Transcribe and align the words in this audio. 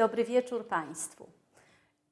Dobry 0.00 0.24
wieczór 0.24 0.66
Państwu. 0.66 1.26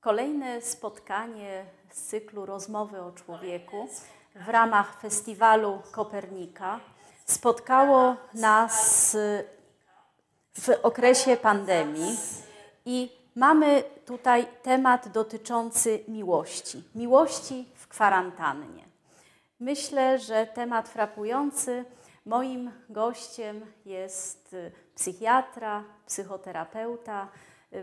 Kolejne 0.01 0.63
spotkanie 0.63 1.65
z 1.91 2.03
cyklu 2.03 2.47
Rozmowy 2.47 3.01
o 3.01 3.13
Człowieku 3.13 3.89
w 4.35 4.49
ramach 4.49 5.01
festiwalu 5.01 5.83
Kopernika 5.93 6.81
spotkało 7.25 8.17
nas 8.35 9.17
w 10.53 10.69
okresie 10.83 11.37
pandemii 11.37 12.17
i 12.87 13.13
mamy 13.35 13.85
tutaj 14.07 14.47
temat 14.63 15.09
dotyczący 15.09 16.05
miłości. 16.09 16.85
Miłości 16.95 17.69
w 17.75 17.89
kwarantannie. 17.89 18.85
Myślę, 19.61 20.19
że 20.19 20.47
temat 20.47 20.89
frapujący. 20.89 21.85
Moim 22.27 22.73
gościem 22.89 23.67
jest 23.85 24.57
psychiatra, 24.95 25.85
psychoterapeuta, 26.07 27.29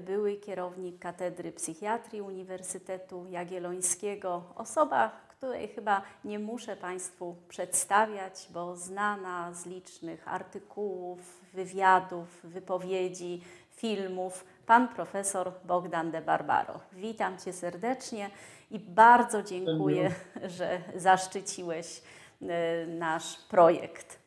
były 0.01 0.35
kierownik 0.35 0.99
Katedry 0.99 1.51
Psychiatrii 1.51 2.21
Uniwersytetu 2.21 3.25
Jagiellońskiego, 3.29 4.43
osoba, 4.55 5.11
której 5.37 5.67
chyba 5.67 6.01
nie 6.25 6.39
muszę 6.39 6.75
Państwu 6.75 7.35
przedstawiać, 7.47 8.47
bo 8.53 8.75
znana 8.75 9.53
z 9.53 9.65
licznych 9.65 10.27
artykułów, 10.27 11.41
wywiadów, 11.53 12.39
wypowiedzi, 12.43 13.41
filmów, 13.69 14.45
pan 14.65 14.87
profesor 14.87 15.51
Bogdan 15.63 16.11
de 16.11 16.21
Barbaro. 16.21 16.79
Witam 16.93 17.37
Cię 17.37 17.53
serdecznie 17.53 18.29
i 18.71 18.79
bardzo 18.79 19.43
dziękuję, 19.43 20.11
że 20.57 20.81
zaszczyciłeś 20.95 22.01
e, 22.41 22.87
nasz 22.87 23.37
projekt. 23.49 24.24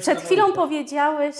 Przed 0.00 0.20
chwilą 0.20 0.52
powiedziałeś, 0.52 1.36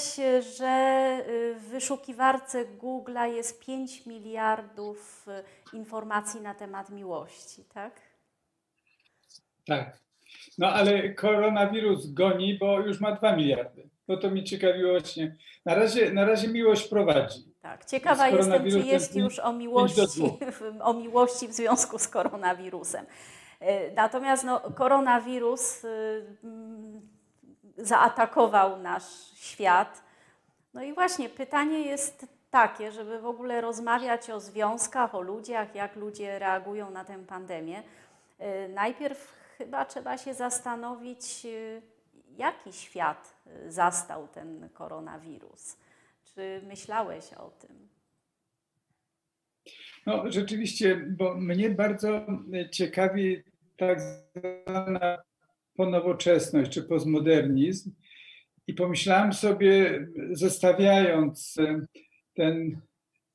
że 0.57 1.19
w 1.57 1.69
wyszukiwarce 1.69 2.65
Google'a 2.65 3.25
jest 3.25 3.67
5 3.67 4.07
miliardów 4.07 5.27
e, 5.29 5.43
informacji 5.73 6.41
na 6.41 6.55
temat 6.55 6.91
miłości, 6.91 7.65
tak? 7.75 8.01
Tak. 9.67 9.99
No 10.59 10.69
ale 10.73 11.09
koronawirus 11.09 12.13
goni, 12.13 12.59
bo 12.59 12.81
już 12.81 13.01
ma 13.01 13.13
2 13.13 13.37
miliardy. 13.37 13.89
No 14.09 14.17
to 14.17 14.31
mnie 14.31 14.45
ciekawiło 14.45 14.91
właśnie. 14.91 15.37
Na 15.65 15.75
razie, 15.75 16.13
na 16.13 16.25
razie 16.25 16.49
miłość 16.49 16.89
prowadzi. 16.89 17.45
Tak, 17.63 17.85
ciekawa 17.85 18.29
jestem, 18.29 18.71
czy 18.71 18.79
jest 18.79 19.17
już 19.17 19.39
o 19.39 19.53
miłości, 19.53 20.23
o 20.81 20.95
miłości 20.95 21.49
w 21.49 21.53
związku 21.53 21.99
z 21.99 22.09
koronawirusem. 22.09 23.07
E, 23.61 23.93
natomiast 23.93 24.45
no, 24.45 24.61
koronawirus 24.61 25.87
zaatakował 27.79 28.79
nasz 28.79 29.33
świat. 29.35 30.03
No 30.75 30.83
i 30.83 30.93
właśnie 30.93 31.29
pytanie 31.29 31.83
jest 31.83 32.27
takie, 32.51 32.93
żeby 32.93 33.21
w 33.21 33.27
ogóle 33.27 33.61
rozmawiać 33.61 34.31
o 34.31 34.41
związkach, 34.41 35.15
o 35.15 35.21
ludziach, 35.21 35.75
jak 35.75 35.97
ludzie 35.97 36.39
reagują 36.39 36.91
na 36.91 37.05
tę 37.05 37.25
pandemię. 37.27 37.83
Y, 38.41 38.69
najpierw 38.69 39.33
chyba 39.59 39.85
trzeba 39.85 40.19
się 40.19 40.35
zastanowić, 40.35 41.43
y, 41.45 41.83
jaki 42.37 42.73
świat 42.73 43.35
y, 43.47 43.73
zastał 43.73 44.29
ten 44.29 44.69
koronawirus. 44.75 45.77
Czy 46.25 46.63
myślałeś 46.67 47.33
o 47.33 47.51
tym? 47.51 47.89
No 50.07 50.33
rzeczywiście, 50.33 50.97
bo 50.97 51.35
mnie 51.35 51.71
bardzo 51.71 52.27
ciekawi 52.73 53.43
tak 53.77 54.01
zwana 54.01 55.19
ponowoczesność 55.77 56.71
czy 56.71 56.83
postmodernizm. 56.83 57.91
I 58.67 58.75
pomyślałem 58.75 59.33
sobie, 59.33 60.07
zestawiając 60.31 61.57
e, 61.59 61.87
ten, 62.35 62.81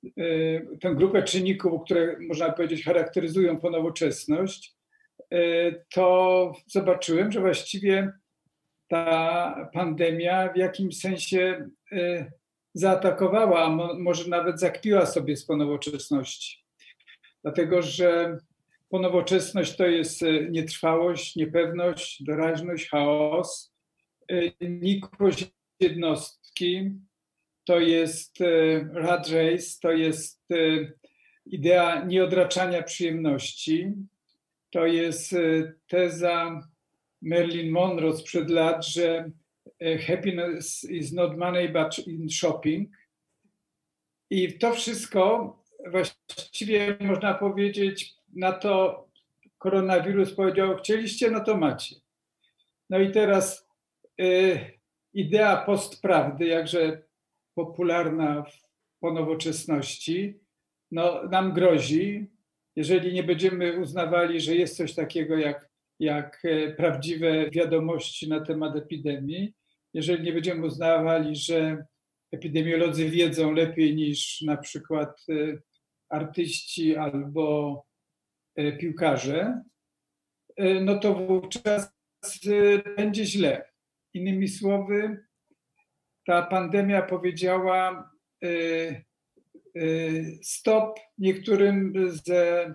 e, 0.06 0.78
tę 0.78 0.96
grupę 0.96 1.24
czynników, 1.24 1.84
które 1.86 2.16
można 2.20 2.52
powiedzieć 2.52 2.84
charakteryzują 2.84 3.60
ponowoczesność, 3.60 4.76
e, 5.34 5.38
to 5.94 6.54
zobaczyłem, 6.68 7.32
że 7.32 7.40
właściwie 7.40 8.12
ta 8.88 9.70
pandemia 9.74 10.54
w 10.54 10.58
jakimś 10.58 11.00
sensie 11.00 11.70
zaatakowała, 12.74 13.66
a 13.66 13.70
może 13.98 14.30
nawet 14.30 14.60
zakpiła 14.60 15.06
sobie 15.06 15.36
z 15.38 15.46
ponowoczesności. 15.46 16.66
Dlatego, 17.44 17.82
że 17.82 18.38
Ponowoczesność 18.92 19.76
to 19.76 19.86
jest 19.86 20.24
e, 20.24 20.50
nietrwałość, 20.50 21.36
niepewność, 21.36 22.24
doraźność, 22.24 22.90
chaos, 22.90 23.74
e, 24.32 24.68
nikłość 24.70 25.52
jednostki, 25.80 26.92
to 27.66 27.80
jest 27.80 28.42
e, 28.42 28.46
rat 28.94 29.30
race, 29.30 29.80
to 29.82 29.92
jest 29.92 30.42
idea 31.46 32.06
nieodraczania 32.06 32.84
przyjemności, 32.84 33.94
to 34.72 34.86
jest 34.86 35.36
teza 35.88 36.68
Marilyn 37.22 37.72
Monroe 37.72 38.18
sprzed 38.18 38.50
lat, 38.50 38.86
że 38.88 39.32
happiness 40.08 40.84
is 40.84 41.14
not 41.14 41.38
money 41.38 41.70
but 41.70 42.08
in 42.08 42.30
shopping. 42.30 42.90
I 44.30 44.58
to 44.58 44.74
wszystko 44.74 45.56
właściwie 45.92 46.98
można 47.02 47.34
powiedzieć 47.34 48.21
na 48.36 48.52
to 48.52 49.06
koronawirus 49.58 50.34
powiedział, 50.34 50.78
chcieliście, 50.78 51.32
no 51.32 51.44
to 51.44 51.58
macie. 51.58 51.96
No 52.90 53.00
i 53.00 53.12
teraz 53.12 53.70
y, 54.22 54.60
idea 55.14 55.58
postprawdy, 55.58 56.46
jakże 56.46 57.02
popularna 57.56 58.44
w, 58.44 58.62
po 59.00 59.14
nowoczesności, 59.14 60.40
no, 60.92 61.24
nam 61.24 61.54
grozi, 61.54 62.28
jeżeli 62.76 63.14
nie 63.14 63.24
będziemy 63.24 63.80
uznawali, 63.80 64.42
że 64.42 64.56
jest 64.56 64.78
coś 64.78 64.94
takiego 64.94 65.38
jak, 65.38 65.70
jak 66.00 66.42
e, 66.46 66.72
prawdziwe 66.72 67.50
wiadomości 67.50 68.30
na 68.30 68.40
temat 68.40 68.76
epidemii, 68.76 69.54
jeżeli 69.94 70.24
nie 70.24 70.34
będziemy 70.34 70.66
uznawali, 70.66 71.36
że 71.36 71.86
epidemiolodzy 72.32 73.10
wiedzą 73.10 73.52
lepiej 73.52 73.96
niż 73.96 74.42
na 74.42 74.58
przykład 74.58 75.26
e, 75.30 75.58
artyści 76.10 76.96
albo 76.96 77.86
piłkarze, 78.80 79.62
e, 80.58 80.74
no 80.82 81.00
to 81.00 81.14
wówczas 81.14 81.92
e, 82.48 82.96
będzie 82.96 83.26
źle. 83.26 83.72
Innymi 84.14 84.48
słowy, 84.48 85.26
ta 86.26 86.42
pandemia 86.42 87.02
powiedziała 87.02 88.12
stop 90.44 91.00
niektórym 91.18 91.94
ze, 92.08 92.74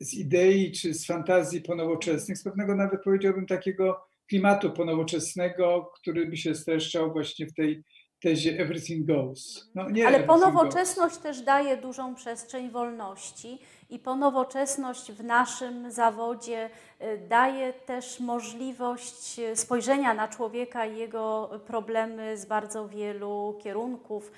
z 0.00 0.14
idei 0.14 0.72
czy 0.72 0.94
z 0.94 1.06
fantazji 1.06 1.60
ponowoczesnych, 1.60 2.38
z 2.38 2.44
pewnego 2.44 2.74
nawet 2.74 3.02
powiedziałbym 3.02 3.46
takiego 3.46 4.06
klimatu 4.28 4.70
ponowoczesnego, 4.70 5.92
który 6.00 6.26
by 6.26 6.36
się 6.36 6.54
streszczał 6.54 7.12
właśnie 7.12 7.46
w 7.46 7.54
tej 7.54 7.82
tezie 8.26 8.58
everything 8.58 9.06
goes. 9.06 9.70
No, 9.74 9.86
Ale 10.06 10.20
ponowoczesność 10.20 11.14
goes. 11.14 11.22
też 11.22 11.40
daje 11.40 11.76
dużą 11.76 12.14
przestrzeń 12.14 12.70
wolności 12.70 13.58
i 13.90 13.98
ponowoczesność 13.98 15.12
w 15.12 15.24
naszym 15.24 15.90
zawodzie 15.90 16.70
y, 17.02 17.18
daje 17.28 17.72
też 17.72 18.20
możliwość 18.20 19.38
y, 19.38 19.56
spojrzenia 19.56 20.14
na 20.14 20.28
człowieka 20.28 20.86
i 20.86 20.96
jego 20.96 21.50
problemy 21.66 22.38
z 22.38 22.46
bardzo 22.46 22.88
wielu 22.88 23.58
kierunków, 23.62 24.26
y, 24.26 24.30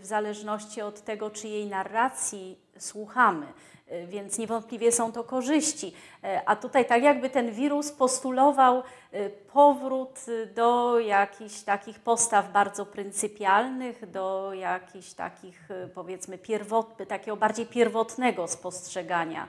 zależności 0.02 0.80
od 0.80 1.00
tego, 1.00 1.30
czyjej 1.30 1.66
narracji 1.66 2.58
słuchamy. 2.78 3.46
E, 3.90 4.06
więc 4.06 4.38
niewątpliwie 4.38 4.92
są 4.92 5.12
to 5.12 5.24
korzyści. 5.24 5.92
E, 6.24 6.42
a 6.46 6.56
tutaj 6.56 6.86
tak 6.86 7.02
jakby 7.02 7.30
ten 7.30 7.52
wirus 7.52 7.92
postulował 7.92 8.82
e, 9.12 9.30
powrót 9.30 10.20
do 10.54 11.00
jakichś 11.00 11.60
takich 11.60 11.98
postaw 11.98 12.52
bardzo 12.52 12.86
pryncypialnych, 12.86 14.10
do 14.10 14.54
jakichś 14.54 15.12
takich 15.12 15.68
powiedzmy 15.94 16.38
pierwotnych, 16.38 17.08
takiego 17.08 17.36
bardziej 17.36 17.66
pierwotnego 17.66 18.48
spostrzegania 18.48 19.48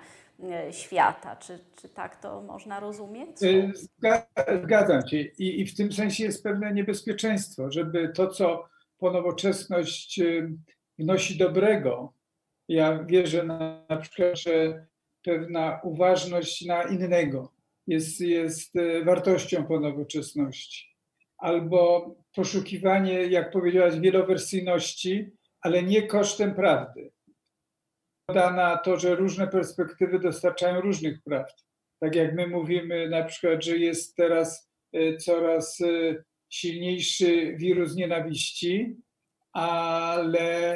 świata. 0.71 1.35
Czy, 1.35 1.59
czy 1.75 1.89
tak 1.89 2.15
to 2.15 2.41
można 2.41 2.79
rozumieć? 2.79 3.29
Zgadzam 4.63 5.07
się 5.07 5.17
I, 5.17 5.61
i 5.61 5.65
w 5.65 5.75
tym 5.75 5.93
sensie 5.93 6.23
jest 6.23 6.43
pewne 6.43 6.73
niebezpieczeństwo, 6.73 7.71
żeby 7.71 8.09
to, 8.15 8.27
co 8.27 8.65
ponowoczesność 8.97 10.19
wnosi 10.99 11.37
dobrego, 11.37 12.13
ja 12.67 13.03
wierzę 13.03 13.43
na, 13.43 13.85
na 13.89 13.97
przykład, 13.97 14.39
że 14.39 14.85
pewna 15.23 15.79
uważność 15.83 16.65
na 16.65 16.83
innego 16.83 17.53
jest, 17.87 18.21
jest 18.21 18.75
e, 18.75 19.03
wartością 19.03 19.65
po 19.65 19.79
nowoczesności. 19.79 20.91
Albo 21.37 22.15
poszukiwanie, 22.35 23.13
jak 23.13 23.51
powiedziałaś, 23.51 23.99
wielowersyjności, 23.99 25.31
ale 25.61 25.83
nie 25.83 26.07
kosztem 26.07 26.55
prawdy. 26.55 27.11
Na 28.35 28.77
to, 28.77 28.99
że 28.99 29.15
różne 29.15 29.47
perspektywy 29.47 30.19
dostarczają 30.19 30.81
różnych 30.81 31.21
prawd. 31.23 31.65
Tak 31.99 32.15
jak 32.15 32.35
my 32.35 32.47
mówimy 32.47 33.09
na 33.09 33.23
przykład, 33.23 33.63
że 33.63 33.77
jest 33.77 34.15
teraz 34.15 34.71
e, 34.93 35.17
coraz 35.17 35.81
e, 35.81 36.23
silniejszy 36.49 37.55
wirus 37.57 37.95
nienawiści, 37.95 38.95
ale 39.53 40.75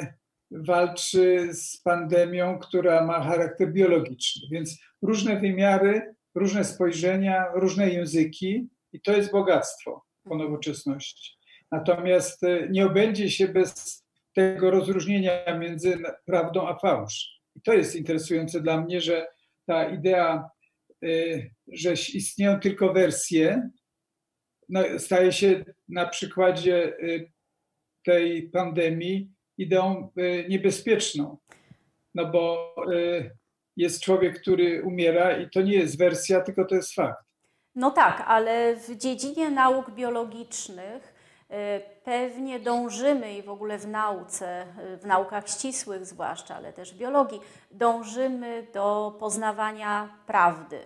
walczy 0.50 1.54
z 1.54 1.76
pandemią, 1.76 2.58
która 2.58 3.04
ma 3.06 3.20
charakter 3.24 3.72
biologiczny. 3.72 4.42
Więc 4.50 4.80
różne 5.02 5.40
wymiary, 5.40 6.14
różne 6.34 6.64
spojrzenia, 6.64 7.44
różne 7.54 7.90
języki 7.90 8.68
i 8.92 9.00
to 9.00 9.12
jest 9.12 9.32
bogactwo 9.32 10.04
po 10.22 10.36
nowoczesności. 10.36 11.36
Natomiast 11.72 12.44
e, 12.44 12.68
nie 12.70 12.86
obędzie 12.86 13.30
się 13.30 13.48
bez 13.48 14.04
tego 14.34 14.70
rozróżnienia 14.70 15.58
między 15.58 15.98
prawdą 16.24 16.68
a 16.68 16.78
fałsz. 16.78 17.40
I 17.54 17.60
to 17.60 17.72
jest 17.72 17.96
interesujące 17.96 18.60
dla 18.60 18.80
mnie, 18.80 19.00
że 19.00 19.26
ta 19.66 19.88
idea, 19.88 20.50
e, 21.04 21.08
że 21.72 21.92
istnieją 21.92 22.60
tylko 22.60 22.92
wersje, 22.92 23.70
no, 24.68 24.82
staje 24.98 25.32
się 25.32 25.64
na 25.88 26.06
przykładzie 26.06 26.86
e, 26.86 27.20
tej 28.04 28.50
pandemii 28.50 29.35
ideą 29.58 30.10
niebezpieczną. 30.48 31.36
No 32.14 32.26
bo 32.26 32.74
jest 33.76 34.02
człowiek, 34.02 34.40
który 34.40 34.82
umiera 34.82 35.36
i 35.36 35.50
to 35.50 35.62
nie 35.62 35.72
jest 35.72 35.98
wersja, 35.98 36.40
tylko 36.40 36.64
to 36.64 36.74
jest 36.74 36.94
fakt. 36.94 37.24
No 37.74 37.90
tak, 37.90 38.24
ale 38.26 38.76
w 38.76 38.96
dziedzinie 38.96 39.50
nauk 39.50 39.90
biologicznych 39.90 41.14
y, 41.50 41.54
pewnie 42.04 42.60
dążymy 42.60 43.34
i 43.34 43.42
w 43.42 43.50
ogóle 43.50 43.78
w 43.78 43.86
nauce, 43.86 44.66
y, 44.94 44.96
w 44.96 45.06
naukach 45.06 45.48
ścisłych 45.48 46.06
zwłaszcza, 46.06 46.56
ale 46.56 46.72
też 46.72 46.94
biologii, 46.94 47.40
dążymy 47.70 48.66
do 48.72 49.16
poznawania 49.20 50.18
prawdy. 50.26 50.78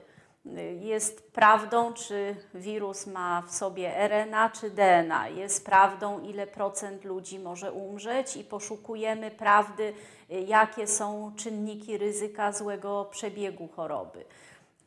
Jest 0.81 1.33
prawdą, 1.33 1.93
czy 1.93 2.37
wirus 2.55 3.07
ma 3.07 3.43
w 3.43 3.55
sobie 3.55 4.09
RNA 4.09 4.51
czy 4.51 4.71
DNA. 4.71 5.29
Jest 5.29 5.65
prawdą, 5.65 6.21
ile 6.21 6.47
procent 6.47 7.05
ludzi 7.05 7.39
może 7.39 7.73
umrzeć, 7.73 8.37
i 8.37 8.45
poszukujemy 8.45 9.31
prawdy, 9.31 9.95
jakie 10.29 10.87
są 10.87 11.33
czynniki 11.37 11.99
ryzyka 11.99 12.53
złego 12.53 13.05
przebiegu 13.11 13.69
choroby 13.69 14.25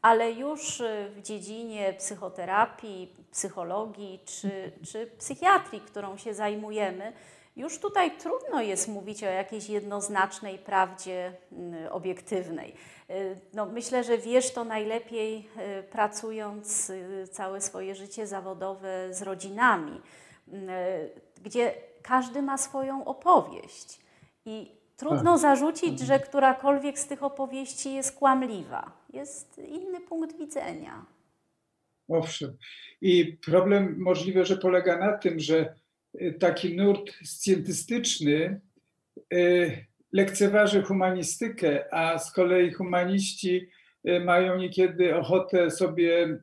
ale 0.04 0.32
już 0.32 0.82
w 1.16 1.22
dziedzinie 1.22 1.94
psychoterapii, 1.94 3.16
psychologii 3.32 4.20
czy, 4.26 4.72
czy 4.92 5.08
psychiatrii, 5.18 5.82
którą 5.82 6.18
się 6.18 6.34
zajmujemy, 6.34 7.14
już 7.56 7.80
tutaj 7.80 8.18
trudno 8.18 8.62
jest 8.62 8.88
mówić 8.88 9.24
o 9.24 9.28
jakiejś 9.28 9.70
jednoznacznej 9.70 10.60
prawdzie 10.60 11.34
mm, 11.52 11.92
obiektywnej. 11.92 12.76
Y, 13.10 13.36
no, 13.54 13.66
myślę, 13.66 14.04
że 14.04 14.18
wiesz 14.18 14.54
to 14.54 14.64
najlepiej 14.64 15.50
y, 15.80 15.84
pracując 15.84 16.92
całe 17.32 17.62
swoje 17.62 17.96
życie 17.96 18.28
zawodowe 18.28 19.14
z 19.14 19.22
rodzinami, 19.22 20.02
gdzie 21.44 21.74
każdy 22.02 22.42
ma 22.42 22.58
swoją 22.58 23.06
opowieść. 23.06 24.00
I 24.46 24.84
Trudno 24.98 25.32
tak. 25.32 25.42
zarzucić, 25.42 26.00
że 26.00 26.20
którakolwiek 26.20 27.00
z 27.00 27.08
tych 27.08 27.24
opowieści 27.24 27.94
jest 27.94 28.16
kłamliwa. 28.16 28.92
Jest 29.14 29.58
inny 29.58 30.02
punkt 30.02 30.38
widzenia. 30.38 31.06
Owszem. 32.08 32.58
I 33.02 33.38
problem 33.46 33.96
możliwe, 34.00 34.46
że 34.46 34.58
polega 34.58 34.98
na 34.98 35.18
tym, 35.18 35.40
że 35.40 35.60
y, 35.60 35.74
taki 36.40 36.76
nurt 36.76 37.12
scjentystyczny 37.24 38.62
y, 39.34 39.86
lekceważy 40.12 40.82
humanistykę, 40.82 41.94
a 41.94 42.20
z 42.20 42.32
kolei 42.32 42.72
humaniści 42.72 43.70
y, 44.08 44.20
mają 44.20 44.58
niekiedy 44.58 45.16
ochotę 45.16 45.72
sobie 45.72 46.40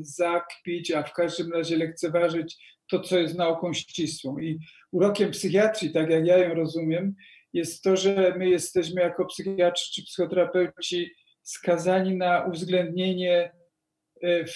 zakpić, 0.00 0.90
a 0.90 1.02
w 1.02 1.12
każdym 1.12 1.52
razie 1.52 1.76
lekceważyć 1.76 2.80
to, 2.90 3.00
co 3.00 3.18
jest 3.18 3.34
nauką 3.34 3.72
ścisłą. 3.72 4.38
I 4.38 4.58
urokiem 4.92 5.30
psychiatrii, 5.30 5.92
tak 5.92 6.10
jak 6.10 6.26
ja 6.26 6.38
ją 6.38 6.54
rozumiem, 6.54 7.14
jest 7.52 7.82
to, 7.82 7.96
że 7.96 8.34
my 8.38 8.48
jesteśmy 8.48 9.00
jako 9.00 9.26
psychiatrzy 9.26 9.92
czy 9.92 10.02
psychoterapeuci 10.02 11.10
skazani 11.42 12.16
na 12.16 12.44
uwzględnienie 12.44 13.52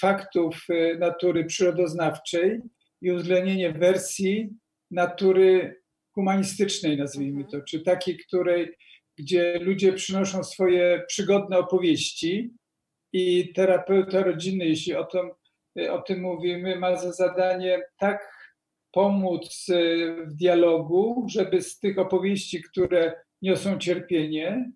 faktów 0.01 0.67
natury 0.99 1.45
przyrodoznawczej 1.45 2.61
i 3.05 3.11
uwzględnienie 3.11 3.73
wersji 3.73 4.51
natury 4.91 5.81
humanistycznej, 6.15 6.97
nazwijmy 6.97 7.43
mhm. 7.43 7.51
to, 7.51 7.67
czy 7.67 7.81
takiej, 7.81 8.19
której, 8.19 8.77
gdzie 9.19 9.59
ludzie 9.59 9.93
przynoszą 9.93 10.45
swoje 10.45 11.03
przygodne 11.09 11.59
opowieści 11.59 12.55
i 13.13 13.53
terapeuta 13.53 14.23
rodzinny, 14.23 14.67
jeśli 14.67 14.95
o 14.95 15.05
tym, 15.05 15.31
o 15.91 16.03
tym 16.03 16.21
mówimy, 16.21 16.77
ma 16.77 16.97
za 16.97 17.13
zadanie 17.13 17.83
tak 17.99 18.35
pomóc 18.93 19.67
y, 19.69 20.17
w 20.27 20.35
dialogu, 20.35 21.27
żeby 21.29 21.63
z 21.63 21.79
tych 21.79 21.99
opowieści, 21.99 22.63
które 22.63 23.15
niosą 23.43 23.79
cierpienie, 23.79 24.73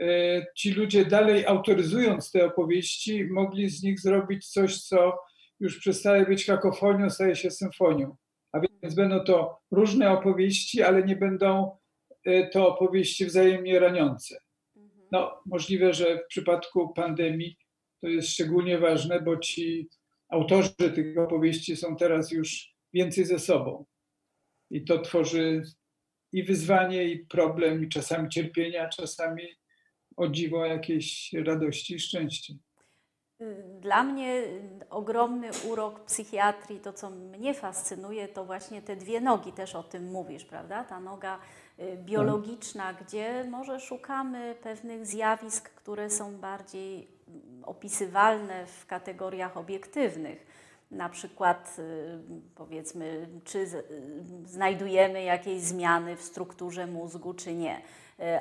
y, 0.00 0.46
ci 0.56 0.70
ludzie 0.70 1.04
dalej 1.04 1.46
autoryzując 1.46 2.30
te 2.30 2.44
opowieści, 2.44 3.24
mogli 3.24 3.70
z 3.70 3.82
nich 3.82 4.00
zrobić 4.00 4.48
coś, 4.48 4.82
co 4.82 5.18
już 5.62 5.78
przestaje 5.78 6.26
być 6.26 6.44
kakofonią, 6.44 7.10
staje 7.10 7.36
się 7.36 7.50
symfonią. 7.50 8.16
A 8.52 8.60
więc 8.60 8.94
będą 8.94 9.24
to 9.24 9.58
różne 9.70 10.10
opowieści, 10.10 10.82
ale 10.82 11.02
nie 11.02 11.16
będą 11.16 11.76
y, 12.26 12.48
to 12.52 12.68
opowieści 12.68 13.26
wzajemnie 13.26 13.80
raniące. 13.80 14.36
No, 15.12 15.42
możliwe, 15.46 15.92
że 15.92 16.18
w 16.18 16.26
przypadku 16.26 16.92
pandemii 16.92 17.56
to 18.00 18.08
jest 18.08 18.28
szczególnie 18.28 18.78
ważne, 18.78 19.20
bo 19.20 19.36
ci 19.36 19.88
autorzy 20.28 20.70
tych 20.74 21.18
opowieści 21.18 21.76
są 21.76 21.96
teraz 21.96 22.30
już 22.30 22.74
więcej 22.92 23.24
ze 23.24 23.38
sobą. 23.38 23.84
I 24.70 24.84
to 24.84 24.98
tworzy 24.98 25.62
i 26.32 26.42
wyzwanie, 26.42 27.04
i 27.04 27.26
problem, 27.26 27.84
i 27.84 27.88
czasami 27.88 28.28
cierpienia, 28.28 28.88
czasami 28.88 29.42
o 30.16 30.28
dziwo 30.28 30.66
jakiejś 30.66 31.32
radości 31.32 31.94
i 31.94 32.00
szczęście. 32.00 32.54
Dla 33.80 34.02
mnie 34.02 34.42
ogromny 34.90 35.50
urok 35.68 36.00
psychiatrii, 36.00 36.80
to 36.80 36.92
co 36.92 37.10
mnie 37.10 37.54
fascynuje, 37.54 38.28
to 38.28 38.44
właśnie 38.44 38.82
te 38.82 38.96
dwie 38.96 39.20
nogi, 39.20 39.52
też 39.52 39.74
o 39.74 39.82
tym 39.82 40.10
mówisz, 40.10 40.44
prawda? 40.44 40.84
Ta 40.84 41.00
noga 41.00 41.38
y, 41.78 41.96
biologiczna, 41.96 42.92
gdzie 42.92 43.44
może 43.50 43.80
szukamy 43.80 44.54
pewnych 44.62 45.06
zjawisk, 45.06 45.70
które 45.70 46.10
są 46.10 46.36
bardziej 46.36 47.08
mm, 47.28 47.64
opisywalne 47.64 48.66
w 48.66 48.86
kategoriach 48.86 49.56
obiektywnych 49.56 50.46
na 50.90 51.08
przykład 51.08 51.76
y, 51.78 52.18
powiedzmy, 52.54 53.28
czy 53.44 53.58
y, 53.58 53.84
znajdujemy 54.46 55.22
jakieś 55.22 55.60
zmiany 55.60 56.16
w 56.16 56.22
strukturze 56.22 56.86
mózgu, 56.86 57.34
czy 57.34 57.54
nie, 57.54 57.82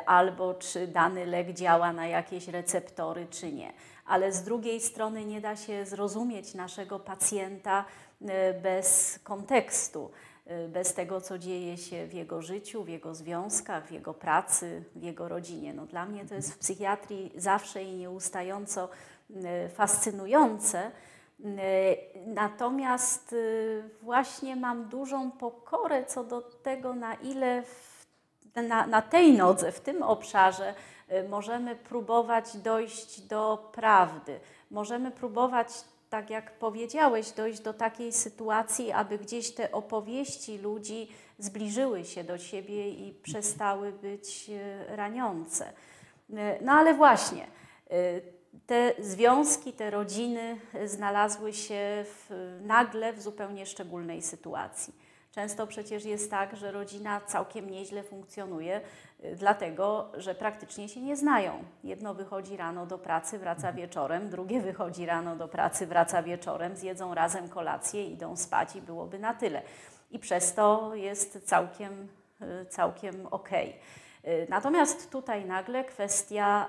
albo 0.06 0.54
czy 0.54 0.88
dany 0.88 1.26
lek 1.26 1.54
działa 1.54 1.94
na 1.94 2.08
jakieś 2.08 2.48
receptory, 2.48 3.28
czy 3.30 3.52
nie. 3.52 3.74
Ale 4.12 4.32
z 4.32 4.44
drugiej 4.44 4.82
strony 4.82 5.26
nie 5.26 5.42
da 5.42 5.56
się 5.56 5.86
zrozumieć 5.86 6.54
naszego 6.54 7.00
pacjenta 7.00 7.86
bez 8.64 9.20
kontekstu, 9.24 10.12
bez 10.70 10.94
tego, 10.94 11.22
co 11.22 11.38
dzieje 11.40 11.78
się 11.78 12.08
w 12.08 12.14
jego 12.14 12.42
życiu, 12.42 12.84
w 12.84 12.90
jego 12.90 13.16
związkach, 13.16 13.88
w 13.88 13.92
jego 13.92 14.14
pracy, 14.14 14.84
w 14.96 15.04
jego 15.04 15.28
rodzinie. 15.28 15.74
No, 15.74 15.86
dla 15.86 16.06
mnie 16.06 16.26
to 16.26 16.36
jest 16.36 16.54
w 16.54 16.58
psychiatrii 16.58 17.32
zawsze 17.36 17.84
i 17.84 17.96
nieustająco 17.96 18.90
fascynujące 19.74 20.92
E, 21.46 21.96
natomiast 22.26 23.34
y, 23.34 23.84
właśnie 24.02 24.56
mam 24.56 24.90
dużą 24.90 25.32
pokorę 25.32 26.06
co 26.06 26.24
do 26.24 26.42
tego, 26.42 26.94
na 26.96 27.14
ile 27.14 27.64
w, 27.64 28.06
na, 28.56 28.88
na 28.88 29.02
tej 29.02 29.34
nodze, 29.34 29.72
w 29.72 29.80
tym 29.80 30.04
obszarze 30.04 30.70
y, 30.72 30.76
możemy 31.30 31.76
próbować 31.76 32.58
dojść 32.58 33.22
do 33.22 33.70
prawdy. 33.72 34.40
Możemy 34.72 35.12
próbować, 35.12 35.68
tak 36.10 36.30
jak 36.30 36.60
powiedziałeś, 36.60 37.32
dojść 37.32 37.60
do 37.60 37.74
takiej 37.74 38.14
sytuacji, 38.14 38.92
aby 38.92 39.18
gdzieś 39.18 39.52
te 39.52 39.72
opowieści 39.72 40.58
ludzi 40.58 41.08
zbliżyły 41.40 42.06
się 42.06 42.24
do 42.24 42.38
siebie 42.38 42.90
i 42.90 43.14
przestały 43.14 43.92
być 43.92 44.50
y, 44.50 44.96
raniące. 44.96 45.74
No 46.62 46.72
ale 46.72 46.94
właśnie 46.94 47.48
te 48.68 48.94
związki, 49.00 49.74
te 49.74 49.90
rodziny 49.90 50.60
znalazły 50.86 51.54
się 51.54 52.06
w, 52.06 52.58
nagle 52.62 53.14
w 53.14 53.22
zupełnie 53.22 53.66
szczególnej 53.66 54.22
sytuacji. 54.22 54.94
Często 55.32 55.68
przecież 55.68 56.06
jest 56.06 56.32
tak, 56.32 56.58
że 56.58 56.72
rodzina 56.72 57.22
całkiem 57.22 57.70
nieźle 57.70 58.04
funkcjonuje, 58.04 58.82
y, 59.24 59.36
dlatego 59.36 60.12
że 60.18 60.36
praktycznie 60.36 60.90
się 60.90 61.02
nie 61.02 61.18
znają. 61.18 61.64
Jedno 61.84 62.14
wychodzi 62.14 62.58
rano 62.58 62.86
do 62.86 62.98
pracy, 62.98 63.40
wraca 63.40 63.74
wieczorem, 63.74 64.30
drugie 64.30 64.62
wychodzi 64.62 65.06
rano 65.06 65.36
do 65.36 65.48
pracy, 65.48 65.88
wraca 65.88 66.24
wieczorem, 66.24 66.76
zjedzą 66.76 67.14
razem 67.14 67.50
kolację, 67.50 68.08
idą 68.08 68.38
spać 68.38 68.76
i 68.76 68.82
byłoby 68.82 69.20
na 69.20 69.34
tyle. 69.34 69.62
I 70.12 70.20
przez 70.20 70.54
to 70.54 70.96
jest 70.96 71.46
całkiem, 71.46 72.08
y, 72.42 72.66
całkiem 72.66 73.28
okej. 73.32 73.70
Okay. 73.70 74.34
Y, 74.34 74.48
natomiast 74.50 75.12
tutaj 75.12 75.46
nagle 75.46 75.84
kwestia 75.84 76.68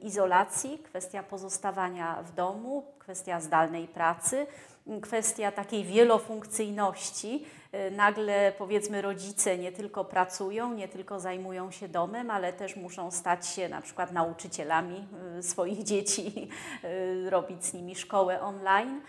izolacji, 0.00 0.78
kwestia 0.78 1.22
pozostawania 1.22 2.22
w 2.22 2.34
domu, 2.34 2.92
kwestia 2.98 3.40
zdalnej 3.40 3.88
pracy 3.88 4.46
kwestia 5.02 5.52
takiej 5.52 5.84
wielofunkcyjności. 5.84 7.44
Nagle 7.90 8.52
powiedzmy 8.58 9.02
rodzice 9.02 9.58
nie 9.58 9.72
tylko 9.72 10.04
pracują, 10.04 10.74
nie 10.74 10.88
tylko 10.88 11.20
zajmują 11.20 11.70
się 11.70 11.88
domem, 11.88 12.30
ale 12.30 12.52
też 12.52 12.76
muszą 12.76 13.10
stać 13.10 13.46
się 13.48 13.68
na 13.68 13.80
przykład 13.80 14.12
nauczycielami 14.12 15.08
swoich 15.40 15.82
dzieci, 15.92 16.48
robić 17.28 17.64
z 17.64 17.74
nimi 17.74 17.96
szkołę 17.96 18.40
online. 18.40 19.00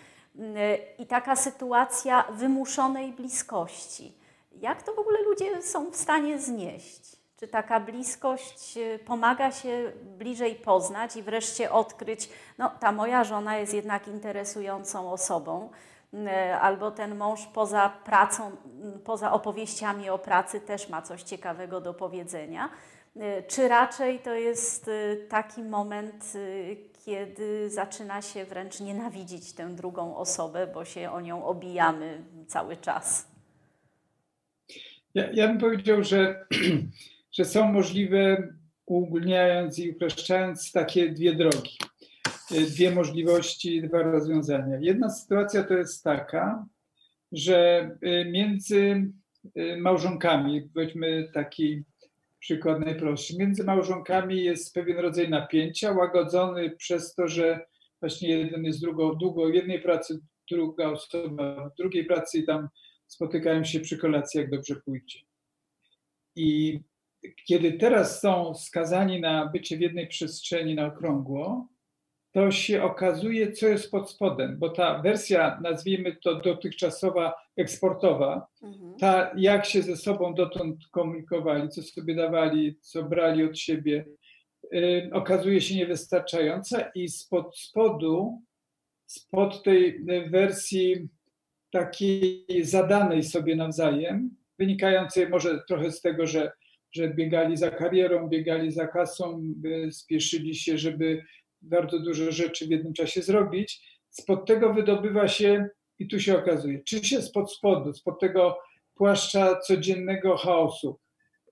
I 0.99 1.05
taka 1.05 1.35
sytuacja 1.35 2.23
wymuszonej 2.31 3.11
bliskości. 3.11 4.13
Jak 4.61 4.83
to 4.83 4.93
w 4.93 4.99
ogóle 4.99 5.21
ludzie 5.21 5.61
są 5.61 5.91
w 5.91 5.95
stanie 5.95 6.39
znieść? 6.39 7.12
Czy 7.43 7.47
taka 7.47 7.79
bliskość 7.79 8.77
y, 8.77 8.99
pomaga 9.05 9.51
się 9.51 9.91
bliżej 10.17 10.55
poznać 10.55 11.15
i 11.15 11.23
wreszcie 11.23 11.71
odkryć, 11.71 12.29
no 12.57 12.71
ta 12.79 12.91
moja 12.91 13.23
żona 13.23 13.57
jest 13.57 13.73
jednak 13.73 14.07
interesującą 14.07 15.11
osobą, 15.11 15.69
y, 16.13 16.55
albo 16.55 16.91
ten 16.91 17.15
mąż 17.15 17.45
poza 17.45 17.89
pracą, 18.05 18.51
y, 18.95 18.99
poza 18.99 19.31
opowieściami 19.31 20.09
o 20.09 20.19
pracy 20.19 20.61
też 20.61 20.89
ma 20.89 21.01
coś 21.01 21.23
ciekawego 21.23 21.81
do 21.81 21.93
powiedzenia? 21.93 22.69
Czy 23.47 23.67
raczej 23.67 24.19
to 24.19 24.33
jest 24.33 24.89
taki 25.29 25.63
moment, 25.63 26.33
kiedy 27.05 27.69
zaczyna 27.69 28.21
się 28.21 28.45
wręcz 28.45 28.79
nienawidzić 28.79 29.53
tę 29.53 29.69
drugą 29.69 30.17
osobę, 30.17 30.67
bo 30.67 30.85
się 30.85 31.11
o 31.11 31.21
nią 31.21 31.45
obijamy 31.45 32.23
cały 32.47 32.77
czas? 32.77 33.27
Ja, 35.13 35.31
ja 35.33 35.47
bym 35.47 35.57
powiedział, 35.57 36.03
że 36.03 36.45
że 37.33 37.45
są 37.45 37.71
możliwe, 37.71 38.53
uogólniając 38.85 39.79
i 39.79 39.91
upraszczając, 39.91 40.71
takie 40.71 41.09
dwie 41.09 41.35
drogi, 41.35 41.77
y, 42.51 42.61
dwie 42.61 42.91
możliwości, 42.91 43.81
dwa 43.81 44.01
rozwiązania. 44.01 44.77
Jedna 44.81 45.09
sytuacja 45.09 45.63
to 45.63 45.73
jest 45.73 46.03
taka, 46.03 46.65
że 47.31 47.89
y, 48.05 48.31
między 48.31 49.11
y, 49.57 49.77
małżonkami, 49.77 50.69
weźmy 50.75 51.29
taki 51.33 51.83
przykład 52.39 52.79
najprostszy, 52.79 53.37
między 53.37 53.63
małżonkami 53.63 54.43
jest 54.43 54.73
pewien 54.73 54.97
rodzaj 54.97 55.29
napięcia, 55.29 55.91
łagodzony 55.91 56.69
przez 56.69 57.15
to, 57.15 57.27
że 57.27 57.65
właśnie 57.99 58.29
jeden 58.29 58.63
jest 58.63 58.81
drugą, 58.81 59.15
długo 59.15 59.49
jednej 59.49 59.81
pracy, 59.81 60.19
druga 60.51 60.89
osoba 60.89 61.69
w 61.69 61.75
drugiej 61.77 62.05
pracy 62.05 62.37
i 62.37 62.45
tam 62.45 62.69
spotykają 63.07 63.63
się 63.63 63.79
przy 63.79 63.97
kolacji, 63.97 64.39
jak 64.39 64.49
dobrze 64.49 64.75
pójdzie. 64.75 65.19
I 66.35 66.79
kiedy 67.47 67.73
teraz 67.73 68.21
są 68.21 68.55
skazani 68.55 69.21
na 69.21 69.45
bycie 69.45 69.77
w 69.77 69.81
jednej 69.81 70.07
przestrzeni 70.07 70.75
na 70.75 70.85
okrągło, 70.85 71.67
to 72.33 72.51
się 72.51 72.83
okazuje, 72.83 73.51
co 73.51 73.67
jest 73.67 73.91
pod 73.91 74.09
spodem, 74.09 74.59
bo 74.59 74.69
ta 74.69 75.01
wersja, 75.01 75.59
nazwijmy 75.61 76.15
to 76.15 76.35
dotychczasowa, 76.35 77.33
eksportowa, 77.57 78.47
mhm. 78.63 78.95
ta 78.99 79.31
jak 79.37 79.65
się 79.65 79.81
ze 79.81 79.97
sobą 79.97 80.33
dotąd 80.33 80.87
komunikowali, 80.91 81.69
co 81.69 81.83
sobie 81.83 82.15
dawali, 82.15 82.75
co 82.81 83.03
brali 83.03 83.43
od 83.43 83.59
siebie, 83.59 84.05
yy, 84.71 85.09
okazuje 85.13 85.61
się 85.61 85.75
niewystarczająca 85.75 86.81
i 86.95 87.09
spod 87.09 87.57
spodu, 87.57 88.41
spod 89.05 89.63
tej 89.63 90.05
wersji 90.29 91.07
takiej 91.71 92.45
zadanej 92.61 93.23
sobie 93.23 93.55
nawzajem, 93.55 94.29
wynikającej 94.59 95.29
może 95.29 95.63
trochę 95.67 95.91
z 95.91 96.01
tego, 96.01 96.27
że 96.27 96.51
że 96.93 97.09
biegali 97.09 97.57
za 97.57 97.71
karierą, 97.71 98.29
biegali 98.29 98.71
za 98.71 98.87
kasą, 98.87 99.53
spieszyli 99.91 100.55
się, 100.55 100.77
żeby 100.77 101.23
bardzo 101.61 101.99
dużo 101.99 102.31
rzeczy 102.31 102.67
w 102.67 102.69
jednym 102.69 102.93
czasie 102.93 103.21
zrobić. 103.21 103.81
Spod 104.09 104.47
tego 104.47 104.73
wydobywa 104.73 105.27
się, 105.27 105.69
i 105.99 106.07
tu 106.07 106.19
się 106.19 106.37
okazuje, 106.37 106.83
czy 106.83 107.05
się 107.05 107.21
spod 107.21 107.53
spodu, 107.53 107.93
spod 107.93 108.19
tego 108.19 108.59
płaszcza 108.95 109.59
codziennego 109.59 110.37
chaosu 110.37 110.99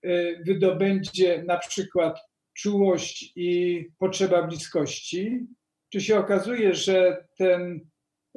y, 0.06 0.44
wydobędzie 0.46 1.44
na 1.44 1.58
przykład 1.58 2.20
czułość 2.54 3.34
i 3.36 3.86
potrzeba 3.98 4.44
bliskości, 4.44 5.40
czy 5.90 6.02
się 6.02 6.20
okazuje, 6.20 6.74
że 6.74 7.28
ten 7.38 7.90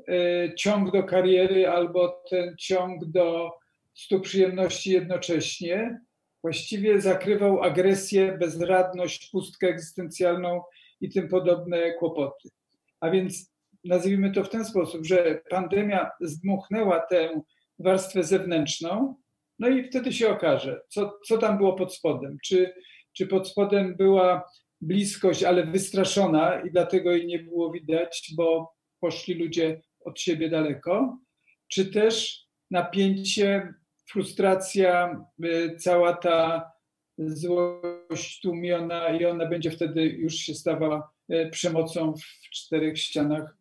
y, 0.08 0.52
ciąg 0.56 0.92
do 0.92 1.02
kariery 1.02 1.68
albo 1.68 2.23
ten 2.30 2.54
ciąg 2.58 3.04
do 3.04 3.50
stu 3.94 4.20
przyjemności 4.20 4.90
jednocześnie 4.90 6.00
właściwie 6.45 7.01
zakrywał 7.01 7.63
agresję, 7.63 8.39
bezradność, 8.41 9.31
pustkę 9.31 9.69
egzystencjalną 9.69 10.63
i 11.01 11.11
tym 11.11 11.29
podobne 11.29 11.93
kłopoty. 11.93 12.49
A 13.01 13.11
więc 13.11 13.55
nazwijmy 13.85 14.33
to 14.33 14.45
w 14.45 14.49
ten 14.49 14.65
sposób, 14.65 15.07
że 15.07 15.43
pandemia 15.51 16.11
zdmuchnęła 16.21 17.01
tę 17.01 17.41
warstwę 17.79 18.23
zewnętrzną, 18.23 19.15
no 19.59 19.69
i 19.69 19.85
wtedy 19.85 20.13
się 20.13 20.29
okaże, 20.29 20.81
co, 20.89 21.19
co 21.27 21.39
tam 21.39 21.57
było 21.57 21.73
pod 21.73 21.95
spodem. 21.95 22.39
Czy, 22.45 22.75
czy 23.13 23.27
pod 23.27 23.49
spodem 23.49 23.97
była 23.97 24.45
bliskość, 24.81 25.43
ale 25.45 25.67
wystraszona 25.67 26.61
i 26.61 26.71
dlatego 26.71 27.13
jej 27.13 27.27
nie 27.27 27.39
było 27.39 27.73
widać, 27.73 28.33
bo 28.37 28.73
poszli 29.01 29.35
ludzie 29.35 29.83
od 30.01 30.21
siebie 30.21 30.51
daleko, 30.51 31.19
czy 31.69 31.87
też 31.87 32.45
napięcie 32.71 33.75
frustracja, 34.04 35.20
y, 35.44 35.76
cała 35.78 36.12
ta 36.12 36.70
złość 37.18 38.40
tłumiona 38.42 39.08
i 39.08 39.25
ona 39.25 39.46
będzie 39.46 39.70
wtedy 39.70 40.04
już 40.04 40.34
się 40.34 40.54
stawała 40.54 41.11
y, 41.30 41.49
przemocą 41.50 42.12
w 42.12 42.50
czterech 42.50 42.99
ścianach 42.99 43.56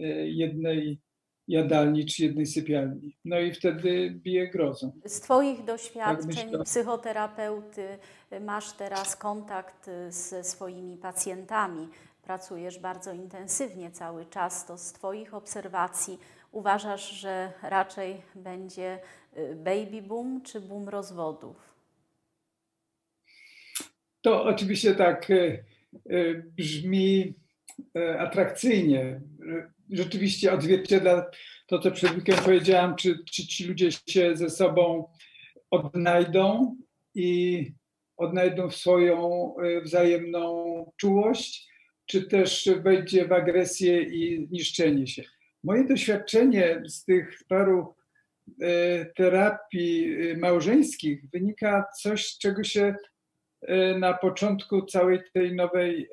y, 0.00 0.04
jednej 0.28 0.98
jadalni 1.48 2.06
czy 2.06 2.22
jednej 2.22 2.46
sypialni. 2.46 3.16
No 3.24 3.40
i 3.40 3.52
wtedy 3.52 4.10
bije 4.10 4.48
grozą. 4.48 4.92
Z 5.04 5.20
Twoich 5.20 5.64
doświadczeń 5.64 6.52
tak 6.52 6.62
psychoterapeuty 6.62 7.98
masz 8.40 8.72
teraz 8.72 9.16
kontakt 9.16 9.90
ze 10.08 10.44
swoimi 10.44 10.96
pacjentami. 10.96 11.88
Pracujesz 12.22 12.78
bardzo 12.78 13.12
intensywnie 13.12 13.90
cały 13.90 14.26
czas. 14.26 14.66
To 14.66 14.78
z 14.78 14.92
Twoich 14.92 15.34
obserwacji 15.34 16.18
uważasz, 16.52 17.10
że 17.10 17.52
raczej 17.62 18.22
będzie 18.34 18.98
y, 19.36 19.56
baby 19.56 20.02
boom 20.02 20.42
czy 20.42 20.60
boom 20.60 20.88
rozwodów? 20.88 21.56
To 24.20 24.44
oczywiście 24.44 24.94
tak 24.94 25.30
y, 25.30 25.64
y, 26.10 26.44
brzmi 26.56 27.34
atrakcyjnie. 28.18 29.20
Rzeczywiście 29.90 30.52
odzwierciedla 30.52 31.30
to, 31.66 31.78
co 31.78 31.90
przed 31.90 32.10
chwilą 32.10 32.38
powiedziałam, 32.44 32.96
czy, 32.96 33.18
czy 33.24 33.46
ci 33.46 33.64
ludzie 33.64 33.92
się 33.92 34.36
ze 34.36 34.50
sobą 34.50 35.08
odnajdą 35.70 36.76
i 37.14 37.66
odnajdą 38.16 38.70
swoją 38.70 39.54
wzajemną 39.82 40.92
czułość, 40.96 41.68
czy 42.06 42.22
też 42.22 42.70
wejdzie 42.82 43.28
w 43.28 43.32
agresję 43.32 44.02
i 44.02 44.48
niszczenie 44.50 45.06
się. 45.06 45.22
Moje 45.64 45.84
doświadczenie 45.84 46.82
z 46.86 47.04
tych 47.04 47.38
paru 47.48 47.94
e, 48.62 49.04
terapii 49.04 50.14
e, 50.30 50.36
małżeńskich 50.36 51.30
wynika 51.32 51.84
coś, 52.00 52.38
czego 52.38 52.64
się 52.64 52.94
e, 53.62 53.98
na 53.98 54.14
początku 54.14 54.86
całej 54.86 55.18
tej 55.34 55.56
nowej 55.56 56.08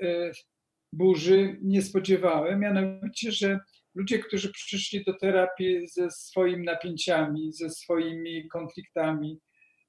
burzy 0.93 1.57
nie 1.61 1.81
spodziewałem, 1.81 2.59
mianowicie, 2.59 3.31
że 3.31 3.59
ludzie, 3.95 4.19
którzy 4.19 4.51
przyszli 4.51 5.03
do 5.03 5.13
terapii 5.13 5.87
ze 5.87 6.11
swoimi 6.11 6.65
napięciami, 6.65 7.53
ze 7.53 7.69
swoimi 7.69 8.47
konfliktami, 8.47 9.39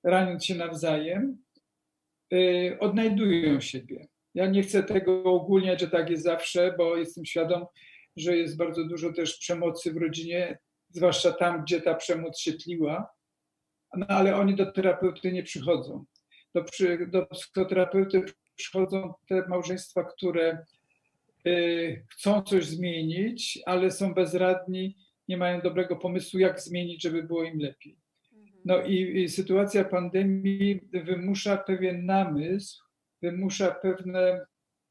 raniąc 0.04 0.44
się 0.44 0.54
nawzajem, 0.54 1.38
odnajdują 2.80 3.60
siebie. 3.60 4.06
Ja 4.34 4.46
nie 4.46 4.62
chcę 4.62 4.82
tego 4.82 5.24
ogólniać, 5.24 5.80
że 5.80 5.88
tak 5.88 6.10
jest 6.10 6.22
zawsze, 6.22 6.74
bo 6.78 6.96
jestem 6.96 7.24
świadom, 7.24 7.66
że 8.16 8.36
jest 8.36 8.56
bardzo 8.56 8.84
dużo 8.84 9.12
też 9.12 9.38
przemocy 9.38 9.92
w 9.92 9.96
rodzinie, 9.96 10.58
zwłaszcza 10.90 11.32
tam, 11.32 11.62
gdzie 11.62 11.80
ta 11.80 11.94
przemoc 11.94 12.38
się 12.38 12.52
tliła, 12.52 13.08
no 13.96 14.06
ale 14.06 14.36
oni 14.36 14.54
do 14.54 14.72
terapeuty 14.72 15.32
nie 15.32 15.42
przychodzą. 15.42 16.04
Do, 16.54 16.64
do 17.06 17.26
psychoterapeuty 17.26 18.24
przychodzą 18.56 19.14
te 19.28 19.48
małżeństwa, 19.48 20.04
które 20.04 20.58
y, 21.46 22.04
chcą 22.10 22.42
coś 22.42 22.66
zmienić, 22.66 23.58
ale 23.66 23.90
są 23.90 24.14
bezradni, 24.14 24.96
nie 25.28 25.36
mają 25.36 25.60
dobrego 25.60 25.96
pomysłu, 25.96 26.38
jak 26.38 26.60
zmienić, 26.60 27.02
żeby 27.02 27.22
było 27.22 27.44
im 27.44 27.58
lepiej. 27.58 27.98
No 28.64 28.82
i, 28.82 29.22
i 29.22 29.28
sytuacja 29.28 29.84
pandemii 29.84 30.80
wymusza 30.92 31.56
pewien 31.56 32.06
namysł, 32.06 32.82
wymusza 33.22 33.70
pewne 33.70 34.46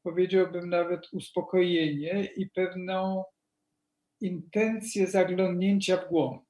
powiedziałbym 0.06 0.70
nawet 0.70 1.12
uspokojenie 1.12 2.28
i 2.36 2.50
pewną 2.50 3.24
intencję 4.20 5.06
zaglądnięcia 5.06 5.96
w 5.96 6.08
głąb. 6.08 6.42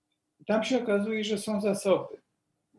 Tam 0.46 0.64
się 0.64 0.82
okazuje, 0.82 1.24
że 1.24 1.38
są 1.38 1.60
zasoby, 1.60 2.22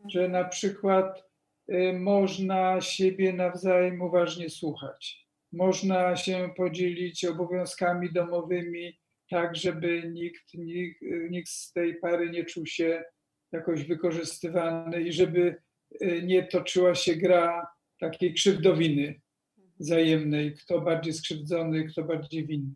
że 0.08 0.28
na 0.28 0.44
przykład 0.44 1.24
y, 1.72 1.92
można 1.92 2.80
siebie 2.80 3.32
nawzajem 3.32 4.02
uważnie 4.02 4.50
słuchać, 4.50 5.28
można 5.52 6.16
się 6.16 6.50
podzielić 6.56 7.24
obowiązkami 7.24 8.12
domowymi 8.12 8.98
tak, 9.30 9.56
żeby 9.56 10.10
nikt, 10.14 10.54
nikt, 10.54 11.02
nikt 11.30 11.48
z 11.48 11.72
tej 11.72 11.94
pary 11.94 12.30
nie 12.30 12.44
czuł 12.44 12.66
się 12.66 13.04
jakoś 13.52 13.84
wykorzystywany 13.84 15.02
i 15.02 15.12
żeby 15.12 15.56
y, 16.02 16.22
nie 16.22 16.42
toczyła 16.42 16.94
się 16.94 17.16
gra 17.16 17.66
takiej 18.00 18.34
krzywdowiny 18.34 19.20
wzajemnej, 19.80 20.54
kto 20.54 20.80
bardziej 20.80 21.12
skrzywdzony, 21.12 21.84
kto 21.84 22.02
bardziej 22.02 22.46
winny. 22.46 22.74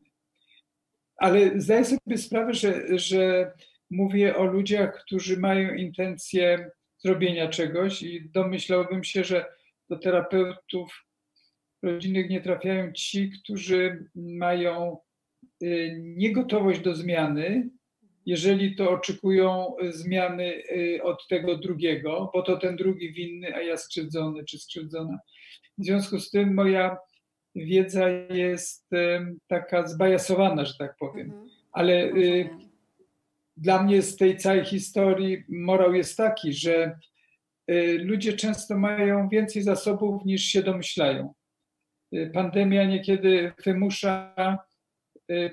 Ale 1.16 1.60
zdaję 1.60 1.84
sobie 1.84 2.18
sprawę, 2.18 2.54
że, 2.54 2.98
że 2.98 3.52
mówię 3.90 4.36
o 4.36 4.44
ludziach, 4.44 5.02
którzy 5.04 5.40
mają 5.40 5.74
intencję 5.74 6.70
zrobienia 6.98 7.48
czegoś 7.48 8.02
i 8.02 8.30
domyślałbym 8.30 9.04
się, 9.04 9.24
że 9.24 9.44
do 9.90 9.98
terapeutów 9.98 11.04
rodzinnych 11.82 12.30
nie 12.30 12.40
trafiają 12.40 12.92
ci, 12.92 13.30
którzy 13.30 14.10
mają 14.14 14.98
y, 15.62 15.96
niegotowość 16.00 16.80
do 16.80 16.94
zmiany, 16.94 17.70
jeżeli 18.26 18.76
to 18.76 18.90
oczekują 18.90 19.74
zmiany 19.90 20.54
y, 20.54 21.02
od 21.02 21.28
tego 21.28 21.56
drugiego, 21.56 22.30
bo 22.34 22.42
to 22.42 22.56
ten 22.56 22.76
drugi 22.76 23.12
winny, 23.12 23.54
a 23.54 23.62
ja 23.62 23.76
skrzywdzony 23.76 24.44
czy 24.44 24.58
skrzywdzona. 24.58 25.18
W 25.78 25.84
związku 25.84 26.20
z 26.20 26.30
tym 26.30 26.54
moja 26.54 26.96
wiedza 27.54 28.08
jest 28.30 28.90
taka 29.46 29.86
zbajasowana, 29.86 30.64
że 30.64 30.74
tak 30.78 30.96
powiem. 30.96 31.26
Mhm. 31.26 31.48
Ale 31.72 32.04
y, 32.04 32.50
dla 33.56 33.82
mnie 33.82 34.02
z 34.02 34.16
tej 34.16 34.36
całej 34.36 34.64
historii 34.64 35.44
morał 35.48 35.94
jest 35.94 36.16
taki, 36.16 36.52
że 36.52 36.98
y, 37.70 37.98
ludzie 38.02 38.32
często 38.32 38.78
mają 38.78 39.28
więcej 39.28 39.62
zasobów 39.62 40.24
niż 40.24 40.42
się 40.42 40.62
domyślają. 40.62 41.34
Y, 42.14 42.30
pandemia 42.34 42.84
niekiedy 42.84 43.52
wymusza 43.64 44.34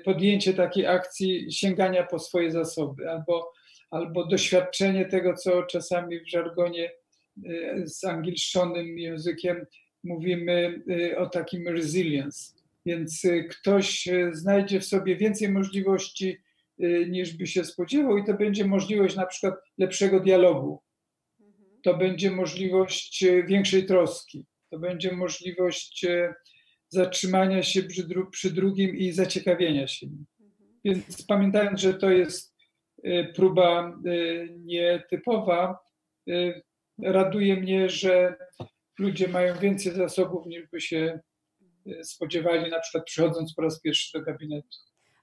podjęcie 0.04 0.54
takiej 0.54 0.86
akcji 0.86 1.52
sięgania 1.52 2.06
po 2.06 2.18
swoje 2.18 2.50
zasoby 2.50 3.10
albo, 3.10 3.52
albo 3.90 4.26
doświadczenie 4.26 5.04
tego, 5.04 5.34
co 5.34 5.62
czasami 5.62 6.20
w 6.20 6.30
żargonie 6.30 6.90
z 7.84 8.04
angielszonym 8.04 8.98
językiem 8.98 9.66
mówimy 10.04 10.82
y, 10.90 11.18
o 11.18 11.26
takim 11.26 11.68
resilience. 11.68 12.54
Więc 12.86 13.24
y, 13.24 13.44
ktoś 13.44 14.08
y, 14.08 14.30
znajdzie 14.34 14.80
w 14.80 14.86
sobie 14.86 15.16
więcej 15.16 15.48
możliwości 15.48 16.38
niż 17.08 17.36
by 17.36 17.46
się 17.46 17.64
spodziewał, 17.64 18.18
i 18.18 18.24
to 18.24 18.34
będzie 18.34 18.64
możliwość 18.64 19.16
na 19.16 19.26
przykład 19.26 19.54
lepszego 19.78 20.20
dialogu. 20.20 20.80
To 21.82 21.96
będzie 21.96 22.30
możliwość 22.30 23.24
większej 23.46 23.86
troski. 23.86 24.46
To 24.70 24.78
będzie 24.78 25.12
możliwość 25.12 26.06
zatrzymania 26.88 27.62
się 27.62 27.82
przy, 27.82 28.08
dru 28.08 28.30
przy 28.30 28.50
drugim 28.50 28.96
i 28.96 29.12
zaciekawienia 29.12 29.86
się 29.86 30.06
nim. 30.06 30.26
Więc 30.84 31.26
pamiętając, 31.26 31.80
że 31.80 31.94
to 31.94 32.10
jest 32.10 32.54
próba 33.34 33.98
nietypowa, 34.58 35.78
raduje 37.02 37.56
mnie, 37.56 37.88
że 37.88 38.36
ludzie 39.00 39.28
mają 39.28 39.58
więcej 39.58 39.92
zasobów 39.92 40.46
niż 40.46 40.66
by 40.66 40.80
się 40.80 41.20
e, 41.86 42.04
spodziewali, 42.04 42.70
na 42.70 42.80
przykład 42.80 43.04
przychodząc 43.04 43.54
po 43.54 43.62
raz 43.62 43.80
pierwszy 43.80 44.18
do 44.18 44.24
gabinetu. 44.24 44.68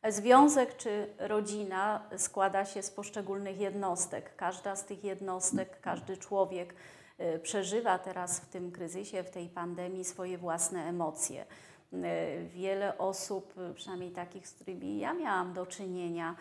Związek 0.10 0.78
czy 0.78 1.08
rodzina 1.18 2.10
składa 2.18 2.66
się 2.66 2.84
z 2.84 2.92
poszczególnych 2.92 3.60
jednostek. 3.60 4.36
Każda 4.36 4.76
z 4.76 4.86
tych 4.86 5.04
jednostek, 5.04 5.82
każdy 5.82 6.18
człowiek 6.18 6.74
e, 7.18 7.40
przeżywa 7.40 8.00
teraz 8.00 8.40
w 8.40 8.50
tym 8.50 8.72
kryzysie, 8.72 9.24
w 9.24 9.30
tej 9.30 9.50
pandemii 9.50 10.06
swoje 10.06 10.38
własne 10.38 10.84
emocje. 10.84 11.46
E, 11.94 12.44
wiele 12.44 12.98
osób, 12.98 13.54
przynajmniej 13.76 14.12
takich, 14.12 14.48
z 14.48 14.54
którymi 14.54 15.00
ja 15.00 15.14
miałam 15.14 15.54
do 15.54 15.66
czynienia, 15.66 16.36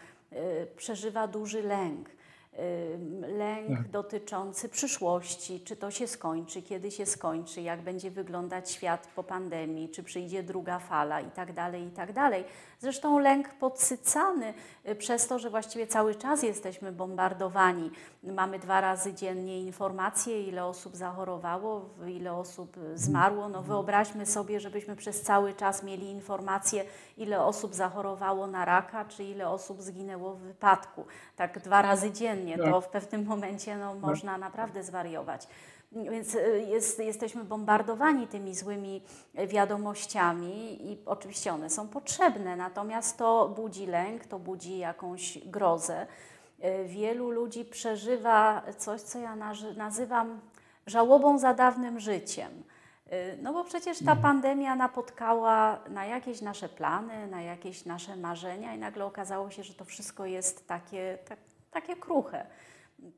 przeżywa 0.76 1.28
duży 1.28 1.62
lęk 1.62 2.15
lęk 3.20 3.68
tak. 3.68 3.88
dotyczący 3.88 4.68
przyszłości, 4.68 5.60
czy 5.60 5.76
to 5.76 5.90
się 5.90 6.06
skończy, 6.06 6.62
kiedy 6.62 6.90
się 6.90 7.06
skończy, 7.06 7.60
jak 7.60 7.82
będzie 7.82 8.10
wyglądać 8.10 8.70
świat 8.70 9.08
po 9.14 9.22
pandemii, 9.22 9.88
czy 9.88 10.02
przyjdzie 10.02 10.42
druga 10.42 10.78
fala 10.78 11.20
i 11.20 11.30
tak 11.30 11.52
dalej, 11.52 11.86
i 11.86 11.90
tak 11.90 12.12
dalej. 12.12 12.44
Zresztą 12.78 13.18
lęk 13.18 13.48
podsycany 13.48 14.54
y, 14.88 14.94
przez 14.94 15.26
to, 15.26 15.38
że 15.38 15.50
właściwie 15.50 15.86
cały 15.86 16.14
czas 16.14 16.42
jesteśmy 16.42 16.92
bombardowani. 16.92 17.90
Mamy 18.22 18.58
dwa 18.58 18.80
razy 18.80 19.14
dziennie 19.14 19.60
informacje, 19.60 20.42
ile 20.42 20.64
osób 20.64 20.96
zachorowało, 20.96 21.88
ile 22.08 22.32
osób 22.34 22.76
y, 22.76 22.98
zmarło. 22.98 23.48
No 23.48 23.62
wyobraźmy 23.62 24.26
sobie, 24.26 24.60
żebyśmy 24.60 24.96
przez 24.96 25.22
cały 25.22 25.54
czas 25.54 25.82
mieli 25.82 26.10
informacje, 26.10 26.84
ile 27.16 27.44
osób 27.44 27.74
zachorowało 27.74 28.46
na 28.46 28.64
raka, 28.64 29.04
czy 29.04 29.24
ile 29.24 29.48
osób 29.48 29.82
zginęło 29.82 30.34
w 30.34 30.40
wypadku. 30.40 31.06
Tak 31.36 31.58
dwa 31.58 31.82
razy 31.82 32.12
dziennie, 32.12 32.58
to 32.58 32.80
tak. 32.80 32.84
w 32.84 32.88
pewnym 32.88 33.24
momencie 33.26 33.76
no, 33.76 33.94
można 33.94 34.38
naprawdę 34.38 34.82
zwariować. 34.82 35.48
Więc 35.92 36.34
y, 36.34 36.66
jest, 36.68 36.98
jesteśmy 36.98 37.44
bombardowani 37.44 38.26
tymi 38.26 38.54
złymi 38.54 39.02
wiadomościami 39.46 40.92
i 40.92 40.98
oczywiście 41.06 41.52
one 41.52 41.70
są 41.70 41.88
potrzebne, 41.88 42.56
natomiast 42.56 43.18
to 43.18 43.48
budzi 43.56 43.86
lęk, 43.86 44.26
to 44.26 44.38
budzi 44.38 44.78
jakąś 44.78 45.38
grozę. 45.38 46.06
Y, 46.64 46.84
wielu 46.88 47.30
ludzi 47.30 47.64
przeżywa 47.64 48.62
coś, 48.78 49.00
co 49.00 49.18
ja 49.18 49.36
nazywam 49.76 50.40
żałobą 50.86 51.38
za 51.38 51.54
dawnym 51.54 52.00
życiem. 52.00 52.62
No 53.42 53.52
bo 53.52 53.64
przecież 53.64 53.98
ta 53.98 54.12
mhm. 54.12 54.22
pandemia 54.22 54.76
napotkała 54.76 55.78
na 55.88 56.06
jakieś 56.06 56.40
nasze 56.40 56.68
plany, 56.68 57.26
na 57.26 57.42
jakieś 57.42 57.84
nasze 57.84 58.16
marzenia 58.16 58.74
i 58.74 58.78
nagle 58.78 59.04
okazało 59.04 59.50
się, 59.50 59.62
że 59.62 59.74
to 59.74 59.84
wszystko 59.84 60.26
jest 60.26 60.68
takie, 60.68 61.18
tak, 61.28 61.38
takie 61.70 61.96
kruche. 61.96 62.46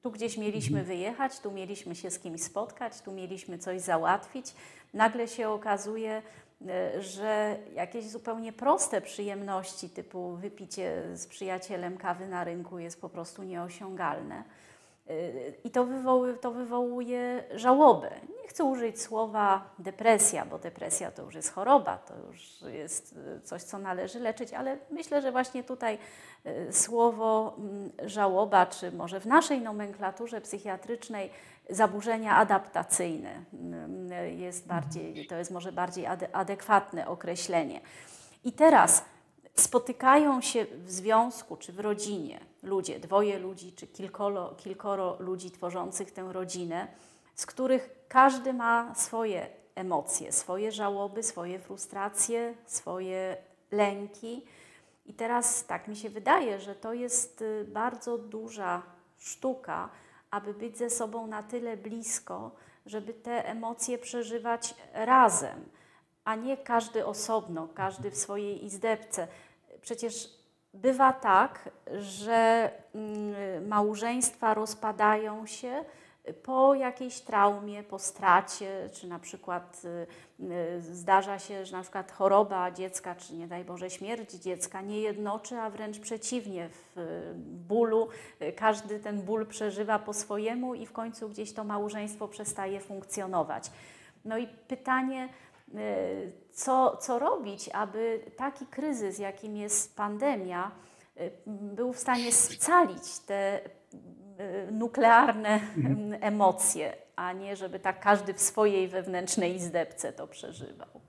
Tu 0.03 0.11
gdzieś 0.11 0.39
mieliśmy 0.39 0.79
mhm. 0.79 0.87
wyjechać, 0.87 1.41
tu 1.41 1.51
mieliśmy 1.51 1.95
się 1.95 2.11
z 2.11 2.19
kimś 2.19 2.43
spotkać, 2.43 3.01
tu 3.01 3.13
mieliśmy 3.13 3.59
coś 3.59 3.81
załatwić. 3.81 4.55
Nagle 4.95 5.29
się 5.29 5.49
okazuje, 5.49 6.23
e, 6.69 7.03
że 7.03 7.59
jakieś 7.75 8.09
zupełnie 8.09 8.53
proste 8.53 9.01
przyjemności, 9.01 9.91
typu 9.91 10.37
wypicie 10.37 11.03
z 11.15 11.27
przyjacielem 11.27 11.99
kawy 11.99 12.27
na 12.29 12.45
rynku, 12.45 12.79
jest 12.79 13.01
po 13.01 13.09
prostu 13.09 13.43
nieosiągalne. 13.43 14.45
I 15.65 15.71
to, 15.71 15.85
wywoły, 15.85 16.35
to 16.35 16.51
wywołuje 16.51 17.45
żałobę. 17.55 18.11
Nie 18.43 18.49
chcę 18.49 18.65
użyć 18.65 19.03
słowa 19.03 19.71
depresja, 19.79 20.45
bo 20.45 20.59
depresja 20.59 21.11
to 21.11 21.23
już 21.23 21.35
jest 21.35 21.53
choroba, 21.53 21.99
to 21.99 22.15
już 22.27 22.63
jest 22.73 23.15
e, 23.37 23.41
coś, 23.41 23.63
co 23.63 23.79
należy 23.79 24.21
leczyć, 24.21 24.53
ale 24.53 24.79
myślę, 24.91 25.23
że 25.23 25.33
właśnie 25.33 25.65
tutaj 25.65 25.99
e, 26.45 26.73
słowo 26.73 27.57
mm, 27.59 27.91
żałoba, 28.05 28.67
czy 28.67 28.93
może 28.93 29.21
w 29.21 29.27
naszej 29.27 29.61
nomenklaturze 29.61 30.41
psychiatrycznej 30.41 31.31
zaburzenia 31.71 32.37
adaptacyjne 32.37 33.45
mm, 33.53 34.39
jest 34.39 34.67
bardziej, 34.67 35.27
to 35.27 35.37
jest 35.37 35.51
może 35.51 35.73
bardziej 35.73 36.07
adekwatne 36.33 37.09
określenie. 37.09 37.81
I 38.45 38.53
teraz 38.53 39.05
spotykają 39.57 40.41
się 40.41 40.67
w 40.85 40.91
związku 40.91 41.57
czy 41.57 41.73
w 41.73 41.81
rodzinie 41.81 42.48
ludzie, 42.63 43.01
dwoje 43.01 43.39
ludzi 43.39 43.73
czy 43.73 43.87
kilkoro, 43.87 44.55
kilkoro 44.57 45.17
ludzi 45.19 45.51
tworzących 45.51 46.11
tę 46.11 46.33
rodzinę, 46.33 46.89
z 47.35 47.47
których 47.47 47.91
każdy 48.09 48.53
ma 48.53 48.95
swoje 48.95 49.49
emocje, 49.75 50.33
swoje 50.33 50.73
żałoby, 50.73 51.23
swoje 51.23 51.59
frustracje, 51.59 52.55
swoje 52.67 53.37
lęki. 53.71 54.45
I 55.07 55.15
teraz 55.15 55.65
tak 55.65 55.89
mi 55.89 55.97
się 55.97 56.11
wydaje, 56.11 56.61
że 56.61 56.75
to 56.75 56.93
jest 56.93 57.43
y, 57.43 57.65
bardzo 57.69 58.19
duża 58.19 58.83
sztuka, 59.19 59.91
aby 60.31 60.55
być 60.55 60.79
ze 60.79 60.91
sobą 60.91 61.27
na 61.27 61.43
tyle 61.43 61.77
blisko, 61.77 62.51
żeby 62.87 63.15
te 63.15 63.49
emocje 63.49 63.99
przeżywać 63.99 64.75
razem, 64.93 65.65
a 66.25 66.35
nie 66.35 66.57
każdy 66.57 67.07
osobno, 67.07 67.69
każdy 67.75 68.11
w 68.11 68.17
swojej 68.17 68.65
izdebce 68.65 69.29
przecież 69.81 70.38
bywa 70.83 71.13
tak, 71.13 71.69
że 72.01 72.71
mm, 72.95 73.69
małżeństwa 73.69 74.55
rozpadają 74.55 75.47
się 75.47 75.85
po 76.43 76.75
jakiejś 76.75 77.21
traumie, 77.21 77.83
po 77.83 77.99
stracie, 77.99 78.91
czy 78.93 79.09
na 79.09 79.19
przykład 79.19 79.83
y, 80.41 80.45
y, 80.45 80.83
zdarza 80.83 81.39
się, 81.39 81.67
że 81.67 81.77
na 81.77 81.83
przykład 81.83 82.13
choroba 82.13 82.71
dziecka, 82.71 83.15
czy 83.15 83.35
nie 83.35 83.47
daj 83.47 83.65
Boże 83.65 83.91
śmierć 83.91 84.33
dziecka 84.33 84.81
nie 84.81 85.01
jednoczy, 85.01 85.59
a 85.59 85.71
wręcz 85.71 85.99
przeciwnie, 85.99 86.69
w 86.73 87.33
bólu 87.69 88.09
każdy 88.57 88.99
ten 88.99 89.23
ból 89.23 89.47
przeżywa 89.47 89.99
po 89.99 90.15
swojemu 90.15 90.75
i 90.75 90.87
w 90.87 90.93
końcu 90.93 91.29
gdzieś 91.29 91.53
to 91.53 91.65
małżeństwo 91.65 92.29
przestaje 92.29 92.81
funkcjonować. 92.81 93.71
No 94.25 94.39
i 94.39 94.49
pytanie, 94.69 95.29
Y, 95.29 95.48
co, 96.53 96.97
co 96.97 97.19
robić, 97.19 97.69
aby 97.73 98.21
taki 98.37 98.67
kryzys, 98.67 99.19
jakim 99.19 99.57
jest 99.57 99.97
pandemia, 99.97 100.71
y, 101.21 101.31
był 101.47 101.93
w 101.93 101.99
stanie 101.99 102.33
scalić 102.33 103.19
te 103.27 103.61
y, 103.65 104.73
nuklearne 104.73 105.61
mhm. 105.77 106.15
emocje, 106.21 106.93
a 107.17 107.33
nie 107.33 107.57
żeby 107.57 107.79
tak 107.79 108.01
każdy 108.01 108.35
w 108.35 108.41
swojej 108.41 108.89
wewnętrznej 108.89 109.55
izdebce 109.55 110.13
to 110.13 110.27
przeżywał. 110.27 111.01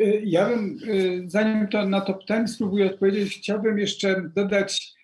Y, 0.00 0.22
ja 0.24 0.48
bym, 0.48 0.78
zanim 1.26 1.68
to 1.68 1.86
na 1.86 2.00
to 2.00 2.14
pytanie 2.14 2.48
spróbuję 2.48 2.86
odpowiedzieć, 2.86 3.38
chciałbym 3.38 3.78
jeszcze 3.78 4.22
dodać 4.34 5.00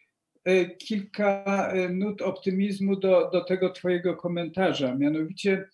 kilka 0.78 1.72
nut 1.90 2.22
optymizmu 2.22 2.96
do, 2.96 3.30
do 3.30 3.44
tego 3.44 3.70
Twojego 3.70 4.16
komentarza. 4.16 4.94
Mianowicie, 4.94 5.68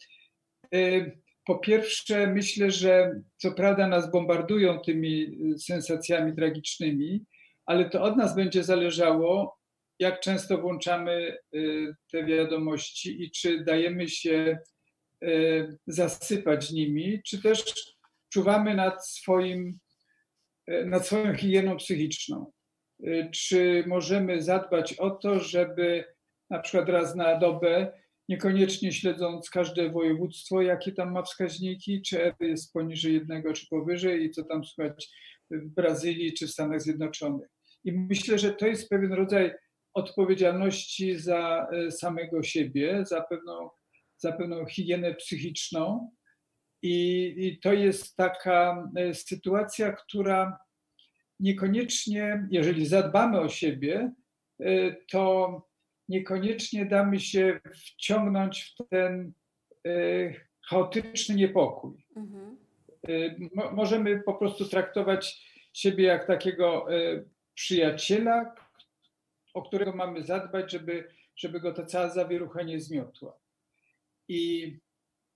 po 1.47 1.59
pierwsze, 1.59 2.27
myślę, 2.27 2.71
że 2.71 3.21
co 3.37 3.53
prawda 3.53 3.87
nas 3.89 4.11
bombardują 4.11 4.81
tymi 4.81 5.39
sensacjami 5.59 6.37
tragicznymi, 6.37 7.25
ale 7.67 7.91
to 7.91 8.03
od 8.03 8.17
nas 8.17 8.37
będzie 8.37 8.65
zależało, 8.65 9.59
jak 9.99 10.21
często 10.21 10.59
włączamy 10.59 11.37
te 12.11 12.25
wiadomości 12.25 13.23
i 13.23 13.31
czy 13.31 13.65
dajemy 13.65 14.09
się 14.09 14.59
zasypać 15.87 16.71
nimi, 16.71 17.23
czy 17.27 17.43
też 17.43 17.65
czuwamy 18.33 18.75
nad, 18.75 19.09
swoim, 19.09 19.79
nad 20.85 21.07
swoją 21.07 21.35
higieną 21.35 21.77
psychiczną. 21.77 22.53
Czy 23.35 23.85
możemy 23.87 24.43
zadbać 24.43 24.93
o 24.93 25.11
to, 25.11 25.41
żeby 25.41 26.05
na 26.51 26.59
przykład 26.59 26.89
raz 26.89 27.15
na 27.15 27.39
dobę, 27.39 27.93
niekoniecznie 28.33 28.93
śledząc 28.93 29.51
każde 29.51 29.91
województwo, 29.91 30.63
jakie 30.63 30.93
tam 30.93 31.13
ma 31.13 31.23
wskaźniki, 31.23 32.03
czy 32.03 32.25
R 32.25 32.35
jest 32.41 32.73
poniżej 32.73 33.15
jednego, 33.15 33.53
czy 33.53 33.67
powyżej 33.67 34.25
i 34.25 34.31
co 34.31 34.45
tam 34.45 34.65
słychać 34.65 35.11
w 35.51 35.69
Brazylii 35.69 36.33
czy 36.33 36.47
w 36.47 36.51
Stanach 36.51 36.83
Zjednoczonych. 36.83 37.49
I 37.85 37.93
myślę, 37.93 38.39
że 38.39 38.55
to 38.55 38.67
jest 38.67 38.89
pewien 38.89 39.13
rodzaj 39.13 39.55
odpowiedzialności 39.95 41.19
za 41.19 41.69
e, 41.73 41.91
samego 41.91 42.43
siebie, 42.43 43.05
za 43.07 43.21
pewną, 43.21 43.71
za 44.17 44.33
pewną 44.33 44.67
higienę 44.67 45.15
psychiczną, 45.15 46.11
i, 46.83 47.35
I, 47.37 47.61
to 47.61 47.73
jest 47.73 48.17
taka 48.17 48.89
e, 48.97 49.15
sytuacja, 49.15 49.93
która 49.93 50.59
niekoniecznie, 51.41 52.49
jeżeli 52.51 52.87
zadbamy 52.87 53.41
o 53.41 53.49
siebie, 53.49 54.13
e, 54.61 54.97
to 55.11 55.72
niekoniecznie 56.13 56.87
damy 56.87 57.21
się 57.21 57.61
wciągnąć 57.75 58.63
w 58.63 58.89
ten 58.89 59.33
e, 59.87 59.91
chaotyczny 60.69 61.35
niepokój. 61.35 62.07
Mhm. 62.17 62.59
Możemy 63.73 64.23
po 64.23 64.35
prostu 64.35 64.69
traktować 64.69 65.53
siebie 65.73 66.05
jak 66.05 66.27
takiego 66.27 66.87
przyjaciela, 67.55 68.55
o 69.55 69.63
którego 69.63 69.93
mamy 69.93 70.23
zadbać, 70.23 70.73
żeby, 70.73 71.09
żeby 71.37 71.61
go 71.61 71.73
ta 71.73 71.87
cała 71.87 72.09
zawierucha 72.09 72.63
nie 72.63 72.81
zmiotła. 72.81 73.39
I 74.29 74.73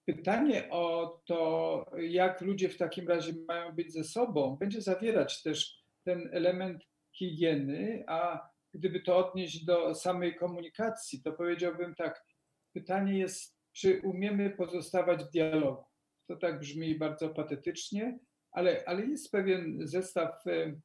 Pytanie 0.07 0.69
o 0.71 1.21
to, 1.27 1.91
jak 1.99 2.41
ludzie 2.41 2.69
w 2.69 2.77
takim 2.77 3.09
razie 3.09 3.33
mają 3.49 3.73
być 3.73 3.93
ze 3.93 4.05
sobą, 4.05 4.57
będzie 4.57 4.81
zawierać 4.81 5.43
też 5.43 5.83
ten 6.05 6.31
element 6.33 6.85
higieny, 7.13 8.05
a 8.07 8.49
gdyby 8.79 9.01
to 9.01 9.17
odnieść 9.17 9.65
do 9.65 9.95
samej 9.95 10.37
komunikacji, 10.37 11.23
to 11.23 11.33
powiedziałbym 11.33 11.95
tak, 11.95 12.25
pytanie 12.73 13.19
jest, 13.19 13.57
czy 13.73 14.01
umiemy 14.01 14.51
pozostawać 14.51 15.25
w 15.25 15.31
dialogu. 15.31 15.85
To 16.29 16.37
tak 16.37 16.61
brzmi 16.61 16.99
bardzo 16.99 17.29
patetycznie, 17.29 18.19
ale, 18.53 18.85
ale 18.87 19.07
jest 19.07 19.31
pewien 19.31 19.79
zestaw 19.87 20.47
e, 20.47 20.81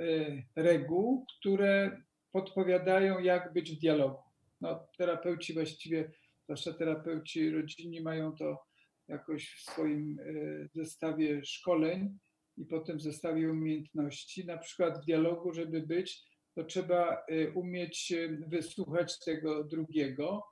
e, 0.00 0.42
reguł, 0.56 1.26
które 1.26 2.02
podpowiadają, 2.32 3.18
jak 3.18 3.52
być 3.52 3.72
w 3.72 3.80
dialogu. 3.80 4.22
No, 4.60 4.88
terapeuci 4.98 5.54
właściwie 5.54 6.10
zwłaszcza 6.44 6.72
terapeuci 6.72 7.50
rodzinni 7.50 8.00
mają 8.00 8.32
to 8.32 8.64
jakoś 9.08 9.54
w 9.54 9.70
swoim 9.70 10.18
e, 10.20 10.68
zestawie 10.74 11.44
szkoleń 11.44 12.18
i 12.56 12.64
potem 12.64 13.00
zestawie 13.00 13.50
umiejętności. 13.50 14.46
Na 14.46 14.58
przykład 14.58 15.02
w 15.02 15.04
dialogu, 15.04 15.52
żeby 15.52 15.80
być, 15.80 16.27
to 16.58 16.64
trzeba 16.64 17.24
e, 17.28 17.50
umieć 17.50 18.12
e, 18.12 18.28
wysłuchać 18.28 19.18
tego 19.18 19.64
drugiego, 19.64 20.44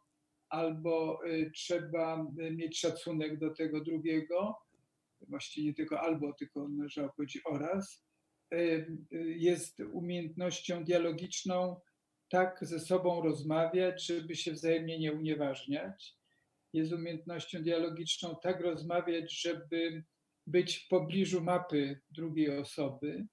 albo 0.49 1.21
trzeba 1.55 2.27
mieć 2.51 2.81
szacunek 2.81 3.39
do 3.39 3.55
tego 3.55 3.81
drugiego, 3.81 4.57
właściwie 5.21 5.67
nie 5.67 5.75
tylko 5.75 6.01
albo, 6.01 6.33
tylko 6.33 6.69
należało 6.69 7.09
powiedzieć 7.17 7.43
oraz. 7.45 8.07
Jest 9.37 9.81
umiejętnością 9.81 10.85
dialogiczną 10.85 11.81
tak 12.29 12.59
ze 12.63 12.81
sobą 12.81 13.23
rozmawiać, 13.23 14.07
żeby 14.07 14.37
się 14.37 14.53
wzajemnie 14.53 14.99
nie 14.99 15.13
unieważniać. 15.13 16.15
Jest 16.73 16.93
umiejętnością 16.93 17.63
dialogiczną 17.63 18.37
tak 18.43 18.61
rozmawiać, 18.61 19.41
żeby 19.41 20.05
być 20.47 20.77
w 20.77 20.89
pobliżu 20.89 21.41
mapy 21.41 22.01
drugiej 22.11 22.59
osoby. 22.59 23.27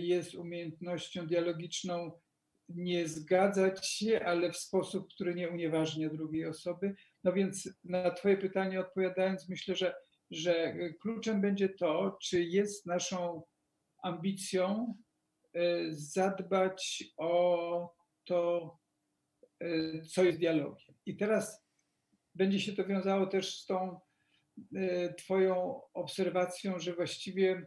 Jest 0.00 0.34
umiejętnością 0.34 1.26
dialogiczną 1.26 2.20
nie 2.68 3.08
zgadzać 3.08 3.88
się, 3.88 4.24
ale 4.24 4.52
w 4.52 4.56
sposób, 4.56 5.08
który 5.14 5.34
nie 5.34 5.48
unieważnia 5.50 6.10
drugiej 6.10 6.46
osoby. 6.46 6.94
No 7.24 7.32
więc 7.32 7.68
na 7.84 8.10
Twoje 8.10 8.36
pytanie 8.36 8.80
odpowiadając, 8.80 9.48
myślę, 9.48 9.74
że, 9.74 9.94
że 10.30 10.74
kluczem 11.00 11.40
będzie 11.40 11.68
to, 11.68 12.18
czy 12.22 12.44
jest 12.44 12.86
naszą 12.86 13.42
ambicją 14.02 14.94
E, 15.54 15.92
zadbać 15.92 17.04
o 17.16 17.94
to, 18.24 18.70
e, 19.60 20.02
co 20.02 20.24
jest 20.24 20.38
dialogiem. 20.38 20.94
I 21.06 21.16
teraz 21.16 21.66
będzie 22.34 22.60
się 22.60 22.72
to 22.72 22.84
wiązało 22.84 23.26
też 23.26 23.60
z 23.60 23.66
tą 23.66 24.00
Twoją 25.18 25.80
obserwacją, 25.94 26.78
że 26.78 26.94
właściwie 26.94 27.66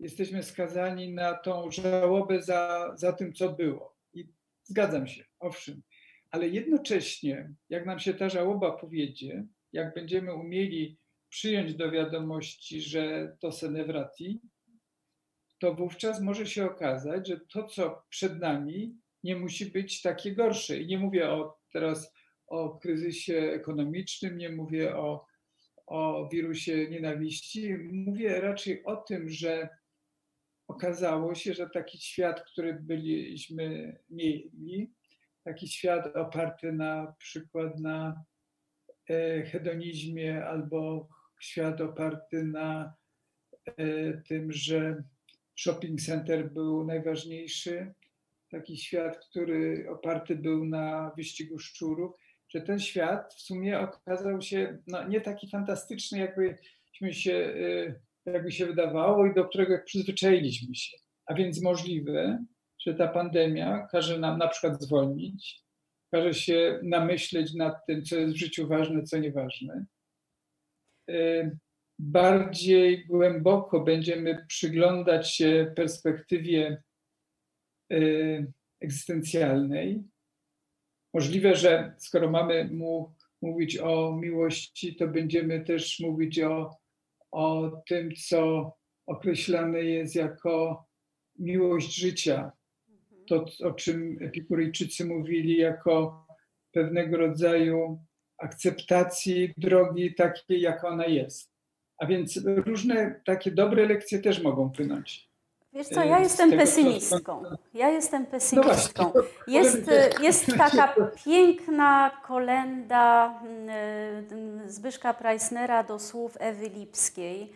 jesteśmy 0.00 0.42
skazani 0.42 1.14
na 1.14 1.34
tą 1.34 1.70
żałobę 1.70 2.42
za, 2.42 2.92
za 2.96 3.12
tym, 3.12 3.32
co 3.32 3.52
było. 3.52 3.96
I 4.14 4.28
zgadzam 4.64 5.06
się, 5.06 5.24
owszem, 5.40 5.82
ale 6.30 6.48
jednocześnie, 6.48 7.52
jak 7.68 7.86
nam 7.86 7.98
się 7.98 8.14
ta 8.14 8.28
żałoba 8.28 8.72
powiedzie, 8.72 9.46
jak 9.72 9.94
będziemy 9.94 10.34
umieli 10.34 10.98
przyjąć 11.28 11.74
do 11.74 11.90
wiadomości, 11.90 12.80
że 12.80 13.36
to 13.40 13.52
senewrati, 13.52 14.40
to 15.58 15.74
wówczas 15.74 16.20
może 16.20 16.46
się 16.46 16.66
okazać, 16.66 17.28
że 17.28 17.40
to, 17.40 17.64
co 17.64 18.02
przed 18.08 18.40
nami, 18.40 18.96
nie 19.22 19.36
musi 19.36 19.66
być 19.66 20.02
takie 20.02 20.34
gorsze. 20.34 20.78
I 20.78 20.86
nie 20.86 20.98
mówię 20.98 21.30
o, 21.30 21.58
teraz 21.72 22.14
o 22.46 22.78
kryzysie 22.78 23.36
ekonomicznym, 23.36 24.38
nie 24.38 24.48
mówię 24.50 24.96
o, 24.96 25.26
o 25.86 26.28
wirusie 26.32 26.88
nienawiści, 26.88 27.74
mówię 27.92 28.40
raczej 28.40 28.84
o 28.84 28.96
tym, 28.96 29.28
że 29.28 29.68
okazało 30.68 31.34
się, 31.34 31.54
że 31.54 31.70
taki 31.70 31.98
świat, 31.98 32.44
który 32.44 32.74
byliśmy 32.74 33.98
mieli, 34.10 34.92
taki 35.44 35.68
świat 35.68 36.16
oparty 36.16 36.72
na 36.72 37.14
przykład 37.18 37.80
na 37.80 38.24
e, 39.10 39.42
hedonizmie 39.42 40.44
albo 40.44 41.08
świat 41.40 41.80
oparty 41.80 42.44
na 42.44 42.94
e, 43.66 44.12
tym, 44.12 44.52
że 44.52 45.02
shopping 45.56 46.00
center 46.00 46.50
był 46.50 46.84
najważniejszy, 46.84 47.94
taki 48.50 48.76
świat, 48.76 49.18
który 49.18 49.86
oparty 49.90 50.36
był 50.36 50.64
na 50.64 51.12
wyścigu 51.16 51.58
szczurów, 51.58 52.14
że 52.48 52.60
ten 52.60 52.78
świat 52.78 53.34
w 53.34 53.40
sumie 53.40 53.80
okazał 53.80 54.42
się 54.42 54.78
no, 54.86 55.08
nie 55.08 55.20
taki 55.20 55.50
fantastyczny, 55.50 56.18
jakbyśmy 56.18 57.14
się, 57.14 57.54
y, 58.28 58.30
jakby 58.32 58.52
się 58.52 58.66
wydawało 58.66 59.26
i 59.26 59.34
do 59.34 59.44
którego 59.44 59.78
przyzwyczailiśmy 59.84 60.74
się. 60.74 60.96
A 61.26 61.34
więc 61.34 61.62
możliwe, 61.62 62.44
że 62.78 62.94
ta 62.94 63.08
pandemia 63.08 63.86
każe 63.92 64.18
nam 64.18 64.38
na 64.38 64.48
przykład 64.48 64.82
zwolnić, 64.82 65.64
każe 66.12 66.34
się 66.34 66.80
namyśleć 66.82 67.54
nad 67.54 67.86
tym, 67.86 68.02
co 68.04 68.16
jest 68.16 68.34
w 68.34 68.38
życiu 68.38 68.68
ważne, 68.68 69.02
co 69.02 69.18
nieważne. 69.18 69.86
Y, 71.10 71.58
bardziej 71.98 73.06
głęboko 73.06 73.80
będziemy 73.80 74.46
przyglądać 74.48 75.34
się 75.34 75.72
perspektywie 75.76 76.82
y, 77.92 78.52
egzystencjalnej. 78.80 80.02
Możliwe, 81.14 81.54
że 81.54 81.94
skoro 81.98 82.30
mamy 82.30 82.64
mu 82.72 83.14
mówić 83.42 83.78
o 83.78 84.16
miłości, 84.16 84.96
to 84.96 85.08
będziemy 85.08 85.64
też 85.64 86.00
mówić 86.00 86.40
o, 86.40 86.76
o 87.30 87.70
tym, 87.88 88.10
co 88.28 88.72
określane 89.06 89.82
jest 89.82 90.14
jako 90.14 90.86
miłość 91.38 91.94
życia. 91.94 92.52
To, 93.26 93.44
o 93.64 93.72
czym 93.72 94.18
Epikuryjczycy 94.20 95.04
mówili, 95.04 95.56
jako 95.56 96.26
pewnego 96.72 97.16
rodzaju 97.16 97.98
akceptacji 98.38 99.54
drogi 99.56 100.14
takiej, 100.14 100.60
jak 100.60 100.84
ona 100.84 101.06
jest. 101.06 101.52
A 101.98 102.06
więc 102.06 102.40
różne 102.46 103.20
takie 103.24 103.50
dobre 103.50 103.86
lekcje 103.86 104.18
też 104.18 104.42
mogą 104.42 104.70
płynąć. 104.70 105.27
Wiesz 105.72 105.88
co, 105.88 106.04
ja 106.04 106.18
jestem 106.18 106.50
tego, 106.50 106.62
pesymistką. 106.62 107.42
Ja 107.74 107.88
jestem 107.88 108.22
no 108.22 108.28
pesymistką. 108.30 109.12
No 109.14 109.22
jest, 109.46 109.90
jest 110.20 110.46
taka 110.58 110.94
piękna 111.24 112.10
kolenda 112.26 113.34
mm, 113.42 114.70
Zbyszka 114.70 115.14
Preissnera 115.14 115.82
do 115.82 115.98
słów 115.98 116.36
Ewy 116.40 116.68
Lipskiej. 116.68 117.52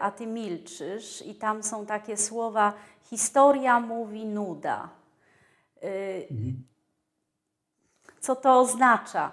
a 0.00 0.10
ty 0.10 0.26
milczysz, 0.26 1.26
i 1.26 1.34
tam 1.34 1.62
są 1.62 1.86
takie 1.86 2.16
słowa: 2.16 2.72
historia 3.02 3.80
mówi 3.80 4.26
nuda. 4.26 4.88
Mhm. 6.30 6.64
Co 8.20 8.36
to 8.36 8.60
oznacza? 8.60 9.32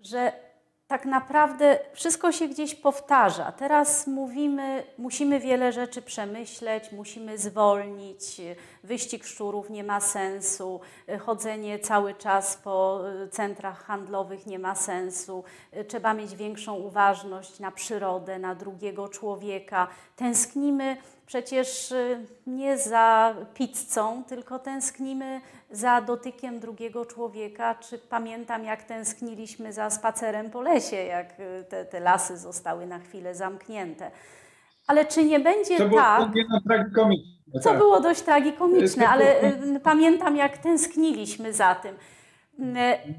Że 0.00 0.43
tak 0.86 1.04
naprawdę 1.04 1.78
wszystko 1.92 2.32
się 2.32 2.48
gdzieś 2.48 2.74
powtarza. 2.74 3.52
Teraz 3.52 4.06
mówimy, 4.06 4.84
musimy 4.98 5.40
wiele 5.40 5.72
rzeczy 5.72 6.02
przemyśleć, 6.02 6.92
musimy 6.92 7.38
zwolnić, 7.38 8.40
wyścig 8.82 9.24
szczurów 9.24 9.70
nie 9.70 9.84
ma 9.84 10.00
sensu, 10.00 10.80
chodzenie 11.20 11.78
cały 11.78 12.14
czas 12.14 12.56
po 12.56 13.00
centrach 13.30 13.84
handlowych 13.84 14.46
nie 14.46 14.58
ma 14.58 14.74
sensu, 14.74 15.44
trzeba 15.88 16.14
mieć 16.14 16.36
większą 16.36 16.74
uważność 16.74 17.60
na 17.60 17.70
przyrodę, 17.70 18.38
na 18.38 18.54
drugiego 18.54 19.08
człowieka. 19.08 19.88
Tęsknimy 20.16 20.96
przecież 21.26 21.92
y, 21.92 22.26
nie 22.46 22.78
za 22.78 23.34
pizzą, 23.54 24.24
tylko 24.24 24.58
tęsknimy 24.58 25.40
za 25.70 26.00
dotykiem 26.00 26.60
drugiego 26.60 27.06
człowieka. 27.06 27.74
Czy 27.74 27.98
pamiętam, 27.98 28.64
jak 28.64 28.82
tęskniliśmy 28.82 29.72
za 29.72 29.90
spacerem 29.90 30.50
po 30.50 30.62
lesie, 30.62 30.96
jak 30.96 31.40
y, 31.40 31.64
te, 31.68 31.84
te 31.84 32.00
lasy 32.00 32.38
zostały 32.38 32.86
na 32.86 32.98
chwilę 32.98 33.34
zamknięte. 33.34 34.10
Ale 34.86 35.06
czy 35.06 35.24
nie 35.24 35.40
będzie 35.40 35.78
to 35.78 35.88
tak. 35.88 36.20
Co 37.62 37.68
tak. 37.68 37.78
było 37.78 38.00
dość 38.00 38.22
tragikomiczne, 38.22 39.08
ale 39.08 39.42
y, 39.42 39.80
pamiętam, 39.82 40.36
jak 40.36 40.58
tęskniliśmy 40.58 41.52
za 41.52 41.74
tym. 41.74 41.96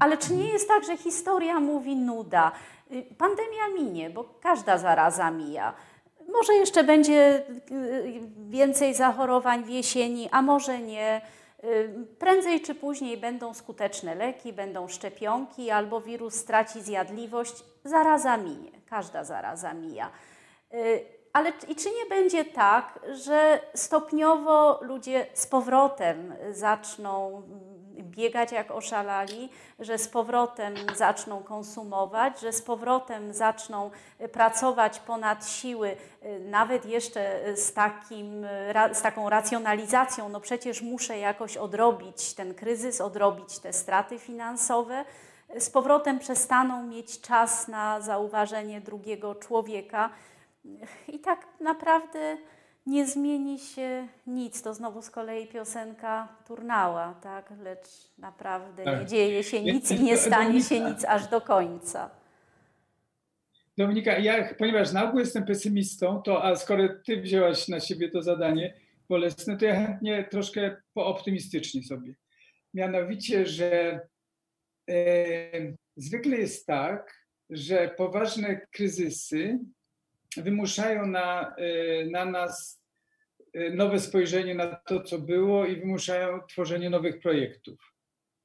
Ale 0.00 0.18
czy 0.18 0.32
nie 0.32 0.48
jest 0.48 0.68
tak, 0.68 0.84
że 0.84 0.96
historia 0.96 1.60
mówi 1.60 1.96
nuda? 1.96 2.52
Pandemia 3.18 3.68
minie, 3.78 4.10
bo 4.10 4.24
każda 4.24 4.78
zaraza 4.78 5.30
mija. 5.30 5.74
Może 6.28 6.54
jeszcze 6.54 6.84
będzie 6.84 7.42
y, 7.70 8.20
więcej 8.48 8.94
zachorowań 8.94 9.64
w 9.64 9.68
jesieni, 9.68 10.28
a 10.32 10.42
może 10.42 10.78
nie. 10.78 11.20
Y, 11.64 12.06
prędzej 12.18 12.60
czy 12.60 12.74
później 12.74 13.16
będą 13.16 13.54
skuteczne 13.54 14.14
leki, 14.14 14.52
będą 14.52 14.88
szczepionki, 14.88 15.70
albo 15.70 16.00
wirus 16.00 16.34
straci 16.34 16.82
zjadliwość. 16.82 17.64
Zaraza 17.84 18.36
minie, 18.36 18.70
każda 18.90 19.24
zaraza 19.24 19.74
mija. 19.74 20.10
Y, 20.74 21.04
ale 21.32 21.52
i 21.68 21.76
czy 21.76 21.88
nie 21.88 22.06
będzie 22.08 22.44
tak, 22.44 23.00
że 23.12 23.60
stopniowo 23.74 24.78
ludzie 24.82 25.26
z 25.34 25.46
powrotem 25.46 26.34
zaczną 26.50 27.42
biegać 28.16 28.52
jak 28.52 28.70
oszalali, 28.70 29.48
że 29.78 29.98
z 29.98 30.08
powrotem 30.08 30.74
zaczną 30.94 31.42
konsumować, 31.42 32.40
że 32.40 32.52
z 32.52 32.62
powrotem 32.62 33.34
zaczną 33.34 33.90
e, 34.18 34.28
pracować 34.28 35.00
ponad 35.00 35.48
siły, 35.48 35.96
e, 36.22 36.38
nawet 36.38 36.86
jeszcze 36.86 37.40
z, 37.56 37.72
takim, 37.72 38.46
z 38.92 39.02
taką 39.02 39.30
racjonalizacją, 39.30 40.28
no 40.28 40.40
przecież 40.40 40.82
muszę 40.82 41.18
jakoś 41.18 41.56
odrobić 41.56 42.34
ten 42.34 42.54
kryzys, 42.54 43.00
odrobić 43.00 43.58
te 43.58 43.72
straty 43.72 44.18
finansowe. 44.18 45.04
Z 45.58 45.70
powrotem 45.70 46.18
przestaną 46.18 46.82
mieć 46.82 47.20
czas 47.20 47.68
na 47.68 48.00
zauważenie 48.00 48.80
drugiego 48.80 49.34
człowieka. 49.34 50.10
I 51.08 51.18
tak 51.18 51.46
naprawdę 51.60 52.36
nie 52.86 53.06
zmieni 53.06 53.58
się 53.58 54.08
nic. 54.26 54.62
To 54.62 54.74
znowu 54.74 55.02
z 55.02 55.10
kolei 55.10 55.46
piosenka 55.46 56.28
Turnała, 56.46 57.14
tak? 57.14 57.52
Lecz 57.62 57.88
naprawdę 58.18 58.84
tak. 58.84 59.00
nie 59.00 59.06
dzieje 59.06 59.44
się 59.44 59.62
nic 59.62 59.90
i 59.90 60.00
nie 60.00 60.16
stanie 60.26 60.62
się 60.62 60.80
nic 60.80 61.04
aż 61.04 61.28
do 61.28 61.40
końca. 61.40 62.10
Dominika, 63.78 64.18
ja, 64.18 64.54
ponieważ 64.54 64.92
na 64.92 65.08
ogół 65.08 65.20
jestem 65.20 65.46
pesymistą, 65.46 66.22
to 66.22 66.44
a 66.44 66.56
skoro 66.56 66.88
ty 67.06 67.20
wzięłaś 67.20 67.68
na 67.68 67.80
siebie 67.80 68.10
to 68.10 68.22
zadanie 68.22 68.74
bolesne, 69.08 69.56
to 69.56 69.64
ja 69.64 69.74
chętnie 69.74 70.24
troszkę 70.30 70.76
pooptymistycznie 70.94 71.82
sobie. 71.82 72.14
Mianowicie, 72.74 73.46
że 73.46 74.00
e, 74.90 74.96
zwykle 75.96 76.36
jest 76.36 76.66
tak, 76.66 77.26
że 77.50 77.94
poważne 77.96 78.66
kryzysy 78.70 79.58
wymuszają 80.42 81.06
na, 81.06 81.56
e, 81.56 82.04
na 82.06 82.24
nas 82.24 82.82
e, 83.54 83.70
nowe 83.70 84.00
spojrzenie 84.00 84.54
na 84.54 84.76
to, 84.76 85.02
co 85.02 85.18
było 85.18 85.66
i 85.66 85.76
wymuszają 85.76 86.40
tworzenie 86.48 86.90
nowych 86.90 87.20
projektów. 87.20 87.92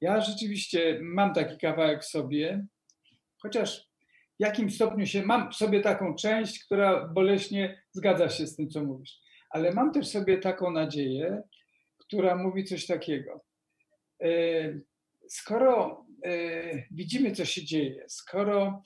Ja 0.00 0.20
rzeczywiście 0.20 0.98
mam 1.02 1.34
taki 1.34 1.58
kawałek 1.58 2.02
w 2.02 2.06
sobie, 2.06 2.66
chociaż 3.42 3.88
w 4.38 4.42
jakim 4.42 4.70
stopniu 4.70 5.06
się, 5.06 5.22
mam 5.22 5.52
sobie 5.52 5.80
taką 5.80 6.14
część, 6.14 6.64
która 6.64 7.08
boleśnie 7.08 7.82
zgadza 7.92 8.28
się 8.28 8.46
z 8.46 8.56
tym, 8.56 8.70
co 8.70 8.84
mówisz, 8.84 9.20
ale 9.50 9.72
mam 9.72 9.92
też 9.92 10.08
sobie 10.08 10.38
taką 10.38 10.70
nadzieję, 10.70 11.42
która 11.98 12.36
mówi 12.36 12.64
coś 12.64 12.86
takiego. 12.86 13.44
E, 14.22 14.28
skoro 15.28 16.06
widzimy, 16.90 17.32
co 17.32 17.44
się 17.44 17.64
dzieje, 17.64 18.04
skoro 18.08 18.82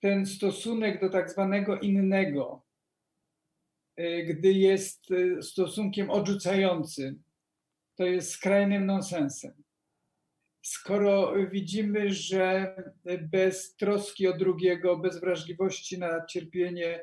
ten 0.00 0.26
stosunek 0.26 1.00
do 1.00 1.08
tak 1.08 1.30
zwanego 1.30 1.78
innego, 1.78 2.66
e, 3.96 4.22
gdy 4.22 4.52
jest 4.52 5.10
e, 5.10 5.42
stosunkiem 5.42 6.10
odrzucającym, 6.10 7.22
to 7.94 8.04
jest 8.04 8.30
skrajnym 8.30 8.86
nonsensem. 8.86 9.62
Skoro 10.62 11.34
widzimy, 11.50 12.10
że 12.10 12.76
bez 13.22 13.76
troski 13.76 14.28
o 14.28 14.36
drugiego, 14.36 14.96
bez 14.96 15.20
wrażliwości 15.20 15.98
na 15.98 16.26
cierpienie, 16.26 17.00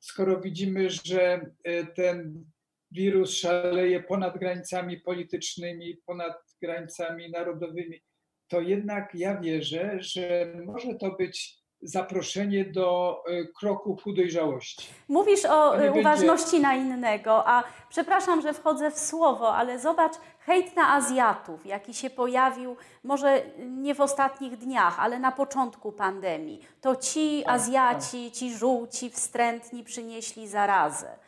skoro 0.00 0.40
widzimy, 0.40 0.90
że 0.90 1.50
e, 1.64 1.86
ten 1.86 2.44
wirus 2.90 3.36
szaleje 3.36 4.02
ponad 4.02 4.38
granicami 4.38 5.00
politycznymi, 5.00 5.96
ponad 6.06 6.36
granicami 6.62 7.30
narodowymi, 7.30 8.00
to 8.48 8.60
jednak 8.60 9.14
ja 9.14 9.40
wierzę, 9.40 9.96
że 10.00 10.54
może 10.64 10.94
to 10.94 11.16
być 11.16 11.63
zaproszenie 11.84 12.64
do 12.64 13.22
e, 13.26 13.44
kroku 13.44 13.96
ku 13.96 14.12
dojrzałości. 14.12 14.88
Mówisz 15.08 15.44
o 15.44 15.78
e, 15.78 15.92
uważności 15.92 16.50
będzie... 16.50 16.68
na 16.68 16.74
innego, 16.74 17.48
a 17.48 17.64
przepraszam, 17.88 18.42
że 18.42 18.52
wchodzę 18.52 18.90
w 18.90 18.98
słowo, 18.98 19.54
ale 19.54 19.78
zobacz 19.78 20.12
hejt 20.40 20.76
na 20.76 20.92
Azjatów, 20.94 21.66
jaki 21.66 21.94
się 21.94 22.10
pojawił 22.10 22.76
może 23.04 23.42
nie 23.58 23.94
w 23.94 24.00
ostatnich 24.00 24.56
dniach, 24.56 25.00
ale 25.00 25.18
na 25.18 25.32
początku 25.32 25.92
pandemii. 25.92 26.60
To 26.80 26.96
ci 26.96 27.42
tak, 27.46 27.54
Azjaci, 27.54 28.24
tak. 28.24 28.38
ci 28.38 28.54
żółci, 28.54 29.10
wstrętni 29.10 29.84
przynieśli 29.84 30.48
zarazę. 30.48 31.23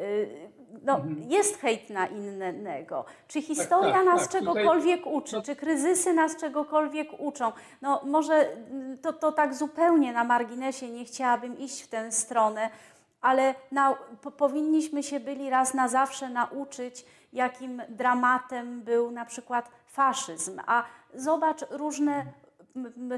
Y, 0.00 0.50
no, 0.82 0.94
mhm. 0.94 1.30
jest 1.30 1.60
hejt 1.60 1.90
na 1.90 2.06
innego. 2.06 3.04
Czy 3.28 3.38
tak, 3.38 3.48
historia 3.48 3.92
tak, 3.92 4.04
tak, 4.04 4.14
nas 4.14 4.22
tak, 4.22 4.30
czegokolwiek 4.30 4.98
tutaj... 4.98 5.14
uczy? 5.14 5.42
Czy 5.42 5.56
kryzysy 5.56 6.14
nas 6.14 6.36
czegokolwiek 6.36 7.08
uczą? 7.18 7.52
No, 7.82 8.00
może 8.04 8.52
mm, 8.52 8.98
to, 8.98 9.12
to 9.12 9.32
tak 9.32 9.54
zupełnie 9.54 10.12
na 10.12 10.24
marginesie 10.24 10.90
nie 10.90 11.04
chciałabym 11.04 11.58
iść 11.58 11.82
w 11.82 11.88
tę 11.88 12.12
stronę, 12.12 12.70
ale 13.20 13.54
na, 13.72 13.98
po, 14.22 14.30
powinniśmy 14.30 15.02
się 15.02 15.20
byli 15.20 15.50
raz 15.50 15.74
na 15.74 15.88
zawsze 15.88 16.28
nauczyć, 16.28 17.04
jakim 17.32 17.82
dramatem 17.88 18.82
był 18.82 19.10
na 19.10 19.24
przykład 19.24 19.70
faszyzm. 19.86 20.60
A 20.66 20.84
zobacz 21.14 21.60
różne 21.70 22.26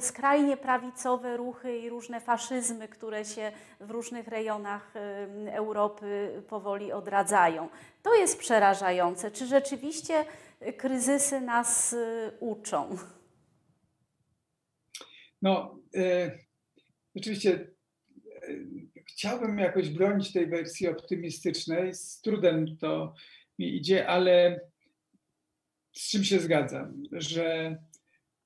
skrajnie 0.01 0.57
prawicowe 0.57 1.37
ruchy 1.37 1.79
i 1.79 1.89
różne 1.89 2.21
faszyzmy, 2.21 2.89
które 2.89 3.25
się 3.25 3.53
w 3.81 3.91
różnych 3.91 4.29
rejonach 4.29 4.95
Europy 5.51 6.43
powoli 6.49 6.93
odradzają. 6.93 7.69
To 8.03 8.15
jest 8.15 8.39
przerażające. 8.39 9.31
Czy 9.31 9.47
rzeczywiście 9.47 10.25
kryzysy 10.77 11.41
nas 11.41 11.93
y, 11.93 12.33
uczą? 12.41 12.97
No, 15.43 15.79
e, 15.97 16.39
oczywiście 17.17 17.53
e, 17.55 18.49
chciałbym 19.07 19.59
jakoś 19.59 19.91
bronić 19.91 20.33
tej 20.33 20.47
wersji 20.47 20.89
optymistycznej. 20.89 21.95
Z 21.95 22.21
trudem 22.21 22.77
to 22.77 23.15
mi 23.59 23.77
idzie, 23.77 24.09
ale 24.09 24.61
z 25.93 26.11
czym 26.11 26.25
się 26.25 26.39
zgadzam, 26.39 27.03
że 27.13 27.77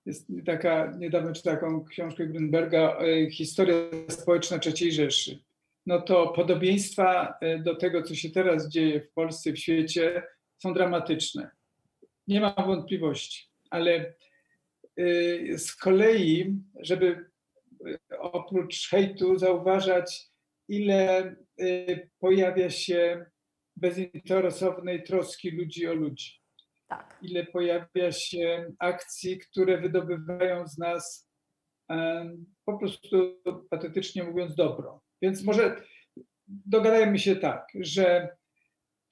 jest 0.07 0.27
taka, 0.47 0.93
niedawno 0.99 1.33
czytałem 1.33 1.61
taką 1.61 1.85
książkę 1.85 2.27
Grünberga, 2.27 2.97
e, 3.01 3.31
Historia 3.31 3.77
społeczna 4.09 4.59
III 4.67 4.93
Rzeszy. 4.93 5.39
No 5.87 6.01
to 6.01 6.29
podobieństwa 6.29 7.35
e, 7.41 7.59
do 7.59 7.77
tego, 7.77 8.03
co 8.03 8.15
się 8.15 8.31
teraz 8.31 8.69
dzieje 8.69 9.01
w 9.01 9.13
Polsce, 9.13 9.53
w 9.53 9.59
świecie, 9.59 10.23
są 10.59 10.75
dramatyczne. 10.75 11.51
Nie 12.27 12.41
ma 12.41 12.55
wątpliwości, 12.67 13.49
ale 13.71 14.15
e, 14.97 15.59
z 15.59 15.77
kolei, 15.77 16.57
żeby 16.81 17.31
oprócz 18.19 18.89
hejtu 18.89 19.39
zauważać, 19.39 20.31
ile 20.69 21.37
pojawia 22.19 22.71
się 22.71 23.27
bezinteresownej 23.77 25.03
troski 25.03 25.51
ludzi 25.51 25.87
o 25.87 25.95
ludzi 25.95 26.42
tak. 26.97 27.19
ile 27.23 27.47
pojawia 27.47 28.13
się 28.13 28.73
akcji, 28.79 29.39
które 29.39 29.81
wydobywają 29.81 30.69
z 30.69 30.79
nas 30.79 31.33
po 32.65 32.79
prostu 32.79 33.43
patetycznie 33.71 34.25
mówiąc 34.25 34.55
dobro. 34.55 35.01
Więc 35.23 35.45
może 35.45 35.77
dogadajmy 36.47 37.19
się 37.19 37.37
tak, 37.37 37.67
że 37.81 38.37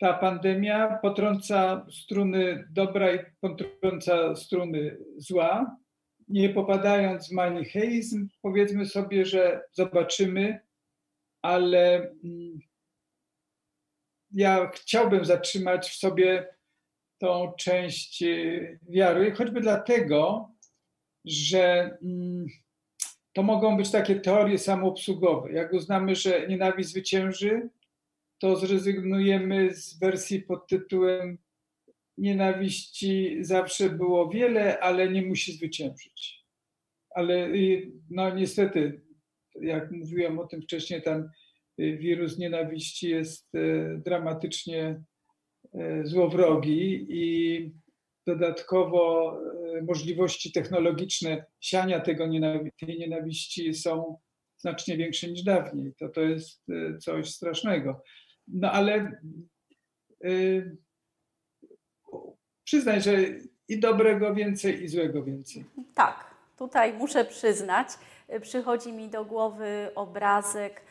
ta 0.01 0.15
pandemia 0.15 0.99
potrąca 1.03 1.87
struny 1.91 2.69
dobra 2.71 3.15
i 3.15 3.19
potrąca 3.41 4.37
struny 4.37 4.99
zła. 5.17 5.77
Nie 6.29 6.51
popadając 6.51 7.29
w 7.29 7.33
manicheizm, 7.33 8.29
powiedzmy 8.43 8.87
sobie, 8.87 9.27
że 9.27 9.63
zobaczymy, 9.73 10.61
ale 11.43 11.97
mm, 11.97 12.59
ja 14.31 14.71
chciałbym 14.75 15.25
zatrzymać 15.25 15.91
w 15.91 15.97
sobie 15.97 16.49
tą 17.21 17.53
część 17.59 18.23
y, 18.23 18.79
wiary, 18.89 19.33
choćby 19.33 19.61
dlatego, 19.61 20.51
że 21.25 21.97
mm, 22.03 22.47
to 23.33 23.43
mogą 23.43 23.77
być 23.77 23.91
takie 23.91 24.21
teorie 24.21 24.59
samoobsługowe. 24.59 25.53
Jak 25.53 25.73
uznamy, 25.73 26.15
że 26.15 26.49
nienawiść 26.49 26.89
zwycięży, 26.89 27.69
to 28.39 28.57
zrezygnujemy 28.57 29.75
z 29.75 29.99
wersji 29.99 30.43
pod 30.43 30.67
tytułem 30.69 31.39
Nienawiści 32.19 33.37
zawsze 33.41 33.91
było 33.91 34.29
wiele, 34.29 34.81
ale 34.81 35.09
nie 35.09 35.23
musi 35.23 35.53
zwyciężyć. 35.53 36.45
Ale 37.11 37.49
y, 37.49 37.93
no 38.11 38.35
niestety, 38.35 39.03
jak 39.61 39.91
mówiłem 39.91 40.39
o 40.39 40.47
tym 40.47 40.63
wcześniej, 40.63 41.03
ten 41.03 41.31
y, 41.81 41.97
wirus 41.97 42.39
nienawiści 42.39 43.11
jest 43.11 43.53
dramatycznie 43.99 45.03
złowrogi 46.05 47.07
i 47.09 47.71
dodatkowo 48.27 49.37
e, 49.79 49.83
możliwości 49.83 50.53
technologiczne 50.53 51.45
siania 51.61 52.01
tego 52.01 52.27
nienawi 52.27 52.71
tej 52.81 52.99
nienawiści 52.99 53.75
są 53.75 54.19
znacznie 54.57 54.97
większe 54.97 55.29
niż 55.29 55.43
dawniej. 55.43 55.95
To, 55.99 56.09
to 56.09 56.21
jest 56.21 56.63
e, 56.71 56.99
coś 56.99 57.31
strasznego. 57.31 58.03
No 58.49 58.73
ale 58.73 59.21
yy, 60.21 60.77
przyznaj, 62.65 63.01
że 63.01 63.13
i 63.69 63.81
dobrego 63.81 64.35
więcej, 64.35 64.83
i 64.83 64.89
złego 64.89 65.25
więcej. 65.25 65.65
Tak, 65.95 66.35
tutaj 66.59 66.93
muszę 66.93 67.25
przyznać, 67.25 67.89
przychodzi 68.43 68.93
mi 68.93 69.09
do 69.09 69.25
głowy 69.25 69.91
obrazek 69.95 70.83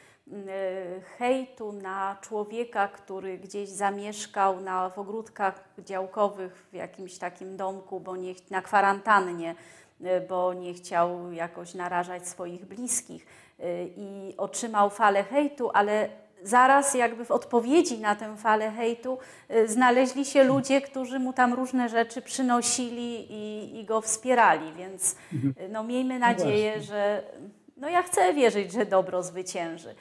hejtu 1.18 1.72
na 1.72 2.18
człowieka, 2.22 2.88
który 2.88 3.38
gdzieś 3.38 3.70
zamieszkał 3.70 4.62
na, 4.62 4.90
w 4.90 5.00
ogródkach 5.00 5.64
działkowych 5.80 6.66
w 6.72 6.76
jakimś 6.76 7.18
takim 7.18 7.58
domku, 7.58 8.00
bo 8.00 8.16
nie, 8.16 8.34
na 8.50 8.62
kwarantannie, 8.62 9.56
y, 10.02 10.06
bo 10.30 10.54
nie 10.54 10.74
chciał 10.74 11.32
jakoś 11.32 11.74
narażać 11.74 12.28
swoich 12.28 12.66
bliskich 12.66 13.26
y, 13.60 13.90
i 13.98 14.34
otrzymał 14.38 14.90
falę 14.90 15.24
hejtu, 15.24 15.70
ale 15.74 16.10
zaraz 16.44 16.94
jakby 16.94 17.26
w 17.26 17.32
odpowiedzi 17.32 18.00
na 18.00 18.16
tę 18.16 18.38
falę 18.38 18.72
hejtu 18.72 19.18
znaleźli 19.66 20.26
się 20.26 20.44
ludzie, 20.44 20.82
którzy 20.82 21.20
mu 21.20 21.34
tam 21.34 21.54
różne 21.54 21.90
rzeczy 21.90 22.22
przynosili 22.22 23.32
i, 23.32 23.80
i 23.80 23.86
go 23.86 24.02
wspierali, 24.02 24.74
więc 24.74 25.16
mhm. 25.34 25.72
no, 25.72 25.84
miejmy 25.84 26.20
no 26.20 26.28
nadzieję, 26.28 26.74
no 26.78 26.84
że 26.84 27.24
no 27.78 27.90
ja 27.90 28.04
chcę 28.04 28.34
wierzyć, 28.34 28.72
że 28.72 28.86
dobro 28.86 29.24
zwycięży. 29.24 29.96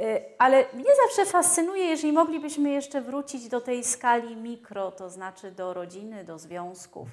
Y, 0.00 0.22
ale 0.38 0.64
mnie 0.72 0.90
zawsze 1.06 1.32
fascynuje, 1.32 1.84
jeżeli 1.84 2.12
moglibyśmy 2.12 2.70
jeszcze 2.70 3.00
wrócić 3.00 3.48
do 3.48 3.60
tej 3.60 3.84
skali 3.84 4.36
mikro, 4.36 4.90
to 4.92 5.10
znaczy 5.10 5.50
do 5.50 5.74
rodziny, 5.74 6.24
do 6.24 6.38
związków. 6.38 7.08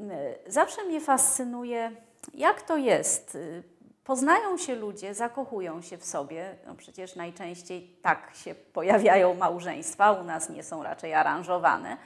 Y, 0.00 0.04
zawsze 0.46 0.84
mnie 0.84 1.00
fascynuje, 1.00 1.92
jak 2.34 2.62
to 2.62 2.76
jest. 2.76 3.34
Y, 3.34 3.62
poznają 4.04 4.58
się 4.58 4.74
ludzie, 4.74 5.14
zakochują 5.14 5.82
się 5.82 5.98
w 5.98 6.04
sobie. 6.04 6.56
No 6.66 6.74
przecież 6.74 7.16
najczęściej 7.16 7.96
tak 8.02 8.30
się 8.34 8.54
pojawiają 8.54 9.34
małżeństwa, 9.34 10.12
u 10.12 10.24
nas 10.24 10.50
nie 10.50 10.62
są 10.62 10.82
raczej 10.82 11.14
aranżowane. 11.14 11.96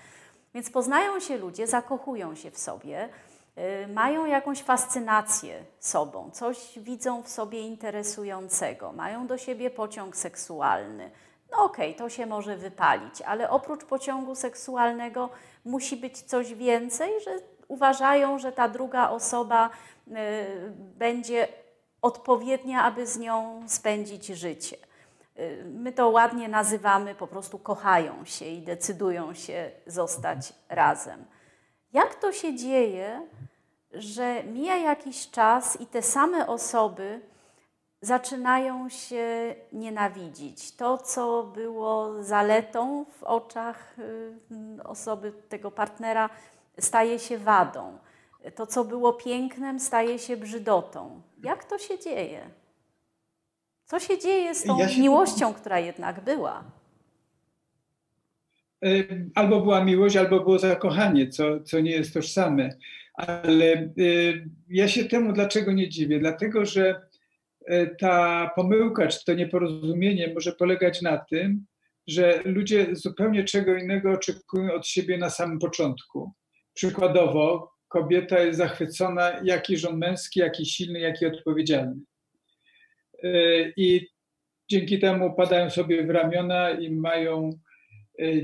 Więc 0.54 0.70
poznają 0.70 1.20
się 1.20 1.36
ludzie, 1.36 1.66
zakochują 1.66 2.34
się 2.34 2.50
w 2.50 2.58
sobie 2.58 3.08
mają 3.88 4.26
jakąś 4.26 4.62
fascynację 4.62 5.64
sobą, 5.80 6.30
coś 6.30 6.78
widzą 6.78 7.22
w 7.22 7.28
sobie 7.28 7.60
interesującego, 7.60 8.92
mają 8.92 9.26
do 9.26 9.38
siebie 9.38 9.70
pociąg 9.70 10.16
seksualny. 10.16 11.10
No 11.50 11.64
okej, 11.64 11.94
okay, 11.94 11.98
to 11.98 12.08
się 12.08 12.26
może 12.26 12.56
wypalić, 12.56 13.22
ale 13.22 13.50
oprócz 13.50 13.84
pociągu 13.84 14.34
seksualnego 14.34 15.30
musi 15.64 15.96
być 15.96 16.22
coś 16.22 16.54
więcej, 16.54 17.20
że 17.24 17.30
uważają, 17.68 18.38
że 18.38 18.52
ta 18.52 18.68
druga 18.68 19.10
osoba 19.10 19.70
y, 20.08 20.10
będzie 20.76 21.48
odpowiednia, 22.02 22.84
aby 22.84 23.06
z 23.06 23.18
nią 23.18 23.62
spędzić 23.66 24.26
życie. 24.26 24.76
Y, 25.38 25.64
my 25.74 25.92
to 25.92 26.08
ładnie 26.08 26.48
nazywamy, 26.48 27.14
po 27.14 27.26
prostu 27.26 27.58
kochają 27.58 28.24
się 28.24 28.44
i 28.44 28.62
decydują 28.62 29.34
się 29.34 29.70
zostać 29.86 30.52
razem. 30.68 31.24
Jak 31.92 32.14
to 32.14 32.32
się 32.32 32.56
dzieje, 32.56 33.26
że 33.92 34.44
mija 34.44 34.76
jakiś 34.76 35.30
czas 35.30 35.80
i 35.80 35.86
te 35.86 36.02
same 36.02 36.46
osoby 36.46 37.20
zaczynają 38.00 38.88
się 38.88 39.54
nienawidzić. 39.72 40.76
To, 40.76 40.98
co 40.98 41.42
było 41.42 42.22
zaletą 42.22 43.04
w 43.04 43.22
oczach 43.22 43.98
y, 43.98 44.38
osoby, 44.84 45.32
tego 45.48 45.70
partnera, 45.70 46.30
staje 46.78 47.18
się 47.18 47.38
wadą. 47.38 47.98
To, 48.54 48.66
co 48.66 48.84
było 48.84 49.12
pięknem, 49.12 49.80
staje 49.80 50.18
się 50.18 50.36
brzydotą. 50.36 51.22
Jak 51.42 51.64
to 51.64 51.78
się 51.78 51.98
dzieje? 51.98 52.50
Co 53.84 54.00
się 54.00 54.18
dzieje 54.18 54.54
z 54.54 54.64
tą 54.64 54.78
ja 54.78 54.88
się... 54.88 55.00
miłością, 55.00 55.54
która 55.54 55.78
jednak 55.78 56.20
była? 56.20 56.64
Y, 58.86 59.30
albo 59.34 59.60
była 59.60 59.84
miłość, 59.84 60.16
albo 60.16 60.40
było 60.40 60.58
zakochanie, 60.58 61.28
co, 61.28 61.60
co 61.60 61.80
nie 61.80 61.90
jest 61.90 62.14
tożsame. 62.14 62.70
Ale 63.14 63.90
y, 63.98 64.48
ja 64.68 64.88
się 64.88 65.04
temu 65.04 65.32
dlaczego 65.32 65.72
nie 65.72 65.88
dziwię? 65.88 66.18
Dlatego, 66.18 66.64
że 66.64 67.00
y, 67.70 67.96
ta 67.98 68.50
pomyłka 68.56 69.06
czy 69.06 69.24
to 69.24 69.34
nieporozumienie 69.34 70.34
może 70.34 70.52
polegać 70.52 71.02
na 71.02 71.18
tym, 71.18 71.66
że 72.06 72.42
ludzie 72.44 72.86
zupełnie 72.92 73.44
czego 73.44 73.76
innego 73.76 74.12
oczekują 74.12 74.72
od 74.72 74.86
siebie 74.86 75.18
na 75.18 75.30
samym 75.30 75.58
początku. 75.58 76.32
Przykładowo, 76.74 77.72
kobieta 77.88 78.38
jest 78.38 78.58
zachwycona, 78.58 79.32
jaki 79.44 79.76
rząd 79.76 79.98
męski, 79.98 80.40
jaki 80.40 80.66
silny, 80.66 81.00
jaki 81.00 81.26
odpowiedzialny. 81.26 82.00
I 83.76 84.06
dzięki 84.70 84.98
temu 84.98 85.34
padają 85.34 85.70
sobie 85.70 86.06
w 86.06 86.10
ramiona 86.10 86.70
i 86.70 86.90
mają 86.90 87.50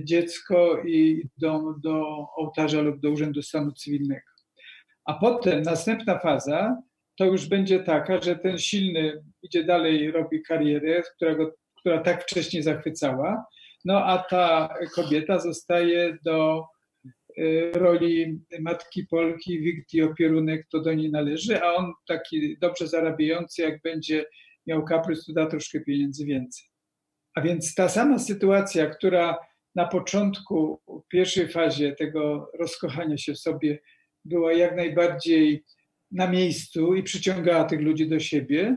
dziecko 0.05 0.83
i 0.87 1.29
idą 1.39 1.75
do 1.81 2.27
ołtarza 2.37 2.81
lub 2.81 3.01
do 3.01 3.11
urzędu 3.11 3.43
stanu 3.43 3.73
cywilnego. 3.73 4.35
A 5.05 5.15
potem 5.15 5.63
następna 5.63 6.19
faza 6.19 6.77
to 7.17 7.25
już 7.25 7.49
będzie 7.49 7.81
taka, 7.81 8.21
że 8.23 8.37
ten 8.37 8.59
silny 8.59 9.25
idzie 9.43 9.65
dalej, 9.65 10.11
robi 10.11 10.43
karierę, 10.43 11.03
którego, 11.17 11.55
która 11.81 12.01
tak 12.01 12.23
wcześnie 12.23 12.63
zachwycała, 12.63 13.45
no 13.85 14.05
a 14.05 14.19
ta 14.19 14.75
kobieta 14.95 15.39
zostaje 15.39 16.19
do 16.25 16.65
y, 17.39 17.71
roli 17.75 18.41
matki 18.61 19.07
Polki, 19.07 19.61
wikti 19.61 20.03
opierunek, 20.03 20.67
to 20.73 20.81
do 20.81 20.95
niej 20.95 21.11
należy, 21.11 21.63
a 21.63 21.75
on 21.75 21.93
taki 22.09 22.59
dobrze 22.59 22.87
zarabiający, 22.87 23.63
jak 23.63 23.83
będzie 23.83 24.25
miał 24.67 24.85
kaprys, 24.85 25.25
to 25.25 25.33
da 25.33 25.47
troszkę 25.47 25.81
pieniędzy 25.81 26.25
więcej. 26.27 26.65
A 27.35 27.41
więc 27.41 27.75
ta 27.75 27.89
sama 27.89 28.19
sytuacja, 28.19 28.87
która 28.87 29.39
na 29.75 29.87
początku, 29.87 30.81
w 30.89 31.09
pierwszej 31.09 31.49
fazie 31.49 31.93
tego 31.93 32.51
rozkochania 32.59 33.17
się 33.17 33.35
w 33.35 33.39
sobie 33.39 33.79
była 34.25 34.53
jak 34.53 34.77
najbardziej 34.77 35.65
na 36.11 36.29
miejscu 36.29 36.95
i 36.95 37.03
przyciągała 37.03 37.65
tych 37.65 37.81
ludzi 37.81 38.09
do 38.09 38.21
siebie. 38.21 38.77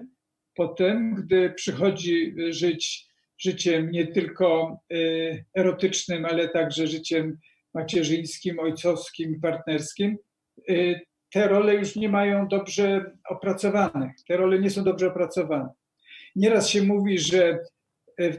Potem, 0.55 1.15
gdy 1.15 1.53
przychodzi 1.53 2.35
żyć 2.49 3.07
życiem 3.37 3.91
nie 3.91 4.07
tylko 4.07 4.79
y, 4.93 5.45
erotycznym, 5.57 6.25
ale 6.25 6.49
także 6.49 6.87
życiem 6.87 7.37
macierzyńskim, 7.73 8.59
ojcowskim, 8.59 9.41
partnerskim, 9.41 10.17
y, 10.69 10.99
te 11.33 11.47
role 11.47 11.75
już 11.75 11.95
nie 11.95 12.09
mają 12.09 12.47
dobrze 12.47 13.11
opracowanych. 13.29 14.11
Te 14.27 14.37
role 14.37 14.59
nie 14.59 14.69
są 14.69 14.83
dobrze 14.83 15.07
opracowane. 15.07 15.69
Nieraz 16.35 16.69
się 16.69 16.83
mówi, 16.83 17.19
że 17.19 17.59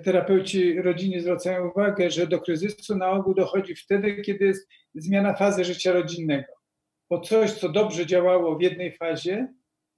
terapeuci 0.05 0.83
rodziny 0.83 1.21
zwracają 1.21 1.71
uwagę, 1.71 2.11
że 2.11 2.27
do 2.27 2.41
kryzysu 2.41 2.97
na 2.97 3.11
ogół 3.11 3.35
dochodzi 3.35 3.75
wtedy, 3.75 4.23
kiedy 4.23 4.45
jest 4.45 4.69
zmiana 4.95 5.35
fazy 5.35 5.65
życia 5.65 5.93
rodzinnego 5.93 6.59
bo 7.11 7.21
coś, 7.21 7.53
co 7.53 7.69
dobrze 7.69 8.07
działało 8.07 8.59
w 8.59 8.63
jednej 8.63 8.97
fazie, 8.97 9.55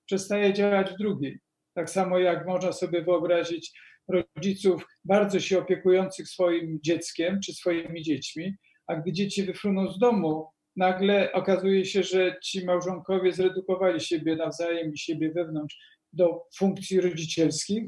przestaje 0.06 0.52
działać 0.52 0.90
w 0.90 0.98
drugiej. 0.98 1.38
Tak 1.74 1.90
samo 1.90 2.18
jak 2.18 2.46
można 2.46 2.72
sobie 2.72 3.02
wyobrazić 3.02 3.72
rodziców 4.08 4.86
bardzo 5.04 5.40
się 5.40 5.58
opiekujących 5.58 6.28
swoim 6.28 6.78
dzieckiem 6.82 7.40
czy 7.44 7.52
swoimi 7.52 8.02
dziećmi, 8.02 8.54
a 8.86 8.96
gdy 8.96 9.12
dzieci 9.12 9.42
wyfruną 9.42 9.88
z 9.88 9.98
domu, 9.98 10.48
nagle 10.76 11.32
okazuje 11.32 11.84
się, 11.84 12.02
że 12.02 12.36
ci 12.42 12.64
małżonkowie 12.64 13.32
zredukowali 13.32 14.00
siebie 14.00 14.36
nawzajem 14.36 14.92
i 14.94 14.98
siebie 14.98 15.32
wewnątrz 15.32 15.76
do 16.12 16.42
funkcji 16.56 17.00
rodzicielskich, 17.00 17.84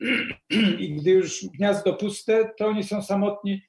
I 0.78 0.94
gdy 0.94 1.10
już 1.10 1.46
gniazdo 1.46 1.94
puste, 1.94 2.50
to 2.58 2.66
oni 2.66 2.84
są 2.84 3.02
samotni, 3.02 3.62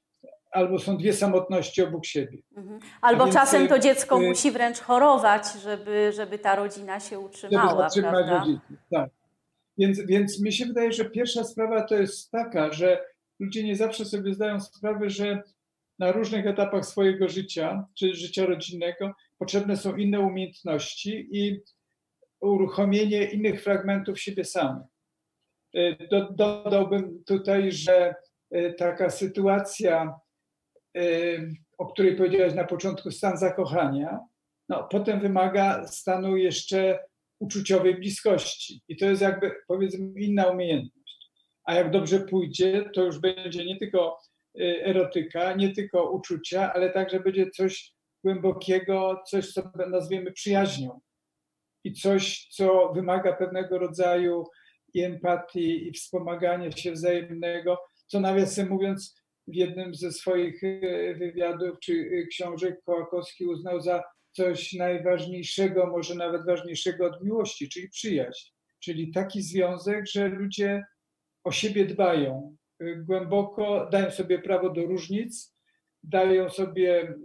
albo 0.52 0.80
są 0.80 0.98
dwie 0.98 1.14
samotności 1.14 1.82
obok 1.82 2.06
siebie. 2.06 2.38
Mhm. 2.58 2.80
Albo 3.02 3.24
więc, 3.24 3.36
czasem 3.36 3.68
to 3.68 3.80
dziecko 3.80 4.22
y, 4.22 4.28
musi 4.28 4.52
wręcz 4.52 4.80
chorować, 4.80 5.44
żeby, 5.64 6.12
żeby 6.16 6.40
ta 6.40 6.56
rodzina 6.56 7.00
się 7.00 7.20
utrzymała. 7.20 7.90
Żeby 7.90 8.08
prawda? 8.08 8.46
tak. 8.92 9.10
Więc, 9.78 10.00
więc 10.00 10.42
mi 10.42 10.54
się 10.54 10.66
wydaje, 10.66 10.92
że 10.92 11.06
pierwsza 11.06 11.44
sprawa 11.44 11.82
to 11.82 11.96
jest 11.96 12.32
taka, 12.32 12.72
że 12.72 13.06
ludzie 13.40 13.64
nie 13.64 13.76
zawsze 13.76 14.06
sobie 14.06 14.34
zdają 14.34 14.60
sprawę, 14.60 15.10
że 15.10 15.44
na 16.00 16.12
różnych 16.12 16.48
etapach 16.48 16.86
swojego 16.86 17.30
życia, 17.30 17.86
czy 17.94 18.16
życia 18.16 18.46
rodzinnego, 18.46 19.14
potrzebne 19.38 19.78
są 19.78 19.96
inne 19.96 20.20
umiejętności 20.20 21.28
i 21.32 21.60
uruchomienie 22.42 23.24
innych 23.24 23.64
fragmentów 23.64 24.20
siebie 24.20 24.46
samych. 24.46 24.88
Y, 25.78 26.08
dodałbym 26.32 27.24
tutaj, 27.26 27.72
że 27.72 28.16
y, 28.56 28.76
taka 28.78 29.10
sytuacja, 29.10 30.20
y, 30.98 31.54
o 31.78 31.86
której 31.86 32.16
powiedziałeś 32.16 32.54
na 32.54 32.64
początku, 32.64 33.12
stan 33.12 33.38
zakochania, 33.38 34.20
no, 34.70 34.88
potem 34.92 35.20
wymaga 35.20 35.88
stanu 35.88 36.38
jeszcze 36.38 37.00
uczuciowej 37.40 37.96
bliskości. 37.96 38.82
I 38.88 38.98
to 38.98 39.06
jest 39.06 39.22
jakby, 39.22 39.52
powiedzmy, 39.68 40.22
inna 40.22 40.46
umiejętność. 40.46 41.32
A 41.64 41.74
jak 41.74 41.92
dobrze 41.92 42.20
pójdzie, 42.20 42.90
to 42.94 43.04
już 43.04 43.20
będzie 43.20 43.66
nie 43.66 43.78
tylko 43.78 44.18
erotyka, 44.84 45.54
nie 45.54 45.74
tylko 45.74 46.12
uczucia, 46.12 46.74
ale 46.74 46.90
także 46.90 47.20
będzie 47.20 47.50
coś 47.50 47.94
głębokiego, 48.24 49.22
coś, 49.28 49.54
co 49.54 49.72
nazwiemy 49.90 50.32
przyjaźnią. 50.32 51.00
I 51.84 51.94
coś, 51.94 52.48
co 52.52 52.92
wymaga 52.94 53.34
pewnego 53.34 53.80
rodzaju 53.80 54.44
i 54.94 55.02
empatii, 55.04 55.88
i 55.88 55.92
wspomagania 55.92 56.72
się 56.72 56.92
wzajemnego, 56.92 57.78
co 58.08 58.20
nawiasem 58.20 58.70
mówiąc, 58.70 59.16
w 59.48 59.56
jednym 59.56 59.96
ze 59.96 60.12
swoich 60.12 60.64
e, 60.64 61.16
wywiadów 61.16 61.80
czy 61.80 61.94
e, 61.94 62.28
książek 62.28 62.82
Kołakowski 62.86 63.46
uznał 63.46 63.82
za 63.82 64.04
coś 64.32 64.74
najważniejszego, 64.74 65.88
może 65.88 66.16
nawet 66.16 66.46
ważniejszego 66.46 67.06
od 67.06 67.24
miłości, 67.24 67.70
czyli 67.70 67.90
przyjaźń. 67.90 68.52
Czyli 68.80 69.12
taki 69.12 69.42
związek, 69.42 70.06
że 70.08 70.28
ludzie 70.28 70.86
o 71.44 71.52
siebie 71.52 71.86
dbają 71.86 72.56
e, 72.80 72.96
głęboko, 72.96 73.90
dają 73.92 74.12
sobie 74.12 74.40
prawo 74.40 74.70
do 74.70 74.82
różnic, 74.82 75.58
dają 76.04 76.50
sobie 76.50 77.16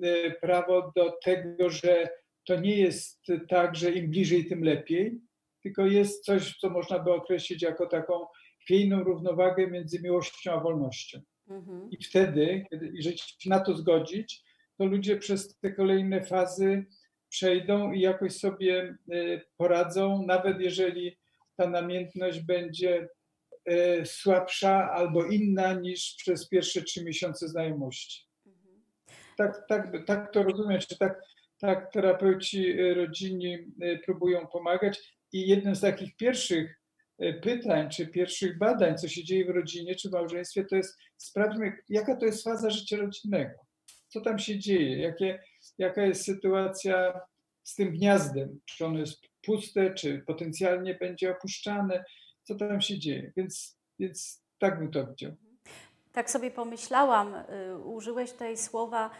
prawo 0.40 0.92
do 0.96 1.18
tego, 1.24 1.70
że 1.70 2.08
to 2.46 2.60
nie 2.60 2.76
jest 2.76 3.22
tak, 3.48 3.76
że 3.76 3.92
im 3.92 4.10
bliżej, 4.10 4.46
tym 4.46 4.64
lepiej, 4.64 5.20
tylko 5.62 5.86
jest 5.86 6.24
coś, 6.24 6.58
co 6.58 6.70
można 6.70 6.98
by 6.98 7.12
określić 7.12 7.62
jako 7.62 7.86
taką 7.86 8.26
chwiejną 8.62 9.04
równowagę 9.04 9.66
między 9.66 10.02
miłością 10.02 10.52
a 10.52 10.60
wolnością. 10.60 11.20
Mhm. 11.48 11.90
I 11.90 12.04
wtedy, 12.04 12.66
kiedy, 12.70 12.90
jeżeli 12.94 13.18
się 13.18 13.50
na 13.50 13.60
to 13.60 13.74
zgodzić, 13.74 14.42
to 14.78 14.86
ludzie 14.86 15.16
przez 15.16 15.58
te 15.58 15.72
kolejne 15.72 16.24
fazy 16.24 16.86
przejdą 17.28 17.92
i 17.92 18.00
jakoś 18.00 18.36
sobie 18.36 18.96
e, 19.12 19.40
poradzą, 19.56 20.26
nawet 20.26 20.60
jeżeli 20.60 21.18
ta 21.56 21.70
namiętność 21.70 22.40
będzie 22.40 23.08
e, 23.64 24.06
słabsza 24.06 24.90
albo 24.90 25.24
inna 25.24 25.72
niż 25.72 26.14
przez 26.18 26.48
pierwsze 26.48 26.82
trzy 26.82 27.04
miesiące 27.04 27.48
znajomości. 27.48 28.26
Mhm. 28.46 28.82
Tak, 29.36 29.64
tak, 29.68 30.06
tak 30.06 30.32
to 30.32 30.42
rozumiem, 30.42 30.80
czy 30.80 30.98
tak, 30.98 31.22
tak 31.60 31.92
terapeuci 31.92 32.70
e, 32.70 32.94
rodzinni 32.94 33.58
próbują 34.04 34.46
pomagać. 34.46 35.21
I 35.32 35.48
jednym 35.48 35.76
z 35.76 35.80
takich 35.80 36.16
pierwszych 36.16 36.80
e, 37.18 37.32
pytań, 37.32 37.90
czy 37.90 38.06
pierwszych 38.06 38.58
badań, 38.58 38.98
co 38.98 39.08
się 39.08 39.24
dzieje 39.24 39.44
w 39.44 39.50
rodzinie, 39.50 39.94
czy 39.94 40.08
w 40.08 40.12
małżeństwie, 40.12 40.64
to 40.64 40.76
jest 40.76 40.98
sprawdźmy, 41.16 41.72
jaka 41.88 42.16
to 42.16 42.26
jest 42.26 42.44
faza 42.44 42.70
życia 42.70 42.96
rodzinnego. 42.96 43.54
Co 44.08 44.20
tam 44.20 44.38
się 44.38 44.58
dzieje? 44.58 44.98
Jakie, 44.98 45.42
jaka 45.78 46.02
jest 46.02 46.24
sytuacja 46.24 47.20
z 47.62 47.74
tym 47.74 47.90
gniazdem? 47.90 48.60
Czy 48.64 48.86
ono 48.86 48.98
jest 48.98 49.22
puste, 49.42 49.94
czy 49.94 50.22
potencjalnie 50.26 50.94
będzie 50.94 51.30
opuszczane? 51.30 52.04
Co 52.42 52.54
tam 52.54 52.80
się 52.80 52.98
dzieje? 52.98 53.32
Więc, 53.36 53.78
więc 53.98 54.42
tak 54.58 54.78
bym 54.78 54.90
to 54.90 55.06
widział. 55.06 55.32
Tak 56.12 56.30
sobie 56.30 56.50
pomyślałam, 56.50 57.34
y, 57.34 57.78
użyłeś 57.78 58.32
tej 58.32 58.56
słowa 58.56 59.10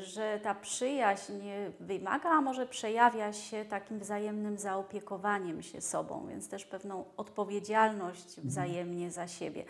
że 0.00 0.40
ta 0.42 0.54
przyjaźń 0.54 1.32
wymaga, 1.80 2.30
a 2.30 2.40
może 2.40 2.66
przejawia 2.66 3.32
się 3.32 3.64
takim 3.64 3.98
wzajemnym 3.98 4.58
zaopiekowaniem 4.58 5.62
się 5.62 5.80
sobą, 5.80 6.26
więc 6.28 6.48
też 6.48 6.64
pewną 6.64 7.04
odpowiedzialność 7.16 8.28
mhm. 8.28 8.48
wzajemnie 8.48 9.10
za 9.10 9.28
siebie. 9.28 9.64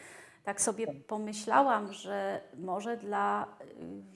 Tak 0.44 0.60
sobie 0.60 0.86
pomyślałam, 0.94 1.92
że 1.92 2.40
może 2.58 2.96
dla 2.96 3.44
y, 3.44 3.46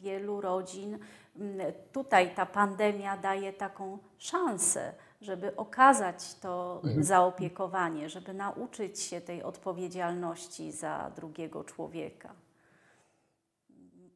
wielu 0.00 0.40
rodzin 0.40 0.98
mm, 1.36 1.72
tutaj 1.92 2.34
ta 2.34 2.46
pandemia 2.46 3.16
daje 3.16 3.52
taką 3.52 3.98
szansę, 4.18 4.92
żeby 5.20 5.56
okazać 5.56 6.34
to 6.34 6.80
mhm. 6.84 7.04
zaopiekowanie, 7.04 8.08
żeby 8.08 8.34
nauczyć 8.34 9.00
się 9.00 9.20
tej 9.20 9.42
odpowiedzialności 9.42 10.72
za 10.72 11.12
drugiego 11.16 11.64
człowieka. 11.64 12.34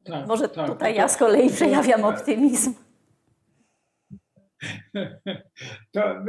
Tak, 0.06 0.26
Może 0.26 0.48
tak, 0.48 0.66
tutaj 0.66 0.88
tak, 0.92 0.96
ja 0.96 1.08
z 1.08 1.16
kolei 1.16 1.50
przejawiam 1.50 2.04
optymizm. 2.04 2.74
To, 5.92 6.24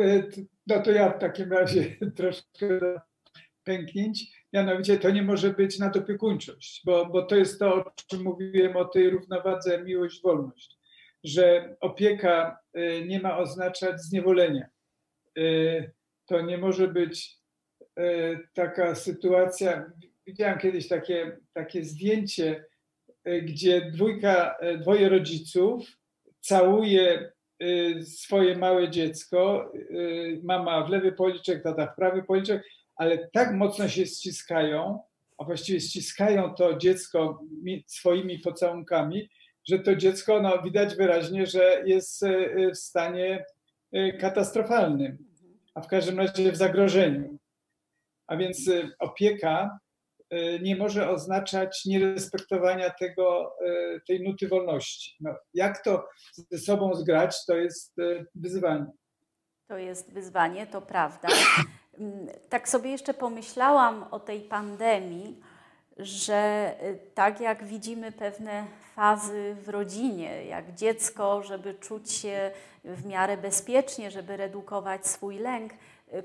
no 0.67 0.81
to 0.81 0.91
ja 0.91 1.09
w 1.09 1.19
takim 1.19 1.53
razie 1.53 1.95
troszkę 2.17 2.67
pęknięć. 3.63 4.45
Mianowicie 4.53 4.97
to 4.97 5.09
nie 5.09 5.23
może 5.23 5.49
być 5.49 5.79
nadopiekuńczość, 5.79 6.81
bo, 6.85 7.05
bo 7.05 7.23
to 7.23 7.35
jest 7.35 7.59
to, 7.59 7.75
o 7.75 7.91
czym 8.09 8.23
mówiłem, 8.23 8.75
o 8.75 8.85
tej 8.85 9.09
równowadze 9.09 9.83
miłość-wolność, 9.83 10.77
że 11.23 11.75
opieka 11.79 12.59
y, 12.77 13.05
nie 13.07 13.19
ma 13.19 13.37
oznaczać 13.37 14.01
zniewolenia. 14.01 14.67
Y, 15.37 15.91
to 16.25 16.41
nie 16.41 16.57
może 16.57 16.87
być 16.87 17.37
taka 18.53 18.95
sytuacja. 18.95 19.91
Widziałem 20.25 20.59
kiedyś 20.59 20.87
takie, 20.87 21.37
takie 21.53 21.83
zdjęcie, 21.83 22.65
E, 22.65 22.76
gdzie 23.41 23.91
dwójka, 23.91 24.55
e, 24.59 24.77
dwoje 24.77 25.09
rodziców 25.09 25.87
całuje 26.39 27.31
e, 27.59 28.01
swoje 28.01 28.57
małe 28.57 28.89
dziecko, 28.89 29.71
mama 30.43 30.85
w 30.85 30.89
lewy 30.89 31.11
policzek, 31.11 31.63
tata 31.63 31.87
w 31.87 31.95
prawy 31.95 32.23
policzek, 32.23 32.63
ale 32.95 33.29
tak 33.33 33.53
mocno 33.53 33.87
się 33.87 34.05
ściskają, 34.05 34.99
a 35.37 35.43
właściwie 35.43 35.81
ściskają 35.81 36.53
to 36.53 36.77
dziecko 36.77 37.41
swoimi 37.87 38.39
pocałunkami, 38.39 39.29
że 39.67 39.79
to 39.79 39.95
dziecko, 39.95 40.41
no, 40.41 40.61
widać 40.63 40.95
wyraźnie, 40.95 41.45
że 41.45 41.83
jest 41.85 42.25
w 42.73 42.77
stanie 42.77 43.45
katastrofalnym, 44.19 45.17
a 45.75 45.81
w 45.81 45.87
każdym 45.87 46.17
razie 46.17 46.51
w 46.51 46.55
zagrożeniu. 46.55 47.37
A 48.27 48.37
więc 48.37 48.69
opieka 48.99 49.79
E, 49.79 49.86
nie 50.61 50.75
może 50.75 51.09
oznaczać 51.09 51.85
nierespektowania 51.85 52.89
tego, 52.89 53.55
e, 53.65 53.99
tej 54.07 54.23
nuty 54.23 54.47
wolności. 54.47 55.15
No, 55.19 55.35
jak 55.53 55.83
to 55.83 56.07
ze 56.51 56.57
sobą 56.57 56.95
zgrać, 56.95 57.45
to 57.45 57.55
jest 57.55 57.99
e, 57.99 58.25
wyzwanie. 58.35 58.85
To 59.67 59.77
jest 59.77 60.13
wyzwanie, 60.13 60.67
to 60.67 60.81
prawda. 60.81 61.27
Mm, 61.99 62.27
tak 62.49 62.69
sobie 62.69 62.91
jeszcze 62.91 63.13
pomyślałam 63.13 64.05
o 64.11 64.19
tej 64.19 64.41
pandemii, 64.41 65.39
że 65.97 66.71
tak 67.13 67.41
jak 67.41 67.63
widzimy 67.63 68.11
pewne 68.11 68.65
fazy 68.95 69.55
w 69.61 69.69
rodzinie, 69.69 70.45
jak 70.45 70.75
dziecko, 70.75 71.43
żeby 71.43 71.73
czuć 71.73 72.11
się 72.11 72.51
w 72.83 73.05
miarę 73.05 73.37
bezpiecznie, 73.37 74.11
żeby 74.11 74.37
redukować 74.37 75.07
swój 75.07 75.39
lęk, 75.39 75.73
Y, 75.73 75.77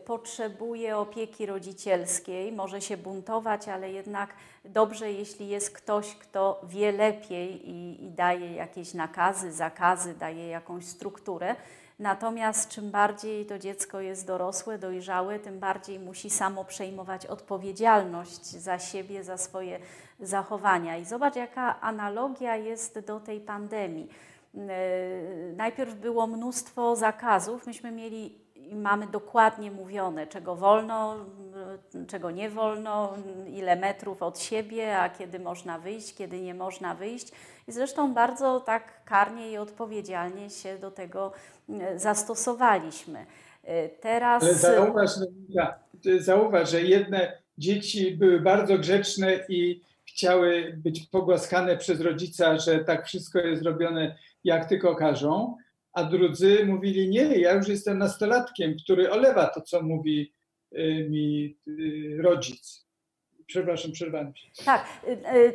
potrzebuje 0.05 0.97
opieki 0.97 1.47
rodzicielskiej, 1.47 2.53
może 2.53 2.81
się 2.81 2.97
buntować, 2.97 3.69
ale 3.69 3.93
jednak 3.93 4.35
dobrze, 4.65 5.13
jeśli 5.13 5.49
jest 5.49 5.71
ktoś, 5.71 6.15
kto 6.15 6.61
wie 6.65 6.93
lepiej 6.93 7.71
i, 7.71 8.05
i, 8.05 8.11
daje 8.11 8.53
jakieś 8.53 8.95
nakazy, 8.95 9.53
zakazy, 9.53 10.15
daje 10.15 10.49
jakąś 10.49 10.85
strukturę. 10.85 11.57
Natomiast 11.99 12.69
czym 12.69 12.91
bardziej 12.91 13.47
to 13.47 13.59
dziecko 13.59 14.01
jest 14.01 14.27
dorosłe, 14.27 14.79
dojrzałe, 14.79 15.39
tym 15.39 15.59
bardziej 15.59 15.99
musi 15.99 16.31
samo 16.31 16.65
przejmować 16.65 17.27
odpowiedzialność 17.27 18.47
za 18.47 18.79
siebie, 18.79 19.25
za 19.25 19.39
swoje 19.39 19.79
zachowania. 20.21 20.97
I 20.97 21.05
zobacz, 21.05 21.37
jaka 21.37 21.81
analogia 21.81 22.57
jest 22.57 22.99
do 22.99 23.21
tej 23.21 23.41
pandemii. 23.41 24.09
Y, 24.55 24.59
najpierw 25.57 25.95
było 25.95 26.27
mnóstwo 26.27 26.97
zakazów. 26.97 27.67
Myśmy 27.67 27.93
mieli 27.93 28.43
i 28.71 28.77
mamy 28.77 29.07
dokładnie 29.07 29.71
mówione, 29.71 30.27
czego 30.27 30.57
wolno, 30.57 31.17
czego 32.09 32.31
nie 32.31 32.51
wolno, 32.51 33.15
ile 33.47 33.77
metrów 33.77 34.23
od 34.23 34.41
siebie, 34.41 34.99
a 34.99 35.11
kiedy 35.11 35.39
można 35.39 35.79
wyjść, 35.79 36.15
kiedy 36.15 36.41
nie 36.41 36.55
można 36.55 36.95
wyjść. 36.95 37.29
I 37.69 37.73
zresztą 37.73 38.15
bardzo 38.15 38.61
tak 38.61 39.05
karnie 39.05 39.51
i 39.51 39.59
odpowiedzialnie 39.59 40.51
się 40.51 40.79
do 40.79 40.91
tego 40.91 41.33
mm, 41.69 41.99
zastosowaliśmy. 41.99 43.27
Teraz... 44.01 44.43
Ale 44.43 44.55
zauważ, 44.55 45.11
zauważ, 46.19 46.71
że 46.71 46.83
jedne 46.83 47.39
dzieci 47.59 48.17
były 48.17 48.41
bardzo 48.41 48.79
grzeczne 48.79 49.39
i 49.49 49.83
chciały 50.05 50.75
być 50.77 51.07
pogłaskane 51.07 51.77
przez 51.77 52.01
rodzica, 52.01 52.59
że 52.59 52.85
tak 52.85 53.07
wszystko 53.07 53.39
jest 53.39 53.63
robione, 53.63 54.17
jak 54.45 54.69
tylko 54.69 54.97
każą, 54.97 55.57
a 55.93 56.05
drudzy 56.05 56.65
mówili, 56.67 57.09
nie, 57.09 57.23
ja 57.23 57.53
już 57.53 57.69
jestem 57.69 57.99
nastolatkiem, 57.99 58.77
który 58.85 59.11
olewa 59.11 59.47
to, 59.47 59.61
co 59.61 59.83
mówi 59.83 60.33
y, 60.73 61.07
mi 61.11 61.57
y, 61.69 62.23
rodzic. 62.23 62.83
Przepraszam, 63.47 63.93
przerwałem. 63.93 64.33
Tak, 64.65 64.85
y, 65.09 65.55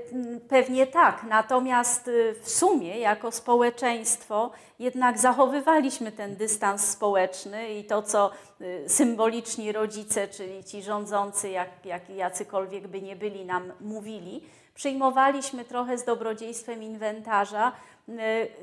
pewnie 0.50 0.88
tak. 0.88 1.26
Natomiast 1.30 2.10
w 2.42 2.50
sumie, 2.50 3.00
jako 3.00 3.32
społeczeństwo, 3.32 4.52
jednak 4.80 5.20
zachowywaliśmy 5.20 6.12
ten 6.12 6.36
dystans 6.36 6.90
społeczny 6.90 7.74
i 7.74 7.84
to, 7.84 8.02
co 8.02 8.32
symboliczni 8.88 9.72
rodzice, 9.72 10.28
czyli 10.28 10.64
ci 10.64 10.84
rządzący, 10.84 11.50
jak, 11.50 11.86
jak 11.86 12.10
jacykolwiek 12.10 12.88
by 12.88 13.02
nie 13.02 13.16
byli, 13.16 13.46
nam 13.46 13.74
mówili, 13.82 14.42
przyjmowaliśmy 14.78 15.66
trochę 15.66 15.98
z 15.98 16.06
dobrodziejstwem 16.06 16.84
inwentarza, 16.84 17.72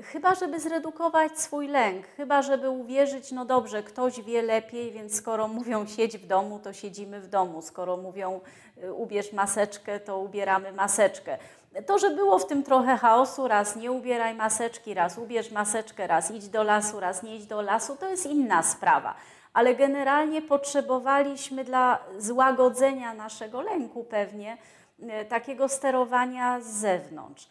chyba 0.03 0.35
żeby 0.35 0.61
zredukować 0.61 1.39
swój 1.39 1.69
lęk, 1.69 2.07
chyba 2.07 2.43
żeby 2.43 2.71
uwierzyć, 2.71 3.33
no 3.33 3.45
dobrze, 3.45 3.83
ktoś 3.83 4.21
wie 4.21 4.43
lepiej, 4.43 4.93
więc 4.93 5.17
skoro 5.17 5.49
mówią 5.49 5.87
siedź 5.87 6.19
w 6.19 6.27
domu, 6.27 6.59
to 6.59 6.73
siedzimy 6.73 7.21
w 7.21 7.27
domu, 7.27 7.63
skoro 7.63 7.97
mówią 7.97 8.41
y, 8.85 8.93
ubierz 8.93 9.33
maseczkę, 9.33 10.01
to 10.01 10.19
ubieramy 10.19 10.73
maseczkę. 10.73 11.39
To, 11.87 11.99
że 11.99 12.11
było 12.11 12.39
w 12.39 12.47
tym 12.47 12.63
trochę 12.63 12.97
chaosu, 12.97 13.49
raz 13.49 13.77
nie 13.77 13.93
ubieraj 13.93 14.35
maseczki, 14.35 14.95
raz 14.95 15.19
ubierz 15.19 15.51
maseczkę, 15.51 16.07
raz 16.07 16.31
idź 16.31 16.49
do 16.49 16.63
lasu, 16.63 17.01
raz 17.01 17.23
nie 17.23 17.37
idź 17.37 17.47
do 17.47 17.63
lasu, 17.63 17.97
to 17.97 18.09
jest 18.09 18.27
inna 18.27 18.63
sprawa. 18.63 19.15
Ale 19.53 19.75
generalnie 19.75 20.43
potrzebowaliśmy 20.43 21.65
dla 21.65 21.99
złagodzenia 22.19 23.15
naszego 23.15 23.63
lęku 23.63 24.05
pewnie 24.05 24.59
E, 25.03 25.25
takiego 25.25 25.69
sterowania 25.69 26.61
z 26.61 26.67
zewnątrz. 26.67 27.49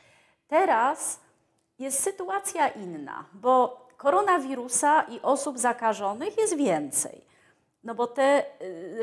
Teraz 0.47 1.19
jest 1.79 2.03
sytuacja 2.03 2.67
inna, 2.67 3.25
bo 3.33 3.87
koronawirusa 3.97 5.01
i 5.01 5.21
osób 5.21 5.59
zakażonych 5.59 6.37
jest 6.37 6.57
więcej. 6.57 7.21
No 7.83 7.95
bo 7.95 8.07
te 8.07 8.23
e, 8.23 8.43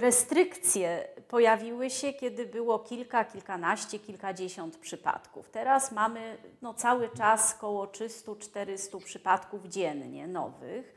restrykcje 0.00 1.08
pojawiły 1.28 1.90
się, 1.90 2.12
kiedy 2.12 2.46
było 2.46 2.78
kilka, 2.78 3.24
kilkanaście, 3.24 3.98
kilkadziesiąt 3.98 4.76
przypadków. 4.76 5.50
Teraz 5.50 5.92
mamy 5.92 6.36
no, 6.62 6.74
cały 6.74 7.08
czas 7.08 7.54
około 7.54 7.86
300-400 7.86 9.04
przypadków 9.04 9.64
dziennie 9.64 10.26
nowych, 10.28 10.94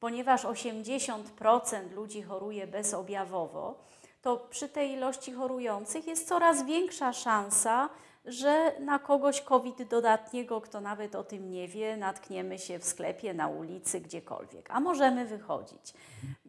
ponieważ 0.00 0.44
80% 0.44 1.92
ludzi 1.94 2.22
choruje 2.22 2.66
bezobjawowo 2.66 3.90
to 4.22 4.36
przy 4.36 4.68
tej 4.68 4.90
ilości 4.90 5.32
chorujących 5.32 6.06
jest 6.06 6.28
coraz 6.28 6.62
większa 6.64 7.12
szansa, 7.12 7.88
że 8.32 8.72
na 8.80 8.98
kogoś 8.98 9.40
COVID 9.40 9.82
dodatniego, 9.82 10.60
kto 10.60 10.80
nawet 10.80 11.14
o 11.14 11.24
tym 11.24 11.50
nie 11.50 11.68
wie, 11.68 11.96
natkniemy 11.96 12.58
się 12.58 12.78
w 12.78 12.84
sklepie, 12.84 13.34
na 13.34 13.48
ulicy, 13.48 14.00
gdziekolwiek, 14.00 14.70
a 14.70 14.80
możemy 14.80 15.26
wychodzić. 15.26 15.94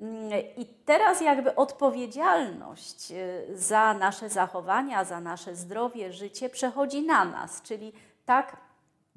Mm, 0.02 0.30
I 0.58 0.66
teraz 0.66 1.22
jakby 1.22 1.56
odpowiedzialność 1.56 3.12
y, 3.12 3.58
za 3.58 3.94
nasze 3.94 4.30
zachowania, 4.30 5.04
za 5.04 5.22
nasze 5.22 5.56
zdrowie, 5.56 6.14
życie 6.14 6.50
przechodzi 6.50 7.02
na 7.02 7.26
nas, 7.26 7.62
czyli 7.62 7.94
tak 8.26 8.58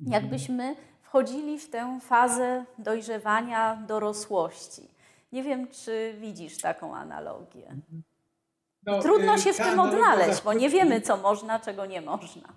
jakbyśmy 0.07 0.77
wchodzili 1.03 1.59
w 1.59 1.71
tę 1.71 1.99
fazę 2.01 2.65
dojrzewania, 2.79 3.77
dorosłości. 3.77 4.89
Nie 5.33 5.43
wiem, 5.43 5.69
czy 5.69 6.15
widzisz 6.21 6.59
taką 6.59 6.97
analogię. 6.97 7.77
No, 8.87 9.03
Trudno 9.03 9.35
y, 9.35 9.39
się 9.39 9.53
w 9.53 9.57
tym 9.57 9.81
odnaleźć, 9.81 10.43
bo 10.43 10.53
nie 10.53 10.71
wiemy, 10.71 11.01
co 11.01 11.17
można, 11.17 11.61
czego 11.61 11.87
nie 11.87 12.01
można. 12.01 12.55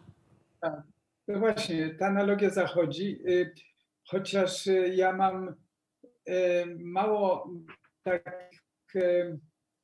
Tak. 0.62 0.82
No 1.28 1.40
właśnie, 1.40 1.90
ta 1.90 2.08
analogia 2.08 2.50
zachodzi, 2.50 3.20
y, 3.28 3.54
chociaż 4.08 4.68
y, 4.68 4.94
ja 4.96 5.14
mam 5.14 5.56
mało 6.80 7.50
tak 8.04 8.52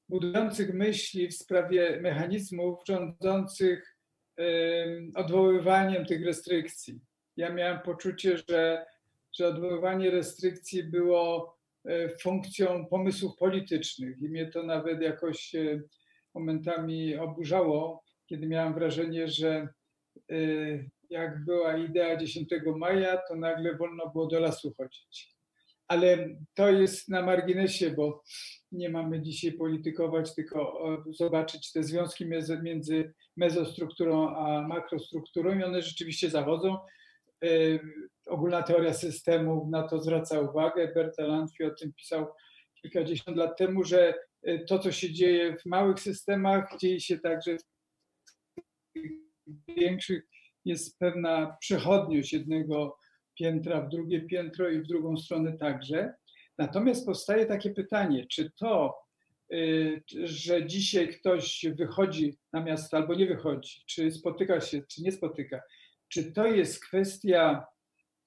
budujących 0.09 0.73
myśli 0.73 1.27
w 1.27 1.33
sprawie 1.33 1.99
mechanizmów 2.01 2.79
rządzących 2.87 3.97
odwoływaniem 5.15 6.05
tych 6.05 6.25
restrykcji. 6.25 6.99
Ja 7.37 7.53
miałem 7.53 7.79
poczucie, 7.79 8.37
że, 8.49 8.85
że 9.33 9.47
odwoływanie 9.47 10.11
restrykcji 10.11 10.83
było 10.83 11.57
funkcją 12.21 12.85
pomysłów 12.85 13.37
politycznych 13.37 14.21
i 14.21 14.29
mnie 14.29 14.51
to 14.51 14.63
nawet 14.63 15.01
jakoś 15.01 15.55
momentami 16.33 17.15
oburzało, 17.15 18.03
kiedy 18.25 18.47
miałem 18.47 18.73
wrażenie, 18.73 19.27
że 19.27 19.67
y, 20.31 20.89
jak 21.09 21.45
była 21.45 21.77
idea 21.77 22.17
10 22.17 22.49
maja, 22.75 23.17
to 23.27 23.35
nagle 23.35 23.77
wolno 23.77 24.09
było 24.09 24.27
do 24.27 24.39
lasu 24.39 24.73
chodzić. 24.77 25.33
Ale 25.87 26.29
to 26.53 26.71
jest 26.71 27.09
na 27.09 27.21
marginesie, 27.21 27.91
bo 27.91 28.23
nie 28.71 28.89
mamy 28.89 29.21
dzisiaj 29.21 29.51
politykować, 29.51 30.35
tylko 30.35 30.79
zobaczyć 31.11 31.71
te 31.71 31.83
związki 31.83 32.25
między 32.63 33.13
mezostrukturą 33.37 34.35
a 34.35 34.67
makrostrukturą 34.67 35.59
i 35.59 35.63
one 35.63 35.81
rzeczywiście 35.81 36.29
zachodzą. 36.29 36.77
Y, 37.45 37.79
ogólna 38.25 38.63
teoria 38.63 38.93
systemów 38.93 39.69
na 39.69 39.87
to 39.87 40.01
zwraca 40.01 40.39
uwagę. 40.39 40.91
Bertalanffy 40.95 41.65
o 41.65 41.69
tym 41.69 41.93
pisał 41.93 42.27
kilkadziesiąt 42.81 43.37
lat 43.37 43.57
temu, 43.57 43.83
że 43.83 44.13
to, 44.67 44.79
co 44.79 44.91
się 44.91 45.13
dzieje 45.13 45.57
w 45.57 45.65
małych 45.65 45.99
systemach, 45.99 46.77
dzieje 46.79 46.99
się 46.99 47.19
także 47.19 47.57
w 48.95 49.75
większych. 49.77 50.23
Jest 50.65 50.99
pewna 50.99 51.57
przechodniość 51.59 52.33
jednego 52.33 52.97
piętra 53.39 53.81
w 53.81 53.89
drugie 53.89 54.21
piętro 54.21 54.69
i 54.69 54.79
w 54.79 54.87
drugą 54.87 55.17
stronę 55.17 55.57
także. 55.57 56.13
Natomiast 56.57 57.05
powstaje 57.05 57.45
takie 57.45 57.69
pytanie, 57.69 58.25
czy 58.31 58.51
to, 58.51 58.95
y, 59.53 60.03
że 60.23 60.67
dzisiaj 60.67 61.07
ktoś 61.09 61.65
wychodzi 61.77 62.37
na 62.53 62.63
miasto 62.63 62.97
albo 62.97 63.15
nie 63.15 63.27
wychodzi, 63.27 63.83
czy 63.85 64.11
spotyka 64.11 64.61
się, 64.61 64.81
czy 64.87 65.03
nie 65.03 65.11
spotyka, 65.11 65.61
czy 66.07 66.31
to 66.31 66.47
jest 66.47 66.85
kwestia 66.85 67.65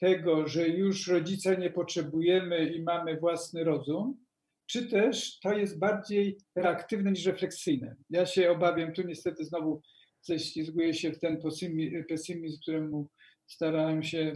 tego, 0.01 0.49
że 0.49 0.69
już 0.69 1.09
rodzica 1.09 1.55
nie 1.55 1.71
potrzebujemy 1.71 2.67
i 2.67 2.83
mamy 2.83 3.21
własny 3.21 3.65
rozum, 3.65 4.26
czy 4.67 4.87
też 4.87 5.41
to 5.41 5.53
jest 5.53 5.79
bardziej 5.79 6.37
reaktywne 6.55 7.11
niż 7.11 7.27
refleksyjne. 7.27 7.97
Ja 8.11 8.27
się 8.27 8.51
obawiam, 8.51 8.93
tu 8.93 9.03
niestety 9.03 9.45
znowu 9.45 9.83
ześlizguję 10.23 10.95
się 10.95 11.13
w 11.13 11.19
ten 11.19 11.39
pesymizm, 12.09 12.61
któremu 12.63 13.09
starałem 13.47 14.03
się 14.03 14.33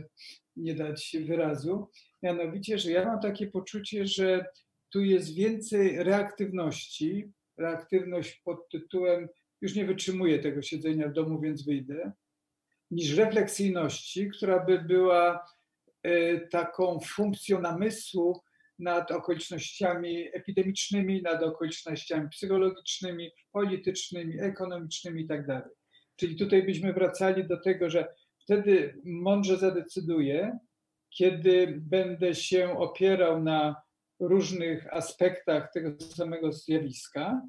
nie 0.57 0.75
dać 0.75 1.17
wyrazu. 1.27 1.89
Mianowicie, 2.23 2.79
że 2.79 2.91
ja 2.91 3.05
mam 3.05 3.21
takie 3.21 3.47
poczucie, 3.47 4.07
że 4.07 4.45
tu 4.91 5.01
jest 5.01 5.35
więcej 5.35 6.05
reaktywności, 6.05 7.33
reaktywność 7.59 8.41
pod 8.45 8.69
tytułem 8.69 9.29
już 9.61 9.75
nie 9.75 9.85
wytrzymuję 9.85 10.39
tego 10.39 10.63
siedzenia 10.63 11.09
w 11.09 11.13
domu, 11.13 11.41
więc 11.41 11.65
wyjdę, 11.65 12.13
niż 12.91 13.17
refleksyjności, 13.17 14.31
która 14.31 14.65
by 14.65 14.79
była 14.79 15.47
e, 16.03 16.41
taką 16.41 17.01
funkcją 17.01 17.61
namysłu, 17.61 18.41
nad 18.81 19.11
okolicznościami 19.11 20.29
epidemicznymi, 20.33 21.23
nad 21.23 21.43
okolicznościami 21.43 22.29
psychologicznymi, 22.29 23.31
politycznymi, 23.53 24.41
ekonomicznymi 24.41 25.21
itd. 25.23 25.47
Tak 25.47 25.69
Czyli 26.17 26.37
tutaj 26.37 26.63
byśmy 26.63 26.93
wracali 26.93 27.47
do 27.47 27.61
tego, 27.61 27.91
że 27.91 28.15
wtedy 28.39 29.01
mądrze 29.05 29.57
zadecyduję, 29.57 30.59
kiedy 31.11 31.81
będę 31.81 32.35
się 32.35 32.79
opierał 32.79 33.43
na 33.43 33.77
różnych 34.21 34.95
aspektach 34.95 35.73
tego 35.73 36.01
samego 36.01 36.53
zjawiska, 36.53 37.43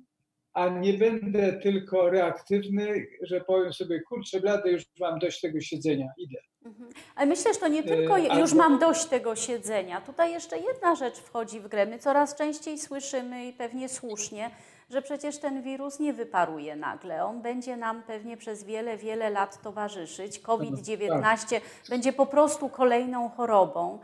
a 0.53 0.69
nie 0.69 0.93
będę 0.93 1.53
tylko 1.53 2.09
reaktywny, 2.09 3.07
że 3.21 3.41
powiem 3.41 3.73
sobie, 3.73 4.01
kurczę, 4.01 4.39
blady, 4.41 4.71
już 4.71 4.83
mam 4.99 5.19
dość 5.19 5.41
tego 5.41 5.61
siedzenia, 5.61 6.07
idę. 6.17 6.39
Mhm. 6.65 6.89
Ale 7.15 7.27
myślę, 7.27 7.53
że 7.53 7.59
to 7.59 7.67
nie 7.67 7.83
tylko 7.83 8.17
e, 8.17 8.39
już 8.39 8.53
mam 8.53 8.79
dość 8.79 9.05
tego 9.05 9.35
siedzenia. 9.35 10.01
Tutaj 10.01 10.31
jeszcze 10.31 10.57
jedna 10.57 10.95
rzecz 10.95 11.17
wchodzi 11.17 11.59
w 11.59 11.67
grę. 11.67 11.85
My 11.85 11.99
coraz 11.99 12.35
częściej 12.35 12.79
słyszymy 12.79 13.45
i 13.45 13.53
pewnie 13.53 13.89
słusznie, 13.89 14.51
że 14.89 15.01
przecież 15.01 15.37
ten 15.37 15.61
wirus 15.61 15.99
nie 15.99 16.13
wyparuje 16.13 16.75
nagle. 16.75 17.25
On 17.25 17.41
będzie 17.41 17.77
nam 17.77 18.03
pewnie 18.03 18.37
przez 18.37 18.63
wiele, 18.63 18.97
wiele 18.97 19.29
lat 19.29 19.61
towarzyszyć. 19.61 20.39
COVID-19 20.39 21.49
tak. 21.49 21.61
będzie 21.89 22.13
po 22.13 22.25
prostu 22.25 22.69
kolejną 22.69 23.29
chorobą. 23.29 23.99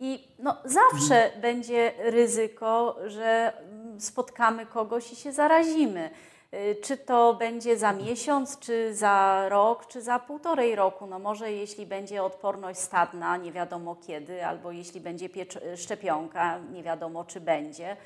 I 0.00 0.28
no, 0.38 0.56
zawsze 0.64 1.24
mhm. 1.24 1.40
będzie 1.40 1.92
ryzyko, 1.98 2.96
że 3.06 3.52
spotkamy 3.98 4.66
kogoś 4.66 5.12
i 5.12 5.16
się 5.16 5.32
zarazimy. 5.32 6.10
Y, 6.54 6.76
czy 6.82 6.96
to 6.96 7.34
będzie 7.34 7.78
za 7.78 7.92
miesiąc, 7.92 8.58
czy 8.58 8.94
za 8.94 9.46
rok, 9.48 9.86
czy 9.86 10.02
za 10.02 10.18
półtorej 10.18 10.74
roku? 10.74 11.06
No 11.06 11.18
może 11.18 11.52
jeśli 11.52 11.86
będzie 11.86 12.22
odporność 12.22 12.80
stadna, 12.80 13.36
nie 13.36 13.52
wiadomo 13.52 13.96
kiedy, 14.06 14.46
albo 14.46 14.72
jeśli 14.72 15.00
będzie 15.00 15.28
szczepionka, 15.76 16.58
nie 16.72 16.82
wiadomo 16.82 17.24
czy 17.24 17.40
będzie. 17.40 17.96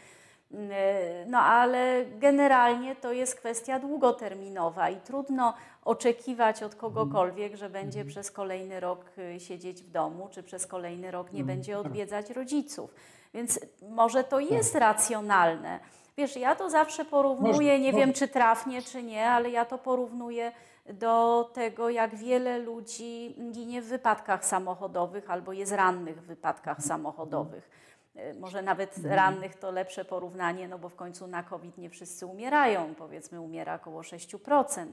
No 1.27 1.39
ale 1.39 2.05
generalnie 2.19 2.97
to 2.97 3.13
jest 3.13 3.35
kwestia 3.35 3.79
długoterminowa 3.79 4.91
i 4.91 4.97
trudno 5.01 5.55
oczekiwać 5.85 6.63
od 6.63 6.75
kogokolwiek, 6.75 7.57
że 7.57 7.71
będzie 7.71 7.99
Mhm. 8.01 8.09
przez 8.09 8.31
kolejny 8.31 8.81
rok 8.81 9.05
y, 9.19 9.41
siedzieć 9.41 9.83
w 9.83 9.91
domu, 9.91 10.29
czy 10.31 10.43
przez 10.43 10.67
kolejny 10.67 11.11
rok 11.11 11.33
nie 11.33 11.41
Mhm. 11.41 11.59
będzie 11.59 11.73
Tak. 11.77 11.87
odwiedzać 11.87 12.31
rodziców. 12.31 12.95
Więc 13.35 13.61
może 13.89 14.25
to 14.25 14.41
jest 14.41 14.75
racjonalne. 14.75 15.81
Wiesz, 16.17 16.37
ja 16.37 16.55
to 16.57 16.71
zawsze 16.71 17.05
porównuję, 17.05 17.53
Może- 17.53 17.79
nie 17.81 17.93
może- 17.93 17.99
wiem 18.05 18.13
czy 18.13 18.29
trafnie, 18.29 18.83
czy 18.83 19.03
nie, 19.03 19.27
ale 19.31 19.51
ja 19.51 19.65
to 19.65 19.79
porównuję 19.79 20.53
do 20.93 21.51
tego, 21.55 21.91
jak 21.91 22.15
wiele 22.17 22.59
ludzi 22.59 23.37
ginie 23.53 23.83
w 23.83 23.87
wypadkach 23.87 24.45
samochodowych 24.45 25.31
albo 25.31 25.53
jest 25.53 25.73
rannych 25.73 26.23
w 26.23 26.27
wypadkach 26.27 26.83
samochodowych. 26.83 27.71
E, 28.17 28.35
Może 28.35 28.63
nawet 28.63 28.97
rannych 29.05 29.55
to 29.55 29.71
lepsze 29.71 30.05
porównanie, 30.05 30.69
no 30.69 30.79
bo 30.79 30.89
w 30.89 30.95
końcu 30.95 31.27
na 31.27 31.43
COVID 31.43 31.79
nie 31.79 31.91
wszyscy 31.91 32.27
umierają, 32.27 32.95
powiedzmy 32.95 33.41
umiera 33.41 33.75
około 33.75 34.03
6%. 34.03 34.87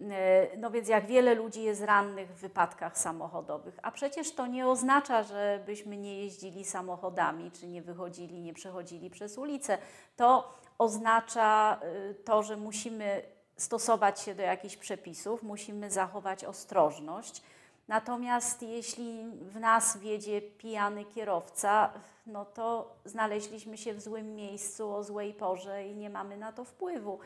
E, 0.00 0.56
No 0.56 0.70
więc 0.70 0.88
jak 0.88 1.06
wiele 1.06 1.34
ludzi 1.34 1.62
jest 1.62 1.82
rannych 1.82 2.28
w 2.28 2.40
wypadkach 2.40 2.98
samochodowych, 2.98 3.78
a 3.82 3.90
przecież 3.90 4.34
to 4.34 4.46
nie 4.46 4.68
oznacza, 4.68 5.22
żebyśmy 5.22 5.96
nie 5.96 6.18
jeździli 6.18 6.64
samochodami, 6.64 7.50
czy 7.50 7.66
nie 7.66 7.82
wychodzili, 7.82 8.40
nie 8.40 8.54
przechodzili 8.54 9.10
przez 9.10 9.38
ulicę. 9.38 9.78
To 10.16 10.52
oznacza 10.78 11.80
y, 12.10 12.14
to, 12.14 12.42
że 12.42 12.56
musimy 12.56 13.22
stosować 13.56 14.20
się 14.20 14.34
do 14.34 14.42
jakichś 14.42 14.76
przepisów, 14.76 15.42
musimy 15.42 15.90
zachować 15.90 16.44
ostrożność. 16.44 17.42
Natomiast 17.88 18.62
jeśli 18.62 19.26
w 19.40 19.60
nas 19.60 19.96
wiedzie 19.96 20.42
pijany 20.42 21.04
kierowca, 21.04 21.92
no 22.26 22.44
to 22.44 22.96
znaleźliśmy 23.04 23.76
się 23.76 23.94
w 23.94 24.00
złym 24.00 24.34
miejscu 24.34 24.94
o 24.94 25.04
złej 25.04 25.34
porze 25.34 25.86
i 25.86 25.96
nie 25.96 26.10
mamy 26.10 26.36
na 26.36 26.52
to 26.52 26.64
wpływu. 26.64 27.18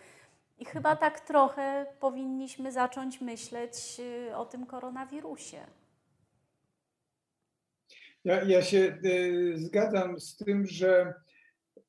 I 0.61 0.65
chyba 0.65 0.97
tak 0.97 1.21
trochę 1.21 1.87
powinniśmy 2.01 2.73
zacząć 2.73 3.21
myśleć 3.21 4.01
y, 4.29 4.37
o 4.37 4.47
tym 4.47 4.67
koronawirusie. 4.67 5.61
Ja, 8.25 8.43
ja 8.43 8.63
się 8.63 8.99
y, 9.05 9.53
zgadzam 9.57 10.21
z 10.21 10.37
tym, 10.37 10.67
że 10.67 11.15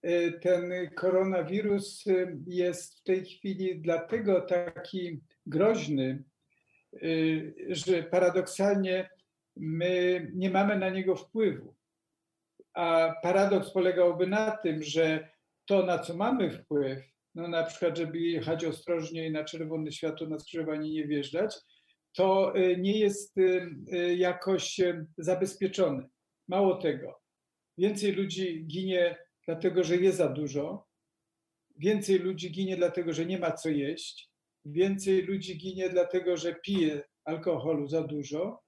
y, 0.06 0.40
ten 0.42 0.72
koronawirus 0.96 2.08
y, 2.08 2.38
jest 2.48 3.00
w 3.00 3.04
tej 3.04 3.26
chwili 3.26 3.82
dlatego 3.82 4.42
taki 4.42 5.22
groźny, 5.46 6.24
y, 7.04 7.54
że 7.70 8.04
paradoksalnie 8.04 9.10
my 9.56 10.28
nie 10.36 10.50
mamy 10.50 10.80
na 10.80 10.90
niego 10.90 11.16
wpływu. 11.16 11.76
A 12.74 13.16
paradoks 13.24 13.72
polegałby 13.72 14.28
na 14.28 14.52
tym, 14.52 14.84
że 14.84 15.30
to, 15.66 15.86
na 15.86 16.00
co 16.00 16.14
mamy 16.14 16.52
wpływ, 16.52 17.12
no 17.36 17.48
na 17.48 17.64
przykład, 17.64 17.98
żeby 17.98 18.20
jechać 18.20 18.66
ostrożniej 18.66 19.32
na 19.32 19.44
czerwone 19.44 19.92
światło 19.92 20.28
na 20.28 20.40
skrzyżowanie 20.40 20.92
nie 20.92 21.08
wjeżdżać, 21.08 21.56
to 22.14 22.58
y, 22.58 22.78
nie 22.78 23.00
jest 23.00 23.38
y, 23.38 23.76
y, 23.94 24.16
jakoś 24.16 24.80
y, 24.80 25.06
zabezpieczone. 25.18 26.10
Mało 26.48 26.76
tego, 26.76 27.22
więcej 27.78 28.12
ludzi 28.12 28.66
ginie 28.68 29.18
dlatego, 29.48 29.84
że 29.84 29.98
je 29.98 30.12
za 30.12 30.30
dużo, 30.30 30.88
więcej 31.78 32.20
ludzi 32.20 32.52
ginie 32.52 32.78
dlatego, 32.78 33.14
że 33.14 33.26
nie 33.26 33.40
ma 33.40 33.52
co 33.52 33.70
jeść, 33.70 34.32
więcej 34.66 35.22
ludzi 35.22 35.58
ginie 35.58 35.90
dlatego, 35.90 36.38
że 36.38 36.56
pije 36.56 37.04
alkoholu 37.26 37.88
za 37.88 38.04
dużo. 38.04 38.62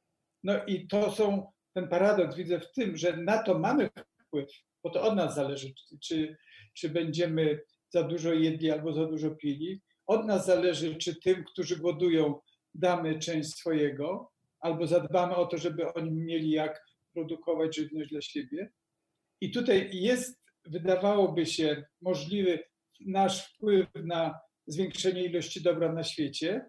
No 0.43 0.65
i 0.65 0.87
to 0.87 1.11
są, 1.11 1.51
ten 1.73 1.87
paradoks 1.87 2.35
widzę 2.35 2.59
w 2.59 2.71
tym, 2.71 2.97
że 2.97 3.17
na 3.17 3.43
to 3.43 3.59
mamy 3.59 3.89
wpływ, 4.27 4.49
bo 4.83 4.89
to 4.89 5.01
od 5.01 5.15
nas 5.15 5.35
zależy, 5.35 5.73
czy, 6.03 6.37
czy 6.73 6.89
będziemy 6.89 7.59
za 7.93 8.03
dużo 8.03 8.33
jedli 8.33 8.71
albo 8.71 8.93
za 8.93 9.05
dużo 9.05 9.31
pili. 9.31 9.81
Od 10.05 10.25
nas 10.25 10.45
zależy, 10.45 10.95
czy 10.95 11.21
tym, 11.21 11.43
którzy 11.43 11.77
głodują, 11.77 12.39
damy 12.73 13.19
część 13.19 13.49
swojego, 13.49 14.31
albo 14.59 14.87
zadbamy 14.87 15.35
o 15.35 15.45
to, 15.45 15.57
żeby 15.57 15.93
oni 15.93 16.11
mieli 16.11 16.49
jak 16.51 16.81
produkować 17.13 17.75
żywność 17.75 18.09
dla 18.09 18.21
siebie. 18.21 18.71
I 19.41 19.51
tutaj 19.51 19.89
jest, 19.93 20.43
wydawałoby 20.65 21.45
się, 21.45 21.83
możliwy 22.01 22.59
nasz 23.05 23.47
wpływ 23.47 23.87
na 23.95 24.39
zwiększenie 24.67 25.23
ilości 25.23 25.61
dobra 25.61 25.93
na 25.93 26.03
świecie, 26.03 26.65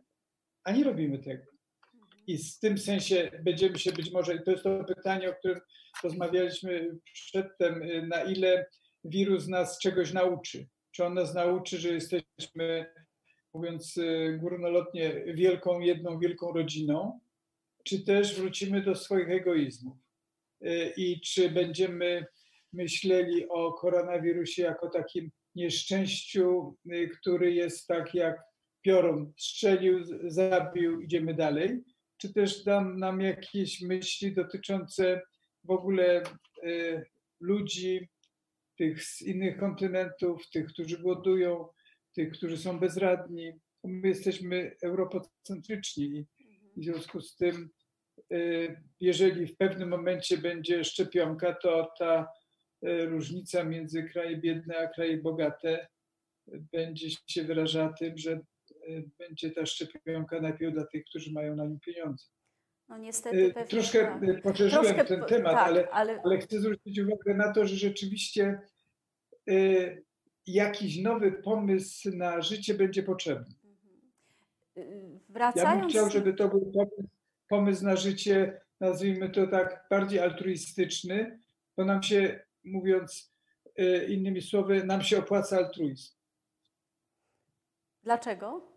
a 0.64 0.72
nie 0.72 0.84
robimy 0.84 1.18
tego. 1.18 1.44
I 2.26 2.38
w 2.38 2.58
tym 2.58 2.78
sensie 2.78 3.30
będziemy 3.42 3.78
się 3.78 3.92
być 3.92 4.12
może, 4.12 4.38
to 4.38 4.50
jest 4.50 4.62
to 4.62 4.84
pytanie, 4.84 5.30
o 5.30 5.34
którym 5.34 5.60
rozmawialiśmy 6.02 6.98
przedtem, 7.12 7.82
na 8.08 8.22
ile 8.22 8.66
wirus 9.04 9.48
nas 9.48 9.78
czegoś 9.78 10.12
nauczy. 10.12 10.66
Czy 10.94 11.04
on 11.04 11.14
nas 11.14 11.34
nauczy, 11.34 11.78
że 11.78 11.88
jesteśmy, 11.88 12.86
mówiąc 13.54 13.96
y, 13.96 14.38
górnolotnie, 14.40 15.24
wielką, 15.34 15.80
jedną 15.80 16.18
wielką 16.18 16.52
rodziną, 16.52 17.20
czy 17.84 18.04
też 18.04 18.40
wrócimy 18.40 18.82
do 18.82 18.94
swoich 18.94 19.30
egoizmów? 19.30 19.96
Y, 20.62 20.92
i 20.96 21.20
czy 21.20 21.50
będziemy 21.50 22.26
myśleli 22.72 23.48
o 23.48 23.72
koronawirusie 23.72 24.62
jako 24.62 24.90
takim 24.90 25.30
nieszczęściu, 25.54 26.76
y, 26.92 27.08
który 27.08 27.54
jest 27.54 27.86
tak 27.86 28.14
jak 28.14 28.42
piorun 28.82 29.32
strzelił, 29.36 30.04
zabił, 30.26 31.00
idziemy 31.00 31.34
dalej, 31.34 31.84
czy 32.16 32.32
też 32.32 32.64
dam 32.64 32.98
nam 32.98 33.20
jakieś 33.20 33.80
myśli 33.80 34.34
dotyczące 34.34 35.22
w 35.64 35.70
ogóle 35.70 36.22
ludzi, 37.40 38.08
tych 38.76 39.04
z 39.04 39.22
innych 39.22 39.58
kontynentów, 39.58 40.50
tych, 40.50 40.66
którzy 40.66 40.98
głodują, 40.98 41.68
tych, 42.14 42.32
którzy 42.32 42.58
są 42.58 42.78
bezradni. 42.80 43.52
My 43.84 44.08
jesteśmy 44.08 44.76
europocentryczni 44.82 46.26
i 46.76 46.80
w 46.80 46.84
związku 46.84 47.20
z 47.20 47.36
tym, 47.36 47.70
y, 48.32 48.82
jeżeli 49.00 49.46
w 49.46 49.56
pewnym 49.56 49.88
momencie 49.88 50.38
będzie 50.38 50.84
szczepionka, 50.84 51.54
to 51.54 51.92
ta 51.98 52.28
y, 52.86 53.06
różnica 53.06 53.64
między 53.64 54.02
kraje 54.02 54.36
biedne 54.36 54.78
a 54.78 54.88
kraje 54.88 55.16
bogate 55.16 55.86
będzie 56.46 57.08
się 57.26 57.44
wyrażała 57.44 57.92
tym, 57.92 58.18
że 58.18 58.40
y, 58.88 59.10
będzie 59.18 59.50
ta 59.50 59.66
szczepionka 59.66 60.40
najpierw 60.40 60.74
dla 60.74 60.86
tych, 60.86 61.04
którzy 61.04 61.32
mają 61.32 61.56
na 61.56 61.66
nią 61.66 61.78
pieniądze. 61.80 62.33
No 62.88 62.98
niestety 62.98 63.36
Y, 63.36 63.54
pewnie 63.54 63.68
Troszkę 63.70 64.04
tak. 64.04 64.22
y, 64.22 64.40
poszerzyłem 64.42 64.84
Troszkę 64.84 65.04
ten 65.04 65.24
temat, 65.24 65.52
tak, 65.52 65.66
ale, 65.68 65.88
ale 65.90 66.20
ale 66.24 66.38
chcę 66.38 66.60
zwrócić 66.60 66.98
uwagę 66.98 67.34
na 67.34 67.52
to, 67.52 67.66
że 67.66 67.76
rzeczywiście 67.76 68.60
y, 69.50 70.04
jakiś 70.46 70.98
nowy 71.02 71.32
pomysł 71.32 72.10
na 72.16 72.40
życie 72.42 72.74
będzie 72.74 73.02
potrzebny. 73.02 73.54
y, 74.76 74.80
Ja 74.80 74.84
bym 74.84 75.20
wracając... 75.28 75.92
chciał, 75.92 76.10
żeby 76.10 76.34
to 76.34 76.48
był 76.48 76.72
pomysł, 76.72 77.08
pomysł 77.48 77.84
na 77.84 77.96
życie, 77.96 78.60
nazwijmy 78.80 79.30
to 79.30 79.46
tak, 79.46 79.86
bardziej 79.90 80.18
altruistyczny, 80.20 81.38
bo 81.76 81.84
nam 81.84 82.02
się, 82.02 82.40
mówiąc 82.64 83.32
y, 83.80 84.06
innymi 84.08 84.42
słowy, 84.42 84.84
nam 84.84 85.02
się 85.02 85.18
opłaca 85.18 85.56
altruizm. 85.56 86.14
Dlaczego? 88.02 88.72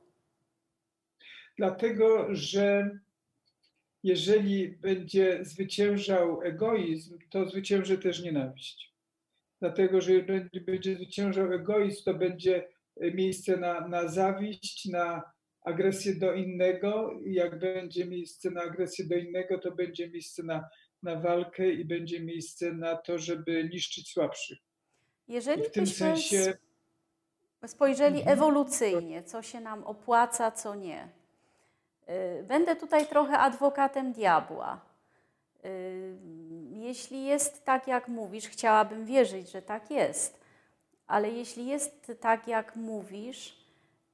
Dlatego, 1.58 2.28
że 2.36 2.90
jeżeli 4.04 4.68
będzie 4.70 5.40
zwyciężał 5.42 6.42
egoizm, 6.42 7.18
to 7.30 7.50
zwycięży 7.50 7.98
też 7.98 8.24
nienawiść. 8.24 8.94
Dlatego, 9.60 10.02
że 10.02 10.14
jeżeli 10.14 10.62
będzie 10.62 10.96
zwyciężał 10.96 11.54
egoizm, 11.54 12.04
to 12.04 12.14
będzie 12.14 12.68
miejsce 13.14 13.58
na, 13.58 13.88
na 13.88 14.08
zawiść, 14.08 14.86
na 14.86 15.22
agresję 15.62 16.16
do 16.16 16.34
innego. 16.34 17.20
Jak 17.26 17.60
będzie 17.60 18.06
miejsce 18.06 18.52
na 18.52 18.62
agresję 18.62 19.06
do 19.06 19.16
innego, 19.16 19.58
to 19.58 19.72
będzie 19.72 20.10
miejsce 20.10 20.44
na, 20.44 20.70
na 21.04 21.16
walkę 21.20 21.72
i 21.72 21.86
będzie 21.86 22.20
miejsce 22.20 22.74
na 22.74 22.96
to, 22.96 23.18
żeby 23.18 23.70
niszczyć 23.74 24.12
słabszych. 24.12 24.58
I 25.28 25.34
Jeżeli 25.34 25.64
w 25.64 25.72
tym 25.72 25.88
sensie 25.88 26.54
spojrzeli 27.68 28.18
Mhm. 28.18 28.38
ewolucyjnie, 28.38 29.24
co 29.24 29.42
się 29.42 29.60
nam 29.60 29.84
opłaca, 29.84 30.52
co 30.52 30.76
nie. 30.76 31.10
Y, 32.10 32.44
Będę 32.44 32.76
tutaj 32.76 33.08
trochę 33.08 33.38
adwokatem 33.38 34.14
diabła. 34.14 34.80
Y, 35.66 36.18
Jeśli 36.70 37.26
jest 37.26 37.66
tak, 37.66 37.88
jak 37.88 38.08
mówisz, 38.08 38.48
chciałabym 38.48 39.06
wierzyć, 39.06 39.52
że 39.52 39.62
tak 39.62 39.92
jest, 39.92 40.40
ale 41.08 41.30
jeśli 41.32 41.68
jest 41.68 42.12
tak, 42.20 42.48
jak 42.48 42.76
mówisz, 42.76 43.58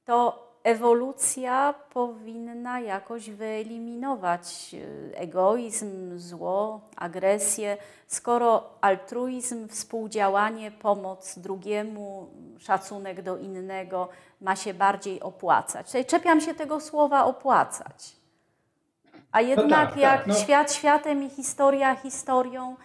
to 0.04 0.48
ewolucja 0.64 1.74
powinna 1.92 2.80
jakoś 2.80 3.30
wyeliminować 3.30 4.74
y, 4.74 5.16
egoizm, 5.16 6.18
zło, 6.18 6.80
agresję, 6.96 7.76
skoro 8.06 8.70
altruizm, 8.80 9.68
współdziałanie, 9.68 10.70
pomoc 10.70 11.38
drugiemu, 11.38 12.28
szacunek 12.58 13.22
do 13.22 13.36
innego 13.36 14.08
ma 14.40 14.56
się 14.56 14.74
bardziej 14.74 15.20
opłacać. 15.20 15.86
Tutaj 15.86 16.04
czepiam 16.04 16.40
się 16.40 16.54
tego 16.54 16.80
słowa 16.80 17.24
opłacać. 17.24 18.16
A 19.32 19.40
jednak 19.40 19.90
tak, 19.90 19.96
jak 19.96 20.18
tak, 20.18 20.26
no. 20.26 20.34
świat 20.34 20.72
światem 20.72 21.22
i 21.22 21.30
historia 21.30 21.94
historią, 21.94 22.76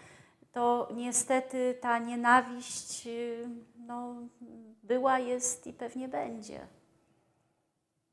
to 0.51 0.89
niestety 0.95 1.77
ta 1.82 1.99
nienawiść 1.99 3.07
y, 3.07 3.47
no, 3.88 4.15
była, 4.84 5.19
jest 5.19 5.67
i 5.67 5.73
pewnie 5.73 6.07
będzie. 6.07 6.78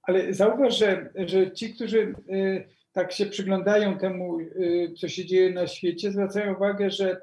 Ale 0.07 0.35
zauważ, 0.35 0.79
że, 0.79 1.11
że 1.15 1.53
ci, 1.53 1.75
którzy 1.75 2.15
y, 2.31 2.69
tak 2.93 3.13
się 3.13 3.27
przyglądają 3.27 3.99
temu, 3.99 4.41
y, 4.41 4.95
co 5.01 5.09
się 5.09 5.27
dzieje 5.27 5.51
na 5.51 5.67
świecie, 5.67 6.13
zwracają 6.13 6.55
uwagę, 6.55 6.91
że, 6.91 7.21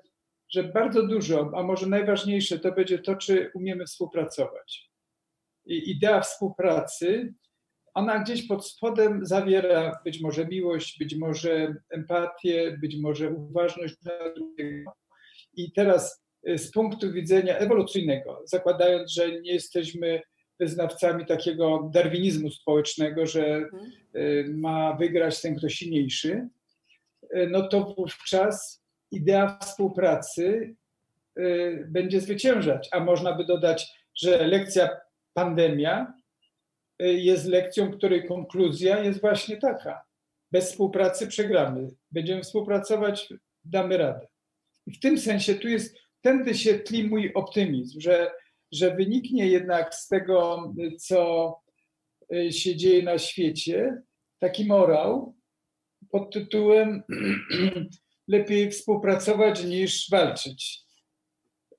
że 0.50 0.64
bardzo 0.64 1.08
dużo, 1.08 1.52
a 1.56 1.64
może 1.64 1.88
najważniejsze, 1.88 2.60
to 2.60 2.72
będzie 2.72 3.00
to, 3.00 3.16
czy 3.16 3.52
umiemy 3.54 3.86
współpracować. 3.86 4.92
I 5.66 5.92
idea 5.92 6.22
współpracy, 6.22 7.34
ona 7.94 8.20
gdzieś 8.20 8.48
pod 8.48 8.68
spodem 8.68 9.26
zawiera 9.26 10.00
być 10.06 10.22
może 10.22 10.48
miłość, 10.48 11.00
być 11.00 11.16
może 11.16 11.76
empatię, 11.90 12.78
być 12.82 12.98
może 12.98 13.30
uważność 13.30 13.96
dla 14.02 14.34
drugiego. 14.36 14.92
I 15.54 15.72
teraz 15.72 16.24
y, 16.50 16.58
z 16.58 16.72
punktu 16.72 17.12
widzenia 17.12 17.58
ewolucyjnego, 17.58 18.42
zakładając, 18.46 19.12
że 19.12 19.42
nie 19.42 19.54
jesteśmy 19.54 20.22
wyznawcami 20.64 21.26
takiego 21.26 21.90
darwinizmu 21.94 22.52
społecznego, 22.52 23.26
że 23.26 23.46
Mhm. 23.56 23.92
y, 24.16 24.46
ma 24.54 24.94
wygrać 24.94 25.42
ten, 25.42 25.56
kto 25.56 25.70
silniejszy, 25.70 26.48
y, 27.24 27.48
no 27.52 27.68
to 27.68 27.94
wówczas 27.98 28.84
idea 29.12 29.58
współpracy 29.62 30.76
y, 31.40 31.86
będzie 31.90 32.22
zwyciężać. 32.22 32.90
A 32.92 33.00
można 33.00 33.34
by 33.34 33.46
dodać, 33.46 33.88
że 34.16 34.48
lekcja 34.48 34.90
pandemia 35.34 36.14
jest 37.00 37.46
lekcją, 37.46 37.92
której 37.92 38.28
konkluzja 38.28 39.00
jest 39.00 39.22
właśnie 39.22 39.58
taka. 39.58 40.04
Bez 40.52 40.72
współpracy 40.72 41.28
przegramy. 41.28 41.90
Będziemy 42.12 42.42
współpracować, 42.42 43.34
damy 43.66 43.98
radę. 43.98 44.28
I 44.88 44.92
w 44.92 45.00
tym 45.00 45.18
sensie 45.18 45.56
tu 45.56 45.68
jest, 45.68 45.98
tędy 46.22 46.56
się 46.56 46.74
tli 46.74 47.04
mój 47.04 47.32
optymizm, 47.34 48.00
że, 48.00 48.32
że 48.74 48.96
wyniknie 48.96 49.48
jednak 49.48 49.96
z 49.96 50.08
tego, 50.08 50.74
co 51.00 51.54
y, 52.34 52.54
się 52.54 52.76
dzieje 52.76 53.04
na 53.04 53.18
świecie, 53.18 54.02
taki 54.40 54.66
morał 54.66 55.36
pod 56.12 56.34
tytułem 56.34 57.04
lepiej 58.28 58.72
współpracować 58.72 59.64
niż 59.64 60.10
walczyć. 60.10 60.80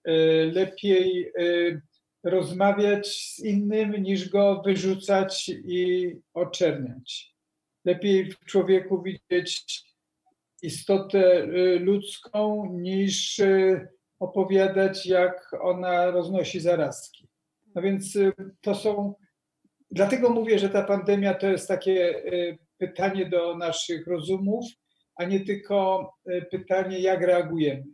Y, 0.09 0.51
Lepiej 0.55 1.32
y, 1.38 1.82
rozmawiać 2.24 3.07
z 3.09 3.45
innym 3.45 4.03
niż 4.03 4.28
go 4.28 4.62
wyrzucać 4.64 5.49
i 5.49 6.11
oczerniać. 6.34 7.34
Lepiej 7.84 8.30
w 8.30 8.38
człowieku 8.38 9.03
widzieć 9.03 9.84
istotę 10.62 11.47
ludzką 11.78 12.70
niż 12.72 13.40
opowiadać, 14.24 15.06
jak 15.06 15.56
ona 15.60 16.10
roznosi 16.10 16.60
zarazki. 16.60 17.28
No 17.74 17.82
więc 17.82 18.16
y, 18.16 18.32
to 18.60 18.74
są. 18.74 19.14
Dlatego 19.90 20.30
mówię, 20.30 20.58
że 20.58 20.68
ta 20.68 20.82
pandemia 20.82 21.34
to 21.34 21.46
jest 21.46 21.68
takie 21.68 22.24
y, 22.32 22.58
pytanie 22.78 23.26
do 23.26 23.56
naszych 23.56 24.06
rozumów, 24.06 24.64
a 25.16 25.24
nie 25.24 25.40
tylko 25.40 26.10
y, 26.28 26.46
pytanie, 26.50 26.98
jak 27.00 27.22
reagujemy. 27.22 27.84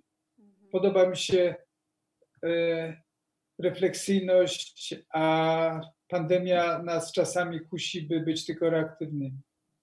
Podoba 0.72 1.08
mi 1.08 1.16
się 1.16 1.54
refleksyjność, 3.58 4.94
a 5.12 5.80
pandemia 6.08 6.82
nas 6.82 7.12
czasami 7.12 7.60
kusi, 7.60 8.02
by 8.02 8.20
być 8.20 8.46
tylko 8.46 8.70
reaktywnymi. 8.70 9.40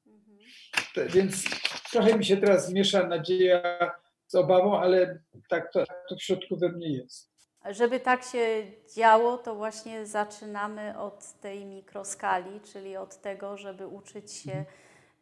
Mhm. 0.07 1.09
Więc 1.09 1.43
trochę 1.91 2.17
mi 2.17 2.25
się 2.25 2.37
teraz 2.37 2.73
miesza 2.73 3.07
nadzieja 3.07 3.91
z 4.27 4.35
obawą, 4.35 4.79
ale 4.79 5.19
tak 5.49 5.71
to, 5.71 5.85
tak 5.85 6.03
to 6.09 6.15
w 6.15 6.23
środku 6.23 6.57
we 6.57 6.69
mnie 6.69 6.93
jest. 6.93 7.37
Żeby 7.69 7.99
tak 7.99 8.23
się 8.23 8.63
działo, 8.95 9.37
to 9.37 9.55
właśnie 9.55 10.05
zaczynamy 10.05 10.99
od 10.99 11.33
tej 11.33 11.65
mikroskali, 11.65 12.61
czyli 12.61 12.97
od 12.97 13.21
tego, 13.21 13.57
żeby 13.57 13.87
uczyć 13.87 14.31
się 14.31 14.65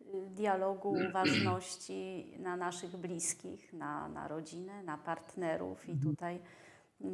y, 0.01 0.29
dialogu, 0.29 0.95
uważności 1.09 2.33
na 2.39 2.57
naszych 2.57 2.97
bliskich, 2.97 3.73
na, 3.73 4.07
na 4.07 4.27
rodzinę, 4.27 4.83
na 4.83 4.97
partnerów. 4.97 5.89
I 5.89 5.97
tutaj 5.97 6.39
y, 7.01 7.07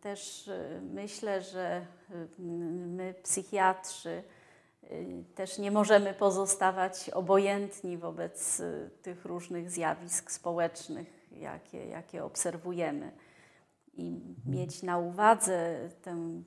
też 0.00 0.48
y, 0.48 0.80
myślę, 0.82 1.42
że 1.42 1.86
my, 2.38 3.14
psychiatrzy, 3.22 4.22
też 5.34 5.58
nie 5.58 5.70
możemy 5.70 6.14
pozostawać 6.14 7.10
obojętni 7.10 7.98
wobec 7.98 8.62
tych 9.02 9.24
różnych 9.24 9.70
zjawisk 9.70 10.30
społecznych, 10.30 11.13
jakie, 11.40 11.86
jakie 11.86 12.24
obserwujemy. 12.24 13.12
I 13.92 14.20
mieć 14.46 14.82
na 14.82 14.98
uwadze 14.98 15.88
tę 16.02 16.42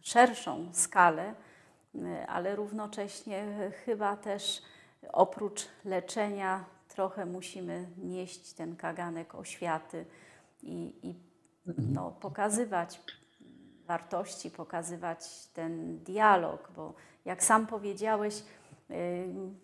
szerszą 0.00 0.74
skalę, 0.74 1.34
y, 1.94 2.26
ale 2.28 2.56
równocześnie 2.56 3.70
chyba 3.84 4.16
też 4.16 4.62
oprócz 5.12 5.68
leczenia 5.84 6.64
trochę 6.88 7.26
musimy 7.26 7.88
nieść 7.98 8.52
ten 8.52 8.76
kaganek 8.76 9.34
oświaty 9.34 10.06
i, 10.62 10.94
i 11.08 11.14
no, 11.66 12.10
pokazywać 12.10 13.00
wartości, 13.86 14.50
pokazywać 14.50 15.46
ten 15.46 15.98
dialog, 15.98 16.70
bo 16.76 16.94
jak 17.24 17.44
sam 17.44 17.66
powiedziałeś, 17.66 18.44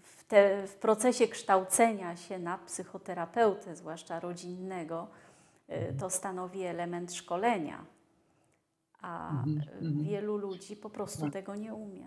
w, 0.03 0.18
te, 0.29 0.67
w 0.67 0.75
procesie 0.75 1.29
kształcenia 1.29 2.17
się 2.17 2.39
na 2.39 2.59
psychoterapeutę, 2.59 3.77
zwłaszcza 3.77 4.21
rodzinnego, 4.21 5.09
y, 5.71 5.95
to 6.01 6.11
stanowi 6.11 6.63
element 6.63 7.15
szkolenia, 7.15 7.85
a 9.01 9.31
Mhm, 9.31 9.63
mhm. 9.81 10.05
wielu 10.05 10.37
ludzi 10.37 10.77
po 10.77 10.91
prostu 10.91 11.23
Tak. 11.23 11.33
tego 11.33 11.57
nie 11.57 11.75
umie. 11.75 12.07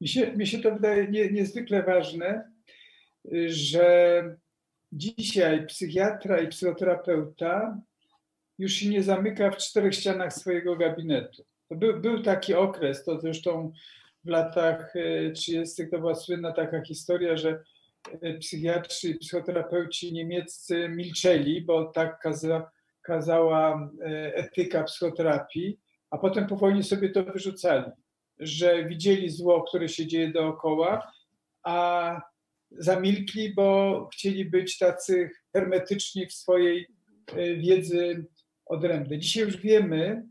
Mi 0.00 0.08
się, 0.08 0.32
mi 0.36 0.46
się 0.46 0.58
to 0.58 0.70
wydaje 0.74 1.08
nie, 1.08 1.30
niezwykle 1.30 1.82
ważne, 1.82 2.50
y, 3.32 3.48
że 3.52 4.36
dzisiaj 4.92 5.66
psychiatra 5.66 6.40
i 6.40 6.48
psychoterapeuta 6.48 7.78
już 8.58 8.72
się 8.72 8.88
nie 8.88 9.02
zamyka 9.02 9.50
w 9.50 9.56
czterech 9.56 9.94
ścianach 9.94 10.32
swojego 10.32 10.76
gabinetu. 10.76 11.44
Był, 11.70 12.00
był 12.00 12.22
taki 12.22 12.54
okres, 12.54 13.04
to 13.04 13.20
zresztą 13.20 13.72
w 14.24 14.28
latach 14.28 14.96
y, 14.96 15.32
30. 15.34 15.88
to 15.90 15.98
była 15.98 16.14
słynna 16.14 16.52
taka 16.52 16.84
historia, 16.84 17.36
że 17.36 17.62
y, 18.24 18.38
psychiatrzy 18.40 19.08
i 19.08 19.18
psychoterapeuci 19.18 20.12
niemieccy 20.12 20.88
milczeli, 20.88 21.62
bo 21.62 21.84
tak 21.84 22.18
kaza, 22.18 22.70
kazała 23.02 23.90
y, 23.92 24.34
etyka 24.34 24.84
psychoterapii, 24.84 25.78
a 26.10 26.18
potem 26.18 26.46
po 26.46 26.56
wojnie 26.56 26.82
sobie 26.82 27.10
to 27.10 27.24
wyrzucali 27.24 27.84
że 28.42 28.84
widzieli 28.84 29.30
zło, 29.30 29.62
które 29.62 29.88
się 29.88 30.06
dzieje 30.06 30.28
dookoła, 30.28 31.12
a 31.62 32.20
zamilkli, 32.70 33.54
bo 33.54 34.08
chcieli 34.12 34.44
być 34.44 34.78
tacy 34.78 35.30
hermetyczni 35.52 36.26
w 36.26 36.32
swojej 36.32 36.86
e, 37.26 37.56
wiedzy 37.56 38.26
odrębnej. 38.66 39.18
Dzisiaj 39.18 39.44
już 39.44 39.56
wiemy, 39.56 40.26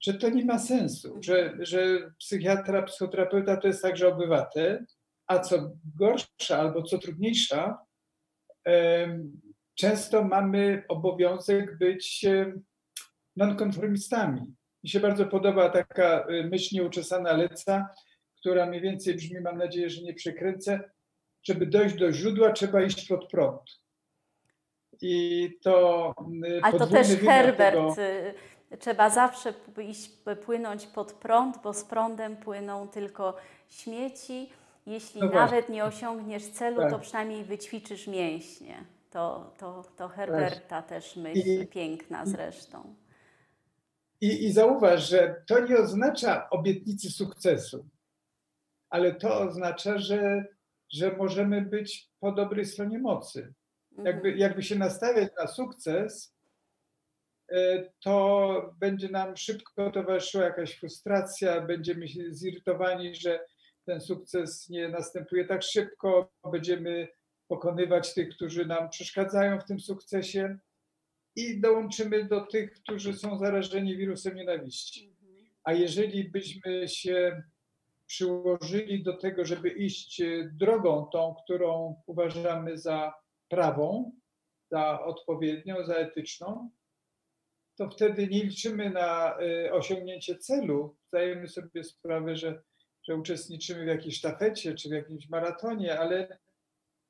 że 0.00 0.14
to 0.14 0.28
nie 0.30 0.44
ma 0.44 0.58
sensu, 0.58 1.18
że, 1.22 1.56
że 1.58 2.10
psychiatra, 2.18 2.82
psychoterapeuta 2.82 3.56
to 3.56 3.66
jest 3.66 3.82
także 3.82 4.08
obywatel, 4.08 4.84
a 5.26 5.38
co 5.38 5.70
gorsza 5.96 6.58
albo 6.58 6.82
co 6.82 6.98
trudniejsza, 6.98 7.78
często 9.74 10.24
mamy 10.24 10.84
obowiązek 10.88 11.78
być 11.78 12.26
nonkonformistami. 13.36 14.54
Mi 14.84 14.90
się 14.90 15.00
bardzo 15.00 15.26
podoba 15.26 15.70
taka 15.70 16.26
y, 16.30 16.44
myśl 16.44 16.74
nieuczesana 16.74 17.32
Leca, 17.32 17.88
która 18.40 18.66
mniej 18.66 18.80
więcej 18.80 19.14
brzmi, 19.14 19.40
mam 19.40 19.58
nadzieję, 19.58 19.90
że 19.90 20.02
nie 20.02 20.14
przekręcę, 20.14 20.90
żeby 21.42 21.66
dojść 21.66 21.94
do 21.94 22.12
źródła, 22.12 22.52
trzeba 22.52 22.82
iść 22.82 23.08
pod 23.08 23.30
prąd. 23.30 23.80
I 25.02 25.48
to 25.62 26.14
y, 26.46 26.60
Ale 26.62 26.78
to 26.78 26.86
też 26.86 27.08
Herbert, 27.08 27.74
tego- 27.74 27.94
y, 27.98 28.34
trzeba 28.78 29.10
zawsze 29.10 29.54
iść, 29.82 30.10
płynąć 30.44 30.86
pod 30.86 31.12
prąd, 31.12 31.62
bo 31.62 31.72
z 31.72 31.84
prądem 31.84 32.36
płyną 32.36 32.88
tylko 32.88 33.36
śmieci. 33.68 34.52
Jeśli 34.86 35.20
No 35.20 35.26
nawet 35.28 35.68
nie 35.68 35.84
osiągniesz 35.84 36.46
celu, 36.50 36.76
to 36.82 36.90
Tak. 36.90 37.00
przynajmniej 37.00 37.44
wyćwiczysz 37.44 38.06
mięśnie. 38.06 38.84
To, 39.10 39.52
to, 39.58 39.84
to 39.96 40.08
Herberta 40.08 40.82
też 40.82 41.16
myśl, 41.16 41.48
I- 41.62 41.66
piękna 41.66 42.26
zresztą. 42.26 42.94
I, 44.20 44.44
I 44.46 44.52
zauważ, 44.52 45.08
że 45.08 45.42
to 45.46 45.60
nie 45.60 45.76
oznacza 45.78 46.50
obietnicy 46.50 47.10
sukcesu, 47.10 47.86
ale 48.90 49.14
to 49.14 49.40
oznacza, 49.40 49.98
że, 49.98 50.44
że 50.88 51.16
możemy 51.16 51.62
być 51.62 52.08
po 52.20 52.32
dobrej 52.32 52.66
stronie 52.66 52.98
mocy. 52.98 53.52
Jakby, 54.04 54.32
jakby 54.36 54.62
się 54.62 54.76
nastawiać 54.76 55.28
na 55.40 55.46
sukces, 55.46 56.34
to 58.00 58.74
będzie 58.80 59.08
nam 59.08 59.36
szybko 59.36 59.90
towarzyszyła 59.90 60.44
jakaś 60.44 60.74
frustracja, 60.78 61.60
będziemy 61.60 62.08
się 62.08 62.34
zirytowani, 62.34 63.14
że 63.14 63.40
ten 63.84 64.00
sukces 64.00 64.68
nie 64.68 64.88
następuje 64.88 65.44
tak 65.44 65.62
szybko, 65.62 66.32
będziemy 66.52 67.08
pokonywać 67.48 68.14
tych, 68.14 68.28
którzy 68.28 68.66
nam 68.66 68.90
przeszkadzają 68.90 69.60
w 69.60 69.64
tym 69.64 69.80
sukcesie. 69.80 70.58
i 71.36 71.60
dołączymy 71.60 72.24
do 72.24 72.40
tych, 72.40 72.72
którzy 72.72 73.14
są 73.14 73.38
zarażeni 73.38 73.96
wirusem 73.96 74.34
nienawiści. 74.34 75.16
A 75.64 75.72
jeżeli 75.72 76.24
byśmy 76.24 76.88
się 76.88 77.42
przyłożyli 78.06 79.02
do 79.02 79.16
tego, 79.16 79.44
żeby 79.44 79.68
iść 79.68 80.22
drogą 80.52 81.06
tą, 81.12 81.34
którą 81.44 82.02
uważamy 82.06 82.78
za 82.78 83.14
prawą, 83.48 84.12
za 84.70 85.04
odpowiednią, 85.04 85.84
za 85.84 85.94
etyczną, 85.94 86.70
to 87.76 87.90
wtedy 87.90 88.26
nie 88.26 88.44
liczymy 88.44 88.90
na 88.90 89.38
y, 89.40 89.72
osiągnięcie 89.72 90.38
celu. 90.38 90.96
Zdajemy 91.08 91.48
sobie 91.48 91.84
sprawę, 91.84 92.36
że, 92.36 92.62
że 93.02 93.16
uczestniczymy 93.16 93.84
w 93.84 93.88
jakiejś 93.88 94.16
sztafecie 94.16 94.74
czy 94.74 94.88
w 94.88 94.92
jakimś 94.92 95.28
maratonie, 95.28 95.98
ale, 95.98 96.38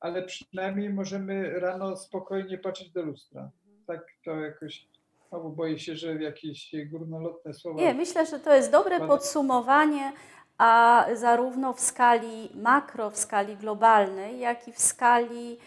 ale 0.01 0.23
przynajmniej 0.23 0.91
możemy 0.91 1.61
rano 1.61 1.97
spokojnie 1.97 2.59
patrzeć 2.59 2.91
do 2.91 3.03
lustra. 3.03 3.51
Tak 3.87 4.07
to 4.25 4.41
jakoś. 4.41 4.89
Znowu 5.29 5.51
boję 5.51 5.79
się, 5.79 5.97
że 5.97 6.15
jakieś 6.15 6.73
górnolotne 6.91 7.55
słowa. 7.55 7.81
Nie, 7.81 7.95
myślę, 7.95 8.27
że 8.27 8.41
to 8.41 8.55
jest 8.55 8.73
dobre 8.73 9.01
podsumowanie, 9.01 10.13
a 10.59 11.07
zarówno 11.15 11.73
w 11.73 11.81
skali 11.81 12.49
makro, 12.55 13.11
w 13.11 13.17
skali 13.17 13.57
globalnej, 13.57 14.41
jak 14.41 14.69
i 14.69 14.73
w 14.73 14.79
skali 14.79 15.59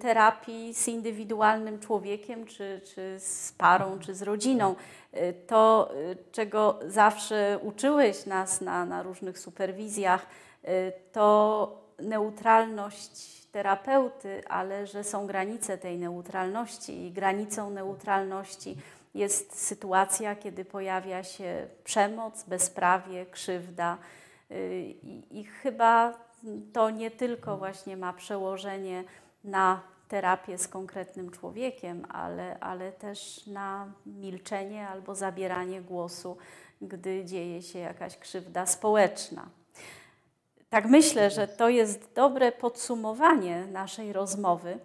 terapii 0.00 0.74
z 0.74 0.88
indywidualnym 0.88 1.78
człowiekiem, 1.78 2.46
czy, 2.46 2.80
czy 2.94 3.16
z 3.18 3.52
parą, 3.52 3.98
czy 3.98 4.14
z 4.14 4.22
rodziną. 4.22 4.74
Y, 5.14 5.34
to, 5.46 5.90
y, 6.12 6.16
czego 6.32 6.78
zawsze 6.86 7.58
uczyłeś 7.62 8.26
nas 8.26 8.60
na, 8.60 8.86
na 8.86 9.02
różnych 9.02 9.38
superwizjach, 9.38 10.26
y, 10.64 10.92
to 11.12 11.80
neutralność 11.98 13.40
terapeuty, 13.52 14.42
ale 14.48 14.86
że 14.86 15.04
są 15.04 15.26
granice 15.26 15.78
tej 15.78 15.98
neutralności 15.98 17.06
i 17.06 17.12
granicą 17.12 17.70
neutralności 17.70 18.76
jest 19.14 19.66
sytuacja, 19.66 20.36
kiedy 20.36 20.64
pojawia 20.64 21.22
się 21.22 21.66
przemoc, 21.84 22.44
bezprawie, 22.44 23.26
krzywda. 23.26 23.98
I, 25.02 25.22
i 25.30 25.44
chyba 25.44 26.14
to 26.72 26.90
nie 26.90 27.10
tylko 27.10 27.56
właśnie 27.56 27.96
ma 27.96 28.12
przełożenie 28.12 29.04
na 29.44 29.80
terapię 30.08 30.58
z 30.58 30.68
konkretnym 30.68 31.30
człowiekiem, 31.30 32.06
ale, 32.08 32.60
ale 32.60 32.92
też 32.92 33.46
na 33.46 33.92
milczenie 34.06 34.88
albo 34.88 35.14
zabieranie 35.14 35.82
głosu, 35.82 36.36
gdy 36.82 37.24
dzieje 37.24 37.62
się 37.62 37.78
jakaś 37.78 38.18
krzywda 38.18 38.66
społeczna. 38.66 39.46
Tak 40.70 40.86
myślę, 40.86 41.30
że 41.30 41.48
to 41.48 41.68
jest 41.68 42.14
dobre 42.14 42.52
podsumowanie 42.52 43.66
naszej 43.72 44.12
rozmowy. 44.12 44.78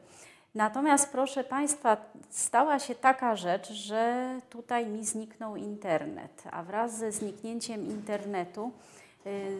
Natomiast, 0.55 1.11
proszę 1.11 1.43
Państwa, 1.43 1.97
stała 2.29 2.79
się 2.79 2.95
taka 2.95 3.35
rzecz, 3.35 3.71
że 3.71 4.29
tutaj 4.49 4.87
mi 4.87 5.05
zniknął 5.05 5.55
internet, 5.55 6.43
a 6.51 6.63
wraz 6.63 6.97
ze 6.97 7.11
zniknięciem 7.11 7.85
internetu 7.85 8.71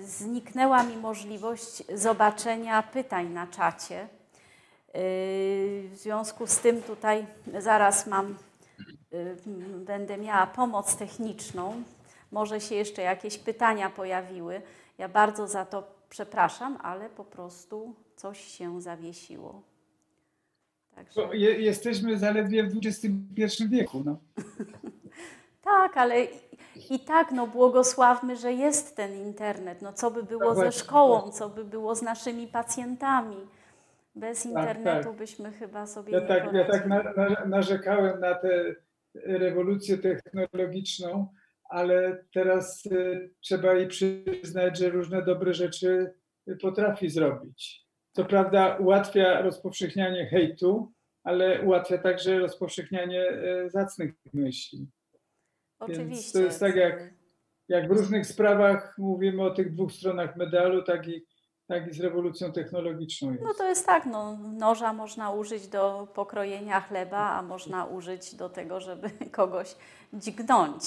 zniknęła 0.03 0.83
mi 0.83 0.97
możliwość 0.97 1.83
zobaczenia 1.95 2.83
pytań 2.83 3.29
na 3.29 3.47
czacie. 3.47 4.07
W 4.93 5.95
związku 5.95 6.47
z 6.47 6.59
tym 6.59 6.81
tutaj 6.81 7.25
zaraz 7.59 8.07
mam, 8.07 8.35
y, 9.13 9.35
będę 9.85 10.17
miała 10.17 10.47
pomoc 10.47 10.95
techniczną. 10.95 11.83
Może 12.31 12.61
się 12.61 12.75
jeszcze 12.75 13.01
jakieś 13.01 13.37
pytania 13.37 13.89
pojawiły. 13.89 14.61
Ja 14.97 15.09
bardzo 15.09 15.47
za 15.47 15.65
to 15.65 15.87
przepraszam, 16.09 16.77
ale 16.81 17.09
po 17.09 17.23
prostu 17.23 17.95
coś 18.15 18.43
się 18.43 18.81
zawiesiło. 18.81 19.61
Także... 20.95 21.37
Je, 21.37 21.59
jesteśmy 21.59 22.19
zaledwie 22.19 22.63
w 22.63 22.77
XXI 22.85 23.67
wieku. 23.69 24.03
No. 24.05 24.17
tak, 25.65 25.97
ale 25.97 26.15
i 26.89 26.99
tak 26.99 27.31
no, 27.31 27.47
błogosławmy, 27.47 28.35
że 28.35 28.53
jest 28.53 28.95
ten 28.95 29.13
internet. 29.13 29.81
No, 29.81 29.93
co 29.93 30.11
by 30.11 30.23
było 30.23 30.53
no 30.53 30.55
ze 30.55 30.71
szkołą, 30.71 31.31
co 31.31 31.49
by 31.49 31.65
było 31.65 31.95
z 31.95 32.01
naszymi 32.01 32.47
pacjentami. 32.47 33.37
Bez 34.15 34.43
tak, 34.43 34.51
internetu 34.51 35.09
tak. 35.09 35.17
byśmy 35.17 35.51
chyba 35.51 35.87
sobie 35.87 36.13
ja 36.13 36.19
nie 36.19 36.27
tak, 36.27 36.53
Ja 36.53 36.65
tak 36.65 36.87
na, 36.87 37.03
na, 37.03 37.45
narzekałem 37.45 38.19
na 38.19 38.35
tę 38.35 38.75
rewolucję 39.15 39.97
technologiczną, 39.97 41.27
ale 41.69 42.23
teraz 42.33 42.85
y, 42.85 43.29
trzeba 43.41 43.73
jej 43.73 43.87
przyznać, 43.87 44.77
że 44.77 44.89
różne 44.89 45.21
dobre 45.21 45.53
rzeczy 45.53 46.13
potrafi 46.61 47.09
zrobić. 47.09 47.85
Co 48.11 48.25
prawda 48.25 48.77
ułatwia 48.77 49.41
rozpowszechnianie 49.41 50.25
hejtu, 50.25 50.91
ale 51.23 51.61
ułatwia 51.61 51.97
także 51.97 52.39
rozpowszechnianie 52.39 53.21
y, 53.65 53.69
zacnych 53.69 54.13
myśli. 54.33 54.87
Oczywiście. 55.79 56.05
Więc 56.05 56.31
to 56.31 56.39
jest 56.39 56.59
tak, 56.59 56.75
jak, 56.75 57.13
jak 57.67 57.87
w 57.87 57.91
różnych 57.91 58.27
sprawach 58.27 58.95
mówimy 58.97 59.43
o 59.43 59.51
tych 59.51 59.73
dwóch 59.73 59.91
stronach 59.91 60.35
medalu, 60.35 60.83
tak 60.83 61.07
i 61.07 61.25
tak 61.67 61.87
i 61.87 61.93
z 61.93 61.99
rewolucją 61.99 62.51
technologiczną 62.51 63.31
jest. 63.31 63.43
No 63.43 63.53
to 63.53 63.69
jest 63.69 63.85
tak, 63.85 64.05
no, 64.05 64.37
noża 64.37 64.93
można 64.93 65.31
użyć 65.31 65.67
do 65.67 66.07
pokrojenia 66.13 66.81
chleba, 66.81 67.29
a 67.29 67.41
można 67.41 67.85
użyć 67.85 68.35
do 68.35 68.49
tego, 68.49 68.79
żeby 68.79 69.09
kogoś 69.31 69.75
dźgnąć. 70.13 70.83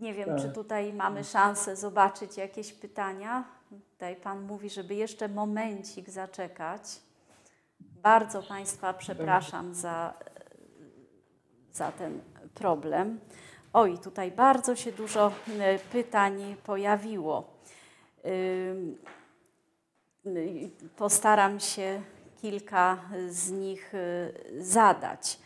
Nie 0.00 0.14
wiem, 0.14 0.28
tak. 0.28 0.40
czy 0.40 0.48
tutaj 0.48 0.92
mamy 0.92 1.24
szansę 1.24 1.76
zobaczyć 1.76 2.36
jakieś 2.36 2.72
pytania. 2.72 3.44
Tutaj 3.92 4.16
Pan 4.16 4.40
mówi, 4.40 4.70
żeby 4.70 4.94
jeszcze 4.94 5.28
momencik 5.28 6.10
zaczekać. 6.10 6.82
Bardzo 7.80 8.42
Państwa 8.42 8.94
przepraszam 8.94 9.74
za, 9.74 10.14
za 11.72 11.92
ten 11.92 12.20
problem. 12.58 13.20
Oj, 13.72 13.98
tutaj 13.98 14.30
bardzo 14.30 14.76
się 14.76 14.92
dużo 14.92 15.32
e, 15.60 15.78
pytań 15.78 16.56
pojawiło. 16.64 17.56
Postaram 20.96 21.60
się 21.60 22.02
kilka 22.42 23.00
z 23.28 23.50
nich 23.50 23.94
y, 23.94 24.32
zadać. 24.58 25.38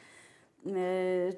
Y, 0.67 1.37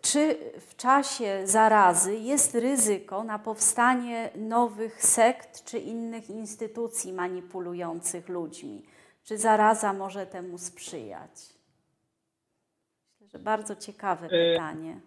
czy 0.00 0.38
w 0.68 0.76
czasie 0.76 1.40
zarazy 1.44 2.16
jest 2.16 2.54
ryzyko 2.54 3.24
na 3.24 3.38
powstanie 3.38 4.30
nowych 4.36 5.04
sekt 5.04 5.64
czy 5.64 5.78
innych 5.78 6.30
instytucji 6.30 7.12
manipulujących 7.12 8.28
ludźmi? 8.28 8.86
Czy 9.24 9.38
zaraza 9.38 9.92
może 9.92 10.26
temu 10.26 10.58
sprzyjać? 10.58 11.55
Myślę, 13.26 13.38
że 13.38 13.44
bardzo 13.44 13.76
ciekawe 13.76 14.26
e, 14.26 14.52
pytanie. 14.52 15.00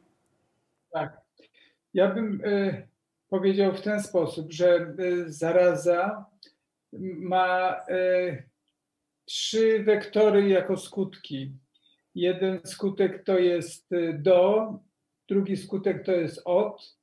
tak. 0.91 1.21
Ja 1.93 2.13
bym 2.13 2.41
e, 2.45 2.87
powiedział 3.29 3.73
w 3.73 3.81
ten 3.81 4.03
sposób, 4.03 4.51
że 4.51 4.75
e, 4.75 4.95
zaraza 5.27 6.25
ma 7.19 7.77
trzy 9.25 9.83
wektory 9.83 10.49
jako 10.49 10.77
skutki. 10.77 11.51
Jeden 12.15 12.59
skutek 12.65 13.23
to 13.23 13.37
jest 13.37 13.89
do, 14.13 14.73
drugi 15.29 15.57
skutek 15.57 16.05
to 16.05 16.11
jest 16.11 16.41
od, 16.45 16.97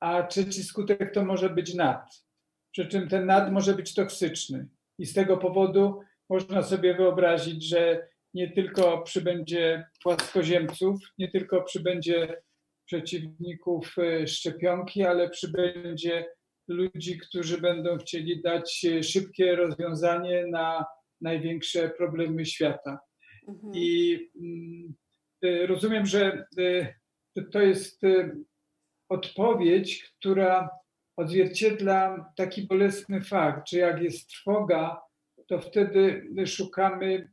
a 0.00 0.22
trzeci 0.22 0.62
skutek 0.62 1.14
to 1.14 1.24
może 1.24 1.50
być 1.50 1.74
nad. 1.74 2.24
Przy 2.72 2.86
czym 2.86 3.08
ten 3.08 3.26
nad 3.26 3.52
może 3.52 3.74
być 3.74 3.94
toksyczny. 3.94 4.66
I 4.98 5.06
z 5.06 5.14
tego 5.14 5.36
powodu 5.36 6.00
można 6.28 6.62
sobie 6.62 6.94
wyobrazić, 6.94 7.64
że 7.64 8.08
nie 8.34 8.52
tylko 8.52 9.02
przybędzie 9.02 9.86
płaskoziemców, 10.02 11.00
nie 11.18 11.30
tylko 11.30 11.62
przybędzie 11.62 12.42
przeciwników 12.86 13.98
e, 13.98 14.26
szczepionki, 14.26 15.02
ale 15.02 15.30
przybędzie 15.30 16.26
ludzi, 16.68 17.18
którzy 17.18 17.60
będą 17.60 17.98
chcieli 17.98 18.42
dać 18.42 18.84
e, 18.84 19.02
szybkie 19.02 19.56
rozwiązanie 19.56 20.46
na 20.46 20.84
największe 21.20 21.90
problemy 21.90 22.46
świata. 22.46 22.98
Mhm. 23.48 23.72
I 23.74 24.18
mm, 24.40 24.94
e, 25.44 25.66
rozumiem, 25.66 26.06
że 26.06 26.46
to 27.52 27.60
jest 27.60 28.00
odpowiedź, 29.08 30.12
która 30.18 30.70
odzwierciedla 31.16 32.32
taki 32.36 32.62
bolesny 32.62 33.20
fakt, 33.20 33.68
że 33.70 33.78
jak 33.78 34.02
jest 34.02 34.28
trwoga, 34.28 35.00
to 35.48 35.60
wtedy 35.60 36.28
szukamy 36.46 37.28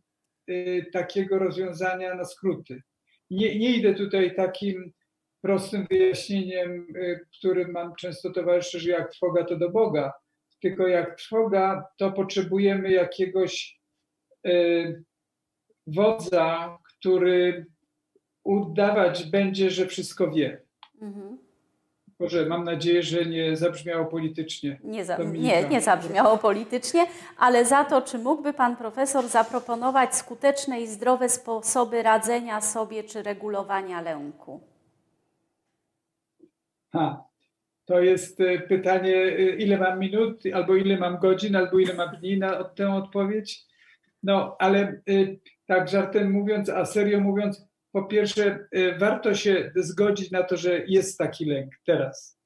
takiego 0.93 1.39
rozwiązania 1.39 2.16
na 2.16 2.26
skróty. 2.26 2.82
Nie, 3.30 3.60
nie 3.60 3.76
idę 3.76 3.93
tutaj 3.93 4.36
takim 4.36 4.93
prostym 5.41 5.88
wyjaśnieniem, 5.89 6.88
y, 6.95 7.20
którym 7.38 7.72
mam 7.72 7.95
często 7.95 8.32
towarzyszy, 8.32 8.80
że 8.80 8.89
jak 8.89 9.12
trwoga 9.12 9.43
to 9.43 9.58
do 9.58 9.70
Boga, 9.70 10.14
tylko 10.62 10.88
jak 10.88 11.18
trwoga 11.18 11.84
to 11.98 12.12
potrzebujemy 12.12 12.91
jakiegoś 12.91 13.80
y, 14.48 15.04
wodza, 15.88 16.78
który 16.84 17.66
udawać 18.43 19.30
będzie, 19.30 19.70
że 19.70 19.86
wszystko 19.86 20.32
wie. 20.32 20.62
Mhm. 21.02 21.47
Boże, 22.20 22.45
mam 22.45 22.63
nadzieję, 22.63 23.03
że 23.03 23.26
nie 23.26 23.57
zabrzmiało 23.57 24.05
politycznie. 24.05 24.80
Nie, 24.84 25.05
za, 25.05 25.18
nie, 25.18 25.70
nie 25.70 25.82
zabrzmiało 25.82 26.38
politycznie, 26.38 27.05
ale 27.38 27.65
za 27.65 27.86
to, 27.86 28.01
czy 28.01 28.18
mógłby 28.18 28.53
Pan 28.53 28.76
Profesor 28.76 29.28
zaproponować 29.28 30.15
skuteczne 30.15 30.82
i 30.82 30.88
zdrowe 30.88 31.30
sposoby 31.30 32.03
radzenia 32.03 32.61
sobie 32.61 33.03
czy 33.03 33.24
regulowania 33.24 34.01
lęku? 34.01 34.61
Ha, 36.93 37.24
to 37.86 37.99
jest 37.99 38.41
e, 38.41 38.59
pytanie, 38.59 39.15
e, 39.15 39.55
ile 39.55 39.78
mam 39.78 39.99
minut, 39.99 40.43
albo 40.53 40.76
ile 40.76 40.97
mam 40.97 41.18
godzin, 41.18 41.55
albo 41.55 41.80
ile 41.80 41.93
mam 41.93 42.15
dni 42.15 42.38
na 42.38 42.63
tę 42.63 42.93
odpowiedź. 42.93 43.65
No, 44.24 44.55
ale 44.59 44.80
e, 44.80 45.01
tak 45.68 45.89
żartem 45.89 46.32
mówiąc, 46.32 46.70
a 46.70 46.86
serio 46.86 47.20
mówiąc, 47.20 47.68
po 47.98 48.04
pierwsze, 48.04 48.68
warto 49.00 49.34
się 49.34 49.72
zgodzić 49.76 50.32
na 50.32 50.43
to, 50.43 50.58
że 50.58 50.86
jest 50.88 51.18
taki 51.18 51.45
lęk 51.45 51.72
teraz. 51.86 52.39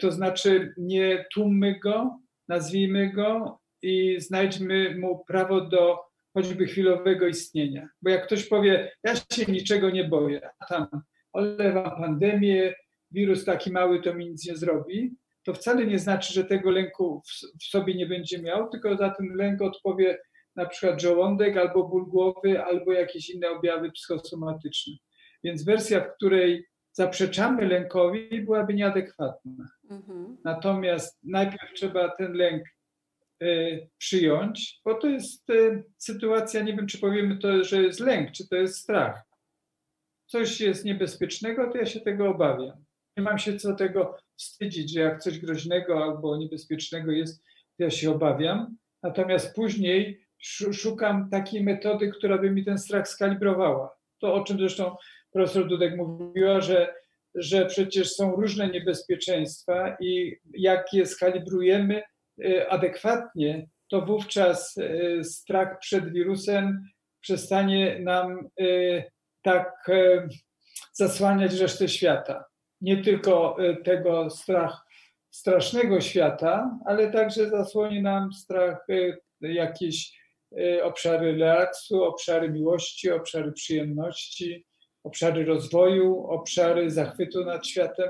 To 0.00 0.12
znaczy, 0.12 0.74
nie 0.76 1.26
tłummy 1.34 1.78
go, 1.78 2.18
nazwijmy 2.48 3.12
go 3.12 3.60
i 3.82 4.16
znajdźmy 4.20 4.98
mu 4.98 5.24
prawo 5.24 5.60
do 5.60 5.98
choćby 6.34 6.66
chwilowego 6.66 7.26
istnienia. 7.26 7.88
Bo 8.02 8.10
jak 8.10 8.26
ktoś 8.26 8.44
powie, 8.44 8.92
ja 9.02 9.16
się 9.16 9.52
niczego 9.52 9.90
nie 9.90 10.04
boję, 10.04 10.48
a 10.58 10.66
tam 10.66 10.86
olewam 11.32 11.90
pandemię, 11.90 12.74
wirus 13.10 13.44
taki 13.44 13.72
mały 13.72 14.02
to 14.02 14.14
mi 14.14 14.30
nic 14.30 14.48
nie 14.48 14.56
zrobi, 14.56 15.16
to 15.42 15.54
wcale 15.54 15.86
nie 15.86 15.98
znaczy, 15.98 16.32
że 16.32 16.44
tego 16.44 16.70
lęku 16.70 17.22
w, 17.60 17.64
sobie 17.64 17.94
nie 17.94 18.06
będzie 18.06 18.38
miał, 18.38 18.70
tylko 18.70 18.96
za 18.96 19.10
ten 19.10 19.34
lęk 19.34 19.62
odpowie 19.62 20.18
na 20.56 20.66
przykład 20.66 21.02
żołądek 21.02 21.56
albo 21.56 21.88
ból 21.88 22.06
głowy, 22.06 22.64
albo 22.64 22.92
jakieś 22.92 23.30
inne 23.30 23.50
objawy 23.50 23.92
psychosomatyczne. 23.92 24.94
Więc 25.44 25.64
wersja, 25.64 26.00
w 26.00 26.16
której 26.16 26.66
zaprzeczamy 26.92 27.68
lękowi, 27.68 28.42
byłaby 28.42 28.74
nieadekwatna. 28.74 29.68
Mhm. 29.90 30.36
Natomiast 30.44 31.18
najpierw 31.24 31.72
trzeba 31.74 32.08
ten 32.08 32.32
lęk 32.32 32.62
y, 33.42 33.88
przyjąć, 33.98 34.80
bo 34.84 34.94
to 34.94 35.08
jest 35.08 35.50
y, 35.50 35.84
sytuacja, 35.98 36.62
nie 36.62 36.76
wiem, 36.76 36.86
czy 36.86 36.98
powiemy 36.98 37.38
to, 37.38 37.64
że 37.64 37.82
jest 37.82 38.00
lęk, 38.00 38.32
czy 38.32 38.48
to 38.48 38.56
jest 38.56 38.78
strach. 38.78 39.22
Coś 40.26 40.60
jest 40.60 40.84
niebezpiecznego, 40.84 41.72
to 41.72 41.78
ja 41.78 41.86
się 41.86 42.00
tego 42.00 42.28
obawiam 42.28 42.84
nie 43.16 43.22
mam 43.22 43.38
się 43.38 43.56
co 43.56 43.74
tego 43.74 44.16
wstydzić, 44.36 44.92
że 44.92 45.00
jak 45.00 45.22
coś 45.22 45.38
groźnego 45.38 46.04
albo 46.04 46.36
niebezpiecznego 46.36 47.12
jest, 47.12 47.42
to 47.76 47.84
ja 47.84 47.90
się 47.90 48.10
obawiam. 48.10 48.76
Natomiast 49.02 49.54
później 49.54 50.23
szukam 50.72 51.30
takiej 51.30 51.64
metody, 51.64 52.08
która 52.08 52.38
by 52.38 52.50
mi 52.50 52.64
ten 52.64 52.78
strach 52.78 53.08
skalibrowała. 53.08 53.96
To, 54.18 54.34
o 54.34 54.44
czym 54.44 54.58
zresztą 54.58 54.96
profesor 55.32 55.68
Dudek 55.68 55.96
mówiła, 55.96 56.60
że, 56.60 56.94
że 57.34 57.66
przecież 57.66 58.12
są 58.12 58.36
różne 58.36 58.68
niebezpieczeństwa 58.68 59.96
i 60.00 60.36
jak 60.54 60.92
je 60.92 61.06
skalibrujemy 61.06 62.02
y, 62.44 62.68
adekwatnie, 62.68 63.66
to 63.90 64.00
wówczas 64.00 64.76
y, 64.76 65.24
strach 65.24 65.78
przed 65.78 66.12
wirusem 66.12 66.82
przestanie 67.20 67.98
nam 68.00 68.48
y, 68.60 69.04
tak 69.42 69.90
zasłaniać 70.92 71.54
resztę 71.54 71.88
świata 71.88 72.44
nie 72.84 73.02
tylko 73.02 73.56
tego 73.84 74.30
strach, 74.30 74.86
strasznego 75.30 76.00
świata, 76.00 76.78
ale 76.86 77.12
także 77.12 77.50
zasłoni 77.50 78.02
nam 78.02 78.32
strach 78.32 78.86
jakieś 79.40 80.08
y, 80.08 80.23
obszary 80.82 81.32
relaksu, 81.32 82.02
obszary 82.02 82.50
miłości, 82.50 83.10
obszary 83.10 83.52
przyjemności, 83.52 84.64
obszary 85.04 85.44
rozwoju, 85.44 86.26
obszary 86.26 86.90
zachwytu 86.90 87.44
nad 87.44 87.66
światem. 87.66 88.08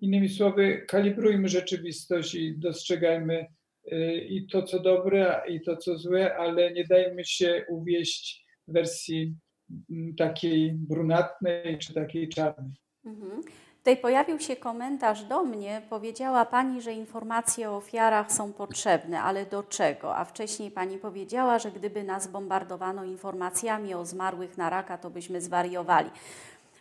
Innymi 0.00 0.28
słowy, 0.28 0.84
kalibrujmy 0.88 1.48
rzeczywistość 1.48 2.34
i 2.34 2.58
dostrzegajmy 2.58 3.46
i 4.28 4.46
to, 4.52 4.62
co 4.62 4.80
dobre, 4.80 5.42
i 5.48 5.60
to, 5.60 5.76
co 5.76 5.98
złe, 5.98 6.36
ale 6.36 6.72
nie 6.72 6.84
dajmy 6.84 7.24
się 7.24 7.64
uwieść 7.68 8.46
wersji 8.68 9.34
mm, 9.90 10.14
takiej 10.14 10.72
brunatnej 10.72 11.78
czy 11.78 11.94
takiej 11.94 12.28
czarnej. 12.28 12.72
Mhm. 13.04 13.42
Tutaj 13.86 13.96
pojawił 13.96 14.40
się 14.40 14.56
komentarz 14.56 15.24
do 15.24 15.42
mnie. 15.42 15.82
Powiedziała 15.90 16.44
Pani, 16.44 16.82
że 16.82 16.92
informacje 16.92 17.70
o 17.70 17.76
ofiarach 17.76 18.32
są 18.32 18.52
potrzebne, 18.52 19.22
ale 19.22 19.46
do 19.46 19.62
czego? 19.62 20.16
A 20.16 20.24
wcześniej 20.24 20.70
Pani 20.70 20.98
powiedziała, 20.98 21.58
że 21.58 21.70
gdyby 21.70 22.04
nas 22.04 22.26
bombardowano 22.26 23.04
informacjami 23.04 23.94
o 23.94 24.06
zmarłych 24.06 24.58
na 24.58 24.70
raka, 24.70 24.98
to 24.98 25.10
byśmy 25.10 25.40
zwariowali. 25.40 26.10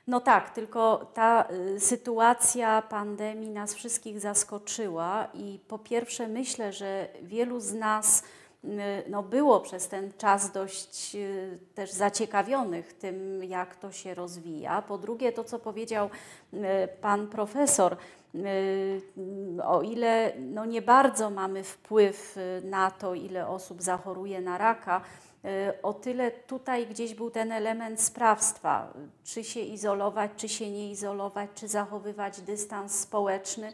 No 0.07 0.19
tak, 0.19 0.49
tylko 0.49 1.11
ta 1.13 1.45
y, 1.75 1.79
sytuacja 1.79 2.81
pandemii 2.81 3.49
nas 3.49 3.73
wszystkich 3.73 4.19
zaskoczyła 4.19 5.27
i 5.33 5.59
po 5.67 5.79
pierwsze 5.79 6.27
myślę, 6.27 6.73
że 6.73 7.07
wielu 7.21 7.59
z 7.59 7.73
nas 7.73 8.23
no, 9.09 9.23
było 9.23 9.59
przez 9.59 9.87
ten 9.87 10.13
czas 10.17 10.51
dość 10.51 11.15
y, 11.15 11.59
też 11.75 11.91
zaciekawionych 11.91 12.93
tym, 12.93 13.43
jak 13.43 13.75
to 13.75 13.91
się 13.91 14.13
rozwija. 14.13 14.81
Po 14.81 14.97
drugie, 14.97 15.31
to 15.31 15.43
co 15.43 15.59
powiedział 15.59 16.09
y, 16.53 16.57
pan 17.01 17.27
profesor, 17.27 17.97
o 19.63 19.81
ile 19.81 20.33
no, 20.39 20.65
nie 20.65 20.81
bardzo 20.81 21.29
mamy 21.29 21.63
wpływ 21.63 22.37
na 22.63 22.91
to, 22.91 23.13
ile 23.13 23.47
osób 23.47 23.81
zachoruje 23.81 24.41
na 24.41 24.57
raka, 24.57 25.01
o 25.83 25.93
tyle 25.93 26.31
tutaj 26.31 26.87
gdzieś 26.87 27.13
był 27.13 27.31
ten 27.31 27.51
element 27.51 28.01
sprawstwa, 28.01 28.93
czy 29.23 29.43
się 29.43 29.59
izolować, 29.59 30.31
czy 30.37 30.49
się 30.49 30.71
nie 30.71 30.91
izolować, 30.91 31.49
czy 31.55 31.67
zachowywać 31.67 32.41
dystans 32.41 32.99
społeczny. 32.99 33.73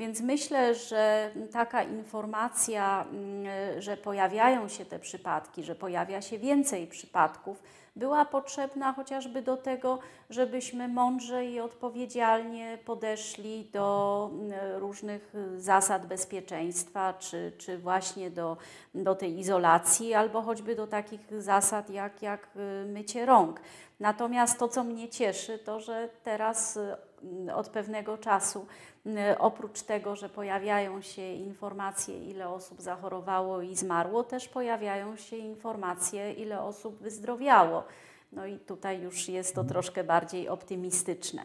Więc 0.00 0.20
myślę, 0.20 0.74
że 0.74 1.30
taka 1.52 1.82
informacja, 1.82 3.06
mm, 3.12 3.82
że 3.82 3.96
pojawiają 3.96 4.68
się 4.68 4.84
te 4.84 4.98
przypadki, 4.98 5.64
że 5.64 5.74
pojawia 5.74 6.22
się 6.22 6.38
więcej 6.38 6.86
przypadków, 6.86 7.62
była 7.96 8.24
potrzebna 8.24 8.92
chociażby 8.92 9.42
do 9.42 9.56
tego, 9.56 9.98
żebyśmy 10.30 10.88
mądrze 10.88 11.46
i 11.46 11.60
odpowiedzialnie 11.60 12.78
podeszli 12.84 13.64
do 13.72 14.30
mm, 14.32 14.52
różnych 14.76 15.32
zasad 15.56 16.06
bezpieczeństwa, 16.06 17.14
czy, 17.18 17.52
czy 17.58 17.78
właśnie 17.78 18.30
do, 18.30 18.56
do 18.94 19.14
tej 19.14 19.38
izolacji, 19.38 20.14
albo 20.14 20.42
choćby 20.42 20.76
do 20.76 20.86
takich 20.86 21.42
zasad 21.42 21.90
jak, 21.90 22.22
jak 22.22 22.48
y, 22.56 22.86
mycie 22.86 23.26
rąk. 23.26 23.60
Natomiast 24.00 24.58
to, 24.58 24.68
co 24.68 24.84
mnie 24.84 25.08
cieszy, 25.08 25.58
to 25.58 25.80
że 25.80 26.08
teraz 26.24 26.76
y, 26.76 27.54
od 27.54 27.68
pewnego 27.68 28.18
czasu 28.18 28.66
Y, 29.06 29.38
oprócz 29.38 29.82
tego, 29.82 30.16
że 30.16 30.28
pojawiają 30.28 31.00
się 31.02 31.32
informacje, 31.32 32.24
ile 32.24 32.48
osób 32.48 32.80
zachorowało 32.80 33.62
i 33.62 33.76
zmarło, 33.76 34.24
też 34.24 34.48
pojawiają 34.48 35.16
się 35.16 35.36
informacje, 35.36 36.32
ile 36.32 36.62
osób 36.62 36.98
wyzdrowiało. 36.98 37.84
No 38.32 38.46
i 38.46 38.58
tutaj 38.58 39.00
już 39.00 39.28
jest 39.28 39.54
to 39.54 39.64
troszkę 39.64 40.04
bardziej 40.04 40.48
optymistyczne. 40.48 41.42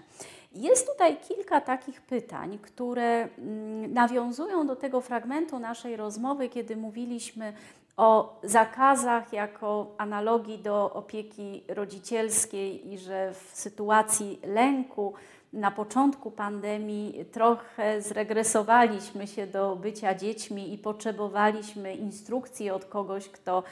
Jest 0.52 0.88
tutaj 0.88 1.18
kilka 1.18 1.62
takich 1.62 2.02
pytań, 2.02 2.60
które 2.62 3.30
mm, 3.38 3.94
nawiązują 3.94 4.68
do 4.68 4.76
tego 4.76 5.02
fragmentu 5.02 5.60
naszej 5.60 5.96
rozmowy, 5.96 6.50
kiedy 6.50 6.76
mówiliśmy 6.76 7.54
o 7.98 8.40
zakazach 8.44 9.34
jako 9.34 9.96
analogii 9.98 10.58
do 10.58 10.94
opieki 10.94 11.64
rodzicielskiej 11.68 12.94
i 12.94 12.98
że 12.98 13.34
w 13.34 13.52
sytuacji 13.54 14.40
lęku 14.48 15.14
na 15.54 15.72
początku 15.72 16.32
pandemii 16.32 17.26
trochę 17.32 18.02
zregresowaliśmy 18.02 19.28
się 19.28 19.48
do 19.48 19.76
bycia 19.76 20.16
dziećmi 20.16 20.74
i 20.74 20.78
potrzebowaliśmy 20.78 21.96
instrukcji 21.96 22.70
od 22.70 22.86
kogoś, 22.86 23.30
kto, 23.30 23.64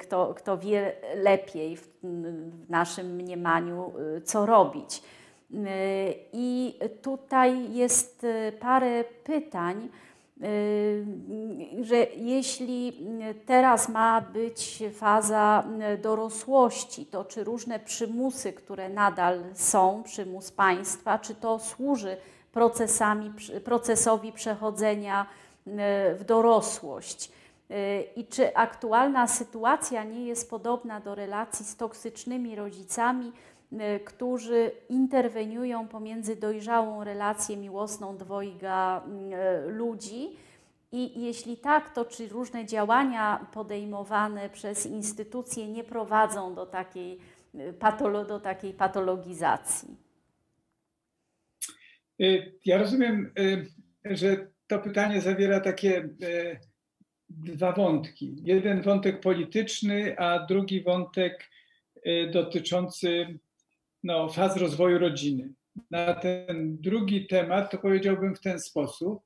kto, 0.00 0.34
kto 0.34 0.58
wie 0.58 0.92
lepiej 1.14 1.76
w, 1.76 1.88
w 2.02 2.70
naszym 2.70 3.06
mniemaniu, 3.06 3.92
co 4.24 4.46
robić. 4.46 5.02
I 6.32 6.78
tutaj 7.02 7.72
jest 7.72 8.26
parę 8.60 9.04
pytań 9.24 9.88
Y, 9.88 10.09
że 11.80 11.96
jeśli 12.16 13.06
teraz 13.46 13.88
ma 13.88 14.20
być 14.20 14.82
faza 14.92 15.64
dorosłości, 16.02 17.06
to 17.06 17.24
czy 17.24 17.44
różne 17.44 17.80
przymusy, 17.80 18.52
które 18.52 18.88
nadal 18.88 19.42
są, 19.54 20.02
przymus 20.02 20.50
państwa, 20.50 21.18
czy 21.18 21.34
to 21.34 21.58
służy 21.58 22.16
procesami, 22.52 23.32
procesowi 23.64 24.32
przechodzenia 24.32 25.26
y, 25.66 25.70
w 26.14 26.24
dorosłość? 26.24 27.30
Y, 27.70 28.04
I 28.16 28.26
czy 28.26 28.56
aktualna 28.56 29.26
sytuacja 29.26 30.04
nie 30.04 30.26
jest 30.26 30.50
podobna 30.50 31.00
do 31.00 31.14
relacji 31.14 31.66
z 31.66 31.76
toksycznymi 31.76 32.56
rodzicami, 32.56 33.26
Y, 33.28 33.49
którzy 34.04 34.70
interweniują 34.88 35.88
pomiędzy 35.88 36.36
dojrzałą 36.36 37.04
relację 37.04 37.56
miłosną 37.56 38.16
dwojga 38.16 39.04
y, 39.66 39.70
ludzi. 39.70 40.28
I 40.92 41.22
jeśli 41.22 41.56
tak, 41.56 41.94
to 41.94 42.04
czy 42.04 42.28
różne 42.28 42.66
działania 42.66 43.46
podejmowane 43.52 44.48
przez 44.48 44.86
instytucje 44.86 45.68
nie 45.68 45.84
prowadzą 45.84 46.54
do 46.54 46.66
takiej, 46.66 47.18
y, 47.54 47.72
patolo, 47.72 48.24
do 48.24 48.40
takiej 48.40 48.74
patologizacji? 48.74 50.10
Ja 52.64 52.78
rozumiem, 52.78 53.32
że 54.04 54.46
to 54.66 54.78
pytanie 54.78 55.20
zawiera 55.20 55.60
takie 55.60 56.08
dwa 57.28 57.72
wątki. 57.72 58.36
Jeden 58.42 58.82
wątek 58.82 59.20
polityczny, 59.20 60.18
a 60.18 60.46
drugi 60.46 60.82
wątek 60.82 61.50
dotyczący 62.32 63.38
no, 64.02 64.28
faz 64.28 64.56
rozwoju 64.56 64.98
rodziny. 64.98 65.52
Na 65.90 66.14
ten 66.14 66.76
drugi 66.80 67.26
temat 67.26 67.70
to 67.70 67.78
powiedziałbym 67.78 68.34
w 68.34 68.40
ten 68.40 68.60
sposób, 68.60 69.22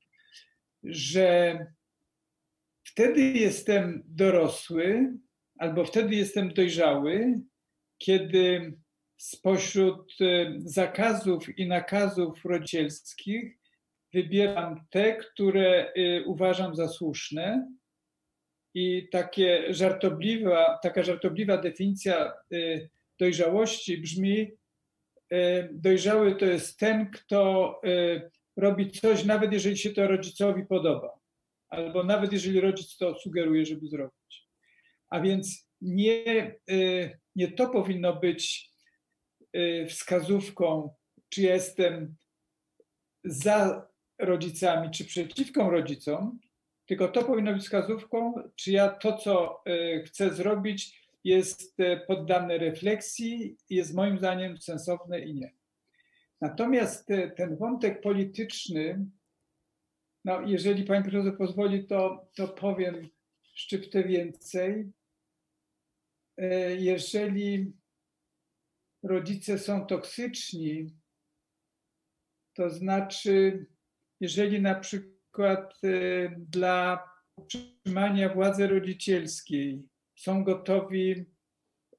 że 0.83 1.59
wtedy 2.83 3.21
jestem 3.21 4.03
dorosły 4.05 5.13
albo 5.57 5.85
wtedy 5.85 6.15
jestem 6.15 6.53
dojrzały, 6.53 7.33
kiedy 7.97 8.73
spośród 9.17 10.13
e, 10.21 10.53
zakazów 10.57 11.59
i 11.59 11.67
nakazów 11.67 12.45
rodzicielskich 12.45 13.57
wybieram 14.13 14.85
te, 14.89 15.15
które 15.15 15.93
e, 15.93 16.23
uważam 16.23 16.75
za 16.75 16.87
słuszne. 16.87 17.67
I 18.73 19.09
takie 19.11 19.73
żartobliwa, 19.73 20.79
taka 20.83 21.03
żartobliwa 21.03 21.57
definicja 21.57 22.25
e, 22.25 22.33
dojrzałości 23.19 23.97
brzmi: 23.97 24.51
dojrzały 25.71 26.35
to 26.35 26.45
jest 26.45 26.79
ten, 26.79 27.11
kto 27.11 27.81
robi 28.57 28.91
coś, 28.91 29.25
nawet 29.25 29.53
jeżeli 29.53 29.77
się 29.77 29.89
to 29.89 30.07
rodzicowi 30.07 30.65
podoba, 30.65 31.19
albo 31.69 32.03
nawet 32.03 32.33
jeżeli 32.33 32.59
rodzic 32.59 32.97
to 32.97 33.19
sugeruje, 33.19 33.65
żeby 33.65 33.87
zrobić. 33.87 34.49
A 35.09 35.19
więc 35.19 35.69
nie, 35.81 36.55
y, 36.69 37.19
nie 37.35 37.51
to 37.51 37.69
powinno 37.69 38.15
być 38.15 38.69
y, 39.55 39.85
wskazówką, 39.89 40.93
czy 41.29 41.41
jestem 41.41 42.15
za 43.23 43.87
rodzicami, 44.19 44.91
czy 44.91 45.05
przeciwko 45.05 45.69
rodzicom, 45.69 46.39
tylko 46.85 47.07
to 47.07 47.23
powinno 47.23 47.53
być 47.53 47.63
wskazówką, 47.63 48.33
czy 48.55 48.71
ja 48.71 48.89
to, 48.89 49.17
co 49.17 49.63
y, 49.67 50.03
chcę 50.05 50.33
zrobić, 50.33 51.04
jest 51.25 51.77
poddane 52.07 52.57
refleksji, 52.57 53.57
jest 53.69 53.93
moim 53.93 54.17
zdaniem 54.17 54.57
sensowne 54.57 55.19
i 55.19 55.33
nie. 55.33 55.53
Natomiast 56.41 57.07
ten 57.37 57.57
wątek 57.57 58.01
polityczny, 58.01 59.05
no 60.25 60.41
jeżeli 60.41 60.83
pani 60.83 61.03
profesor 61.03 61.37
pozwoli, 61.37 61.87
to, 61.87 62.27
to 62.35 62.47
powiem 62.47 63.09
szczyptę 63.53 64.03
więcej. 64.03 64.91
E, 66.37 66.75
jeżeli 66.75 67.73
rodzice 69.03 69.59
są 69.59 69.85
toksyczni, 69.85 70.87
to 72.53 72.69
znaczy, 72.69 73.65
jeżeli 74.19 74.61
na 74.61 74.75
przykład 74.75 75.73
e, 75.83 76.29
dla 76.37 77.09
utrzymania 77.35 78.33
władzy 78.33 78.67
rodzicielskiej 78.67 79.83
są 80.15 80.43
gotowi 80.43 81.25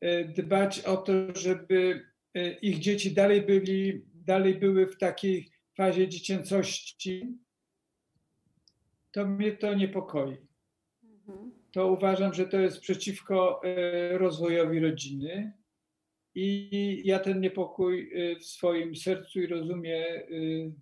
e, 0.01 0.25
dbać 0.25 0.81
o 0.81 0.97
to, 0.97 1.13
żeby 1.35 2.07
ich 2.63 2.79
dzieci 2.79 3.15
dalej 3.15 3.43
byli, 3.43 4.03
dalej 4.15 4.55
były 4.55 4.87
w 4.87 4.99
takiej 4.99 5.51
fazie 5.77 6.09
dziecięcości, 6.09 7.39
to 9.13 9.27
mnie 9.27 9.53
to 9.53 9.75
niepokoi. 9.75 10.37
Mhm 11.05 11.57
to 11.77 11.93
uważam, 11.93 12.35
że 12.35 12.47
to 12.47 12.61
jest 12.61 12.81
przeciwko 12.81 13.61
e, 13.65 14.19
rozwojowi 14.19 14.81
rodziny. 14.81 15.53
I 16.35 17.03
ja 17.05 17.19
ten 17.19 17.41
niepokój 17.41 18.13
e, 18.15 18.37
w 18.37 18.45
swoim 18.45 18.97
sercu 18.97 19.41
i 19.41 19.47
rozumie 19.47 20.07
e, 20.07 20.25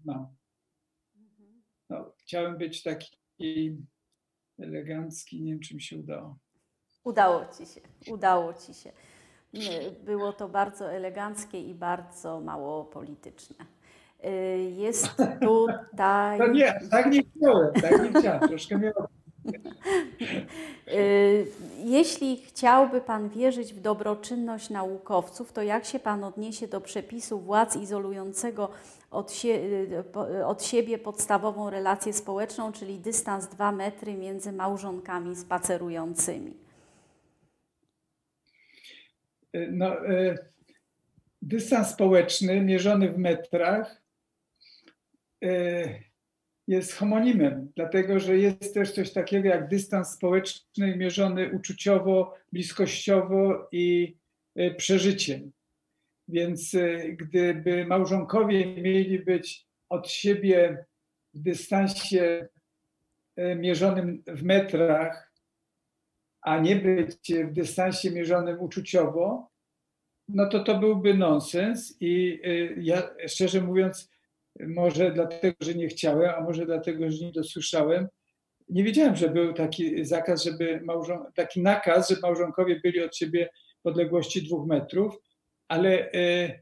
mam. 0.05 0.27
No, 1.91 2.13
chciałem 2.19 2.59
być 2.59 2.83
taki 2.83 3.17
elegancki, 4.59 5.43
nie 5.43 5.53
wiem, 5.53 5.61
czy 5.61 5.75
mi 5.75 5.83
się 5.83 5.99
udało. 5.99 6.39
Udało 7.05 7.45
ci 7.59 7.67
się, 7.67 7.81
udało 8.13 8.55
ci 8.55 8.75
się. 8.75 8.93
Było 10.05 10.33
to 10.33 10.49
bardzo 10.49 10.93
eleganckie 10.93 11.61
i 11.61 11.75
bardzo 11.75 12.41
mało 12.41 12.85
polityczne. 12.85 13.57
Jest 14.77 15.09
tutaj. 15.41 16.39
No 16.39 16.47
nie, 16.47 16.81
tak 16.91 17.13
nie 17.13 17.23
chciałem, 17.23 17.73
tak 17.73 18.03
nie 18.03 18.21
chciałem. 18.21 18.49
Troszkę 18.49 18.79
miałem 18.79 19.07
Y, 20.89 21.47
jeśli 21.85 22.37
chciałby 22.37 23.01
Pan 23.01 23.29
wierzyć 23.29 23.75
w 23.75 23.81
dobroczynność 23.81 24.71
naukowców, 24.71 25.53
to 25.53 25.63
jak 25.63 25.85
się 25.85 25.99
Pan 25.99 26.25
odniesie 26.25 26.69
do 26.69 26.81
przepisu 26.81 27.39
władz 27.39 27.77
izolującego 27.77 28.69
od, 29.11 29.33
sie, 29.33 29.49
y, 30.39 30.47
od 30.47 30.63
siebie 30.63 30.99
podstawową 30.99 31.71
relację 31.71 32.13
społeczną, 32.13 32.73
czyli 32.73 32.99
dystans 32.99 33.47
2 33.47 33.73
metry 33.73 34.15
między 34.15 34.53
małżonkami 34.53 35.37
spacerującymi? 35.37 36.57
Y, 39.55 39.69
no, 39.73 39.97
dystans 41.43 41.89
społeczny 41.89 42.61
mierzony 42.61 43.13
w 43.13 43.19
metrach 43.19 44.03
jest 46.69 46.93
homonimem, 46.93 47.73
dlatego 47.77 48.21
że 48.21 48.39
jest 48.39 48.75
też 48.75 48.93
coś 48.93 49.13
takiego 49.13 49.49
jak 49.49 49.69
dystans 49.69 50.09
społeczny 50.09 50.97
mierzony 50.97 51.51
uczuciowo, 51.51 52.35
bliskościowo 52.53 53.69
i 53.73 54.17
przeżyciem. 54.77 55.53
Więc 56.29 56.77
gdyby 57.13 57.87
małżonkowie 57.87 58.83
mieli 58.83 59.19
być 59.19 59.67
od 59.89 60.11
siebie 60.11 60.85
w 61.35 61.39
dystansie 61.39 62.49
mierzonym 63.37 64.23
w 64.27 64.43
metrach, 64.43 65.34
a 66.45 66.59
nie 66.59 66.77
być 66.77 67.33
w 67.45 67.53
dystansie 67.53 68.11
mierzonym 68.11 68.61
uczuciowo, 68.61 69.51
no 70.29 70.49
to 70.49 70.65
to 70.65 70.79
byłby 70.79 71.15
nonsens. 71.15 71.97
I 72.01 72.41
ja 72.77 73.11
szczerze 73.27 73.61
mówiąc, 73.61 74.11
może 74.61 75.13
dlatego, 75.13 75.57
że 75.61 75.75
nie 75.75 75.89
chciałem, 75.89 76.31
a 76.37 76.41
może 76.41 76.67
dlatego, 76.67 77.11
że 77.11 77.25
nie 77.25 77.33
dosłyszałem. 77.33 78.09
Nie 78.69 78.85
wiedziałem, 78.85 79.17
że 79.17 79.29
był 79.29 79.53
taki 79.53 80.05
zakaz, 80.05 80.45
żeby 80.45 80.81
małżon... 80.85 81.19
taki 81.35 81.63
nakaz, 81.63 82.09
żeby 82.09 82.21
małżonkowie 82.21 82.81
byli 82.81 83.03
od 83.03 83.17
siebie 83.17 83.49
w 83.85 83.87
odległości 83.87 84.43
dwóch 84.43 84.67
metrów, 84.67 85.19
ale 85.69 86.13
e, 86.13 86.59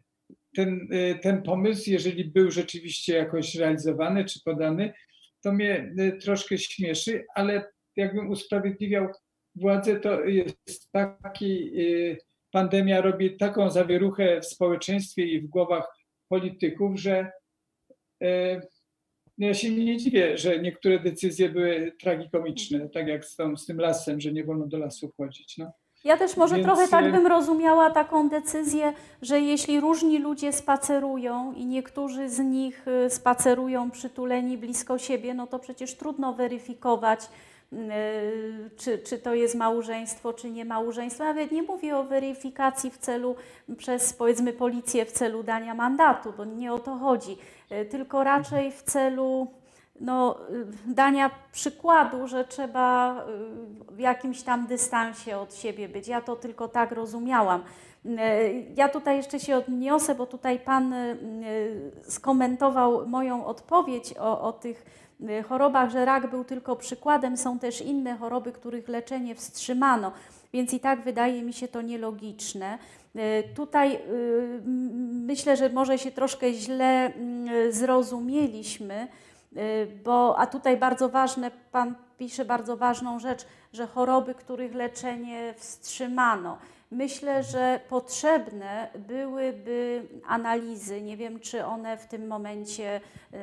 ten, 0.57 0.89
e, 0.93 1.14
ten 1.14 1.43
pomysł, 1.43 1.91
jeżeli 1.91 2.24
był 2.24 2.51
rzeczywiście 2.51 3.14
jakoś 3.14 3.55
realizowany 3.55 4.24
czy 4.24 4.41
podany, 4.45 4.93
to 5.41 5.53
mnie 5.53 5.95
troszkę 6.20 6.59
śmieszy, 6.59 7.24
ale 7.35 7.72
jakbym 7.97 8.30
usprawiedliwiał 8.30 9.09
władzę, 9.55 10.00
to 10.00 10.24
jest 10.24 10.92
taki, 10.92 11.72
pandemia 12.50 13.00
robi 13.00 13.36
taką 13.36 13.70
zawieruchę 13.70 14.40
w 14.40 14.46
społeczeństwie 14.46 15.24
i 15.24 15.40
w 15.40 15.46
głowach 15.46 15.98
polityków, 16.28 17.00
że 17.00 17.32
E, 18.22 18.61
no 19.38 19.46
ja 19.46 19.55
się 19.55 19.70
nie 19.70 19.96
dziwię, 19.96 20.38
że 20.38 20.59
niektóre 20.59 20.98
decyzje 20.98 21.48
były 21.48 21.92
tragikomiczne, 22.00 22.88
tak 22.88 23.09
jak 23.09 23.24
z, 23.24 23.36
tą, 23.36 23.57
z 23.57 23.66
tym 23.66 23.80
lasem, 23.80 24.20
że 24.20 24.32
nie 24.32 24.44
wolno 24.44 24.66
do 24.66 24.78
lasu 24.78 25.09
wchodzić. 25.09 25.59
No. 25.59 25.72
Ja 26.05 26.16
też 26.16 26.36
może 26.36 26.54
Więc... 26.54 26.66
trochę 26.66 26.88
tak 26.88 27.04
e, 27.04 27.11
bym 27.11 27.26
rozumiała 27.26 27.91
taką 27.91 28.29
decyzję, 28.29 28.92
że 29.22 29.41
jeśli 29.41 29.80
różni 29.80 30.18
ludzie 30.18 30.53
spacerują 30.53 31.53
i 31.53 31.66
niektórzy 31.66 32.29
z 32.29 32.38
nich 32.38 32.87
spacerują 33.08 33.91
przytuleni 33.91 34.58
blisko 34.58 34.99
siebie, 34.99 35.34
no 35.34 35.46
to 35.46 35.58
przecież 35.58 35.95
trudno 35.95 36.34
weryfikować, 36.34 37.20
Y, 37.20 37.51
czy, 38.76 38.99
czy 38.99 39.18
to 39.18 39.34
jest 39.34 39.54
małżeństwo, 39.54 40.32
czy 40.32 40.50
nie 40.50 40.64
małżeństwo. 40.64 41.24
Nawet 41.24 41.53
nie 41.53 41.62
mówię 41.62 41.96
o 41.96 42.04
weryfikacji 42.04 42.90
w 42.90 42.99
celu, 42.99 43.36
przez 43.76 44.12
powiedzmy 44.12 44.53
policję 44.53 45.07
w 45.07 45.12
celu 45.12 45.42
dania 45.42 45.74
mandatu, 45.74 46.32
bo 46.36 46.44
nie 46.44 46.72
o 46.72 46.78
to 46.78 46.96
chodzi, 46.96 47.36
y, 47.72 47.84
tylko 47.84 48.24
raczej 48.24 48.72
w 48.72 48.82
celu 48.82 49.46
no, 50.00 50.38
y, 50.50 50.66
dania 50.86 51.30
przykładu, 51.53 52.28
że 52.28 52.44
trzeba 52.44 53.16
w 53.90 53.99
jakimś 53.99 54.42
tam 54.42 54.66
dystansie 54.66 55.38
od 55.38 55.54
siebie 55.54 55.88
być. 55.88 56.08
Ja 56.08 56.20
to 56.20 56.36
tylko 56.36 56.68
tak 56.68 56.92
rozumiałam. 56.92 57.62
Ja 58.76 58.88
tutaj 58.88 59.16
jeszcze 59.16 59.40
się 59.40 59.57
odniosę, 59.57 60.14
bo 60.14 60.26
tutaj 60.26 60.58
Pan 60.58 60.94
skomentował 62.03 63.07
moją 63.07 63.46
odpowiedź 63.46 64.14
o, 64.18 64.40
o 64.40 64.53
tych 64.53 64.84
Y, 65.12 65.12
chorobach, 65.49 65.90
że 65.90 66.04
rak 66.04 66.30
był 66.30 66.44
tylko 66.44 66.76
przykładem, 66.76 67.36
są 67.36 67.58
też 67.58 67.80
inne 67.80 68.16
choroby, 68.16 68.53
których 68.53 68.88
leczenie 68.88 69.34
wstrzymano, 69.34 70.12
więc 70.53 70.72
i 70.74 70.80
tak 70.80 71.04
wydaje 71.04 71.42
mi 71.42 71.53
się 71.53 71.68
to 71.68 71.82
nielogiczne. 71.82 72.78
Y, 73.16 73.54
tutaj 73.54 73.94
y, 73.94 74.00
myślę, 75.26 75.57
że 75.57 75.68
może 75.68 75.99
się 75.99 76.11
troszkę 76.11 76.53
źle 76.53 77.12
zrozumieliśmy, 77.70 79.08
bo, 80.04 80.38
a 80.38 80.46
tutaj 80.46 80.76
bardzo 80.76 81.08
ważne, 81.08 81.50
Pan 81.72 81.94
pisze 82.18 82.44
bardzo 82.44 82.76
ważną 82.76 83.18
rzecz, 83.18 83.46
że 83.72 83.86
choroby, 83.86 84.34
których 84.34 84.74
leczenie 84.74 85.54
wstrzymano. 85.57 86.58
Myślę, 86.92 87.42
że 87.42 87.80
potrzebne 87.88 88.88
byłyby 88.94 90.08
analizy. 90.26 91.02
Nie 91.02 91.16
wiem, 91.16 91.40
czy 91.40 91.64
one 91.64 91.96
w 91.96 92.06
tym 92.06 92.26
momencie 92.26 93.00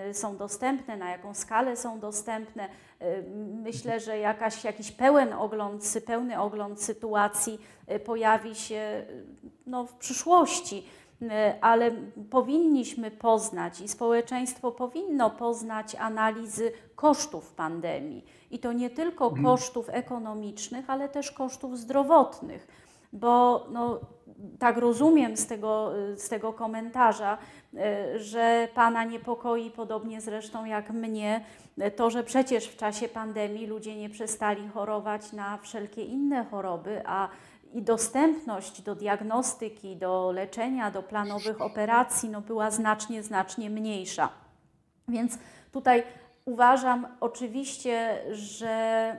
y, 0.10 0.14
są 0.14 0.38
dostępne, 0.38 0.98
na 0.98 1.12
jaką 1.12 1.34
skalę 1.34 1.76
są 1.76 2.00
dostępne. 2.00 2.70
Y, 3.02 3.24
myślę, 3.64 4.00
że 4.00 4.18
jakaś, 4.18 4.64
jakiś 4.64 4.92
pełen 4.92 5.34
ogląd, 5.34 5.84
pełny 6.06 6.40
ogląd 6.40 6.82
sytuacji 6.82 7.62
y, 7.92 8.00
pojawi 8.00 8.56
się 8.56 9.06
no, 9.66 9.86
w 9.86 9.94
przyszłości 9.94 10.88
ale 11.62 11.92
powinniśmy 12.30 13.12
poznać 13.12 13.82
i 13.82 13.88
społeczeństwo 13.88 14.72
powinno 14.72 15.30
poznać 15.30 15.96
analizy 15.96 16.72
kosztów 16.96 17.54
pandemii. 17.54 18.26
I 18.52 18.60
to 18.60 18.74
nie 18.74 18.90
tylko 18.90 19.26
mhm. 19.26 19.46
kosztów 19.46 19.90
ekonomicznych, 19.90 20.90
ale 20.90 21.10
też 21.10 21.32
kosztów 21.32 21.80
zdrowotnych 21.80 22.68
bo 23.14 23.66
no, 23.72 24.00
tak 24.60 24.78
rozumiem 24.78 25.38
z 25.38 25.48
tego, 25.48 25.92
z 26.16 26.30
tego 26.30 26.54
komentarza, 26.54 27.38
e, 27.78 28.20
że 28.20 28.68
Pana 28.76 29.04
niepokoi, 29.04 29.72
podobnie 29.72 30.22
zresztą 30.22 30.66
jak 30.66 30.90
mnie, 30.90 31.46
to, 31.96 32.10
że 32.10 32.24
przecież 32.24 32.68
w 32.68 32.78
czasie 32.78 33.10
pandemii 33.10 33.68
ludzie 33.68 33.96
nie 33.96 34.10
przestali 34.10 34.68
chorować 34.68 35.34
na 35.34 35.58
wszelkie 35.58 36.04
inne 36.04 36.46
choroby, 36.46 37.02
a 37.06 37.30
i 37.74 37.82
dostępność 37.82 38.82
do 38.82 38.96
diagnostyki, 38.96 39.96
do 39.96 40.32
leczenia, 40.32 40.92
do 40.92 41.04
planowych 41.04 41.62
operacji 41.62 42.30
no, 42.30 42.42
była 42.42 42.72
znacznie, 42.72 43.24
znacznie 43.24 43.70
mniejsza. 43.70 44.30
Więc 45.08 45.38
tutaj 45.72 46.04
Uważam 46.46 47.08
oczywiście, 47.20 48.22
że 48.32 48.68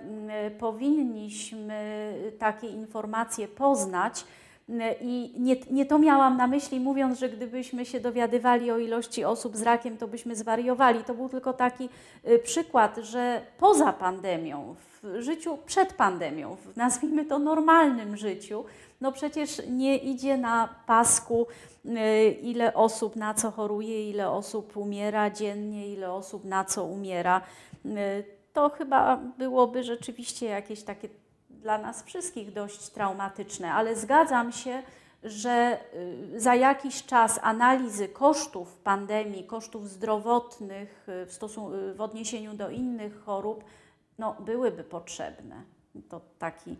mm, 0.03 0.59
powinniśmy 0.59 2.13
takie 2.39 2.67
informacje 2.67 3.49
poznać. 3.49 4.25
Mm, 4.71 4.95
I 5.01 5.33
nie, 5.39 5.57
nie 5.71 5.87
to 5.87 5.99
miałam 5.99 6.37
na 6.37 6.47
myśli, 6.47 6.81
mówiąc, 6.81 7.19
że 7.19 7.29
gdybyśmy 7.29 7.87
się 7.87 8.01
dowiadywali 8.01 8.71
o 8.71 8.79
ilości 8.79 9.25
osób 9.25 9.57
z 9.57 9.63
rakiem, 9.63 9.97
to 9.97 10.09
byśmy 10.09 10.37
zwariowali. 10.37 11.05
To 11.05 11.15
był 11.15 11.29
tylko 11.29 11.53
taki 11.53 11.89
y, 12.29 12.39
przykład, 12.39 12.97
że 12.97 13.43
poza 13.59 13.93
pandemią, 13.93 14.75
w 15.03 15.21
życiu 15.21 15.59
przed 15.67 15.93
pandemią, 15.93 16.57
w 16.57 16.77
nazwijmy 16.77 17.25
to 17.25 17.39
normalnym 17.39 18.17
życiu, 18.17 18.65
no 19.01 19.13
przecież 19.13 19.63
nie 19.69 19.97
idzie 19.97 20.37
na 20.37 20.69
pasku, 20.87 21.47
y, 21.85 22.31
ile 22.31 22.75
osób 22.75 23.17
na 23.17 23.35
co 23.35 23.51
choruje, 23.51 24.11
ile 24.11 24.31
osób 24.31 24.77
umiera 24.77 25.31
dziennie, 25.31 25.89
ile 25.89 26.13
osób 26.13 26.45
na 26.45 26.65
co 26.65 26.85
umiera. 26.85 27.41
To 28.53 28.69
chyba 28.69 29.17
byłoby 29.39 29.83
rzeczywiście 29.83 30.47
jakieś 30.47 30.83
takie 30.83 31.09
dla 31.61 31.79
nas 31.79 32.05
wszystkich 32.05 32.53
dość 32.53 32.89
traumatyczne, 32.89 33.73
ale 33.73 33.97
zgadzam 33.97 34.53
się, 34.53 34.83
że 35.25 35.79
y, 36.35 36.41
za 36.41 36.55
jakiś 36.55 37.05
czas 37.05 37.41
analizy 37.43 38.09
kosztów 38.09 38.77
pandemii, 38.77 39.45
kosztów 39.45 39.89
zdrowotnych 39.89 41.07
w, 41.27 41.33
stosunku, 41.33 41.73
w 41.95 42.01
odniesieniu 42.01 42.55
do 42.55 42.71
innych 42.71 43.21
chorób, 43.21 43.65
no, 44.19 44.37
byłyby 44.41 44.85
potrzebne. 44.85 45.63
To 46.09 46.21
taki 46.39 46.77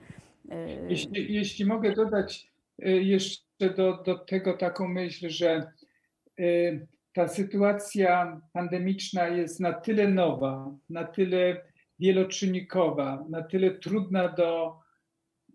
jeśli, 0.89 1.35
jeśli 1.35 1.65
mogę 1.65 1.95
dodać 1.95 2.53
y, 2.87 3.03
jeszcze 3.03 3.71
do, 3.77 4.03
do 4.03 4.19
tego 4.19 4.57
taką 4.57 4.89
myśl, 4.89 5.29
że 5.29 5.73
y, 6.41 6.87
ta 7.13 7.29
sytuacja 7.29 8.41
pandemiczna 8.53 9.29
jest 9.29 9.61
na 9.61 9.73
tyle 9.73 10.09
nowa, 10.09 10.75
na 10.91 11.05
tyle 11.05 11.63
wieloczynnikowa, 12.01 13.25
na 13.31 13.43
tyle 13.43 13.71
trudna 13.71 14.29
do 14.29 14.79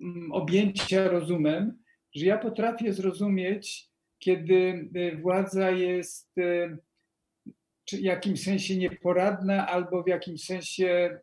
mm, 0.02 0.32
objęcia 0.32 1.08
rozumem, 1.08 1.84
że 2.16 2.26
ja 2.26 2.38
potrafię 2.38 2.94
zrozumieć, 2.94 3.90
kiedy 4.20 4.90
y, 4.96 5.18
władza 5.22 5.72
jest 5.72 6.32
w 7.92 8.00
jakimś 8.00 8.44
sensie 8.44 8.78
nieporadna 8.78 9.68
albo 9.68 10.04
w 10.04 10.08
jakimś 10.08 10.46
sensie 10.46 11.20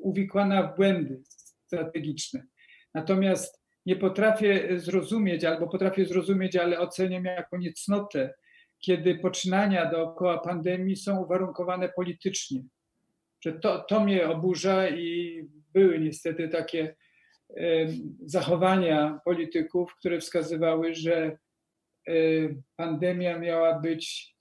uwikłana 0.00 0.62
w 0.62 0.76
błędy 0.76 1.22
strategiczne. 1.66 2.46
Natomiast 2.94 3.62
nie 3.86 3.96
potrafię 3.96 4.80
zrozumieć, 4.80 5.44
albo 5.44 5.68
potrafię 5.68 6.06
zrozumieć, 6.06 6.56
ale 6.56 6.78
oceniam 6.78 7.24
jako 7.24 7.58
niecnotę, 7.58 8.34
kiedy 8.78 9.18
poczynania 9.18 9.90
dookoła 9.90 10.38
pandemii 10.38 10.96
są 10.96 11.22
uwarunkowane 11.22 11.88
politycznie. 11.88 12.62
Że 13.40 13.52
to, 13.52 13.84
to 13.88 14.00
mnie 14.00 14.28
oburza 14.28 14.88
i 14.88 15.42
były 15.72 15.98
niestety 15.98 16.48
takie 16.48 16.96
zachowania 18.24 19.20
polityków, 19.24 19.94
które 19.94 20.20
wskazywały, 20.20 20.94
że 20.94 21.38
pandemia 22.76 23.38
miała 23.38 23.80
być 23.80 24.34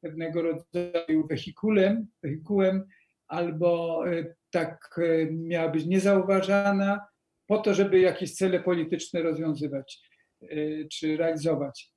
pewnego 0.00 0.42
rodzaju 0.42 1.26
wehikułem, 1.30 2.06
wehikułem 2.22 2.88
albo 3.28 4.02
e, 4.08 4.34
tak 4.50 4.98
e, 4.98 5.26
miała 5.30 5.68
być 5.68 5.86
niezauważana, 5.86 7.00
po 7.46 7.58
to, 7.58 7.74
żeby 7.74 8.00
jakieś 8.00 8.34
cele 8.34 8.60
polityczne 8.60 9.22
rozwiązywać 9.22 10.00
y, 10.42 10.88
czy 10.92 11.16
realizować. 11.16 11.90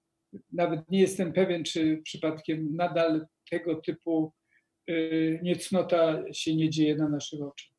Nawet 0.52 0.90
nie 0.90 1.00
jestem 1.00 1.34
pewien, 1.34 1.64
czy 1.64 2.02
przypadkiem 2.04 2.76
nadal 2.76 3.28
tego 3.50 3.76
typu 3.76 4.34
niecnota 5.44 6.34
się 6.34 6.56
nie 6.56 6.70
dzieje 6.70 6.96
na 6.96 7.10
naszych 7.10 7.42
oczach. 7.42 7.78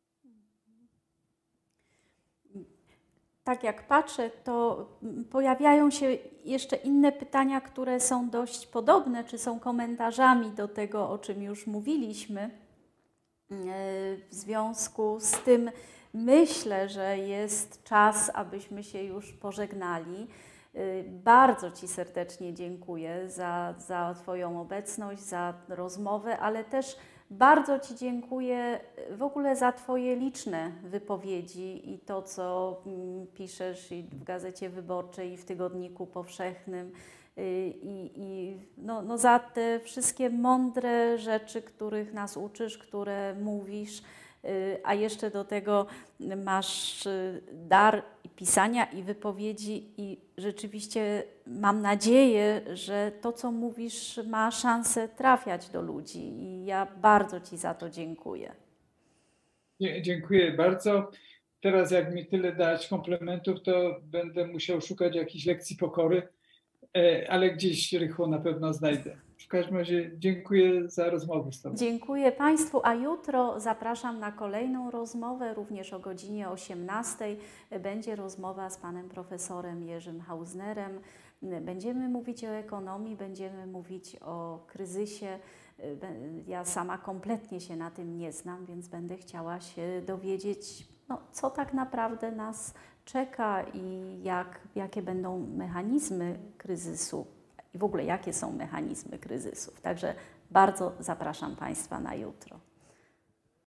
Tak 3.44 3.62
jak 3.62 3.88
patrzę, 3.88 4.30
to 4.44 4.86
pojawiają 5.30 5.90
się 5.90 6.18
jeszcze 6.44 6.76
inne 6.76 7.12
pytania, 7.12 7.60
które 7.60 8.00
są 8.00 8.30
dość 8.30 8.66
podobne, 8.66 9.24
czy 9.24 9.38
są 9.38 9.60
komentarzami 9.60 10.50
do 10.50 10.68
tego, 10.68 11.10
o 11.10 11.18
czym 11.18 11.42
już 11.42 11.66
mówiliśmy. 11.66 12.44
Y, 12.44 14.20
w 14.30 14.34
związku 14.34 15.20
z 15.20 15.30
tym, 15.30 15.70
Myślę, 16.14 16.88
że 16.88 17.18
jest 17.18 17.84
czas, 17.84 18.30
abyśmy 18.34 18.84
się 18.84 19.02
już 19.02 19.32
pożegnali. 19.32 20.26
Y, 20.74 21.04
bardzo 21.08 21.70
Ci 21.70 21.88
serdecznie 21.88 22.54
dziękuję 22.54 23.28
za, 23.28 23.74
za 23.78 24.14
Twoją 24.14 24.60
obecność, 24.60 25.22
za 25.22 25.54
rozmowę, 25.68 26.38
ale 26.38 26.64
też 26.64 26.96
bardzo 27.30 27.78
Ci 27.78 27.96
dziękuję 27.96 28.80
w 29.10 29.22
ogóle 29.22 29.56
za 29.56 29.72
Twoje 29.72 30.16
liczne 30.16 30.72
wypowiedzi 30.82 31.92
i 31.92 31.98
to, 31.98 32.22
co 32.22 32.76
mm, 32.86 33.26
piszesz 33.26 33.92
i 33.92 34.02
w 34.02 34.24
Gazecie 34.24 34.70
Wyborczej, 34.70 35.32
i 35.32 35.36
w 35.36 35.44
Tygodniku 35.44 36.06
Powszechnym. 36.06 36.92
Y, 37.38 37.74
I, 37.82 38.12
i 38.16 38.58
no, 38.78 39.02
no 39.02 39.18
za 39.18 39.38
te 39.38 39.80
wszystkie 39.80 40.30
mądre 40.30 41.18
rzeczy, 41.18 41.62
których 41.62 42.12
nas 42.12 42.36
uczysz, 42.36 42.78
które 42.78 43.34
mówisz. 43.34 44.02
Y, 44.44 44.80
a 44.84 44.94
jeszcze 44.94 45.30
do 45.30 45.44
tego 45.44 45.86
masz 46.44 47.06
y, 47.06 47.42
dar 47.52 48.02
pisania 48.38 48.84
i 48.84 49.02
wypowiedzi 49.02 49.92
i 49.96 50.20
rzeczywiście 50.36 51.24
mam 51.46 51.82
nadzieję, 51.82 52.60
że 52.74 53.12
to, 53.20 53.32
co 53.32 53.52
mówisz, 53.52 54.20
ma 54.26 54.50
szansę 54.50 55.08
trafiać 55.08 55.68
do 55.68 55.82
ludzi 55.82 56.18
i 56.18 56.64
ja 56.64 56.86
bardzo 56.96 57.40
Ci 57.40 57.56
za 57.56 57.74
to 57.74 57.90
dziękuję. 57.90 58.52
Dziękuję 60.00 60.52
bardzo. 60.52 61.10
Teraz 61.60 61.90
jak 61.90 62.14
mi 62.14 62.26
tyle 62.26 62.52
dać 62.52 62.88
komplementów, 62.88 63.62
to 63.62 64.00
będę 64.02 64.46
musiał 64.46 64.80
szukać 64.80 65.14
jakiejś 65.14 65.46
lekcji 65.46 65.76
pokory, 65.76 66.28
ale 67.28 67.50
gdzieś 67.50 67.92
rychło 67.92 68.26
na 68.26 68.38
pewno 68.38 68.72
znajdę. 68.72 69.16
W 69.38 69.48
każdym 69.48 69.76
razie 69.76 70.10
dziękuję 70.18 70.90
za 70.90 71.10
rozmowę 71.10 71.52
z 71.52 71.62
Tobą. 71.62 71.76
Dziękuję 71.76 72.32
Państwu, 72.32 72.80
a 72.84 72.94
jutro 72.94 73.60
zapraszam 73.60 74.18
na 74.18 74.32
kolejną 74.32 74.90
rozmowę, 74.90 75.54
również 75.54 75.92
o 75.92 76.00
godzinie 76.00 76.48
18 76.48 77.36
będzie 77.82 78.16
rozmowa 78.16 78.70
z 78.70 78.76
Panem 78.76 79.08
Profesorem 79.08 79.82
Jerzym 79.82 80.20
Hausnerem. 80.20 81.00
Będziemy 81.42 82.08
mówić 82.08 82.44
o 82.44 82.48
ekonomii, 82.48 83.16
będziemy 83.16 83.66
mówić 83.66 84.16
o 84.20 84.64
kryzysie. 84.66 85.38
Ja 86.46 86.64
sama 86.64 86.98
kompletnie 86.98 87.60
się 87.60 87.76
na 87.76 87.90
tym 87.90 88.18
nie 88.18 88.32
znam, 88.32 88.66
więc 88.66 88.88
będę 88.88 89.16
chciała 89.16 89.60
się 89.60 90.02
dowiedzieć, 90.06 90.88
no, 91.08 91.20
co 91.32 91.50
tak 91.50 91.74
naprawdę 91.74 92.32
nas 92.32 92.74
czeka 93.08 93.62
i 93.74 94.18
jak, 94.22 94.60
jakie 94.74 95.02
będą 95.02 95.46
mechanizmy 95.56 96.38
kryzysu 96.58 97.26
i 97.74 97.78
w 97.78 97.84
ogóle 97.84 98.04
jakie 98.04 98.32
są 98.32 98.52
mechanizmy 98.52 99.18
kryzysów. 99.18 99.80
Także 99.80 100.14
bardzo 100.50 100.92
zapraszam 101.00 101.56
Państwa 101.56 102.00
na 102.00 102.14
jutro. 102.14 102.60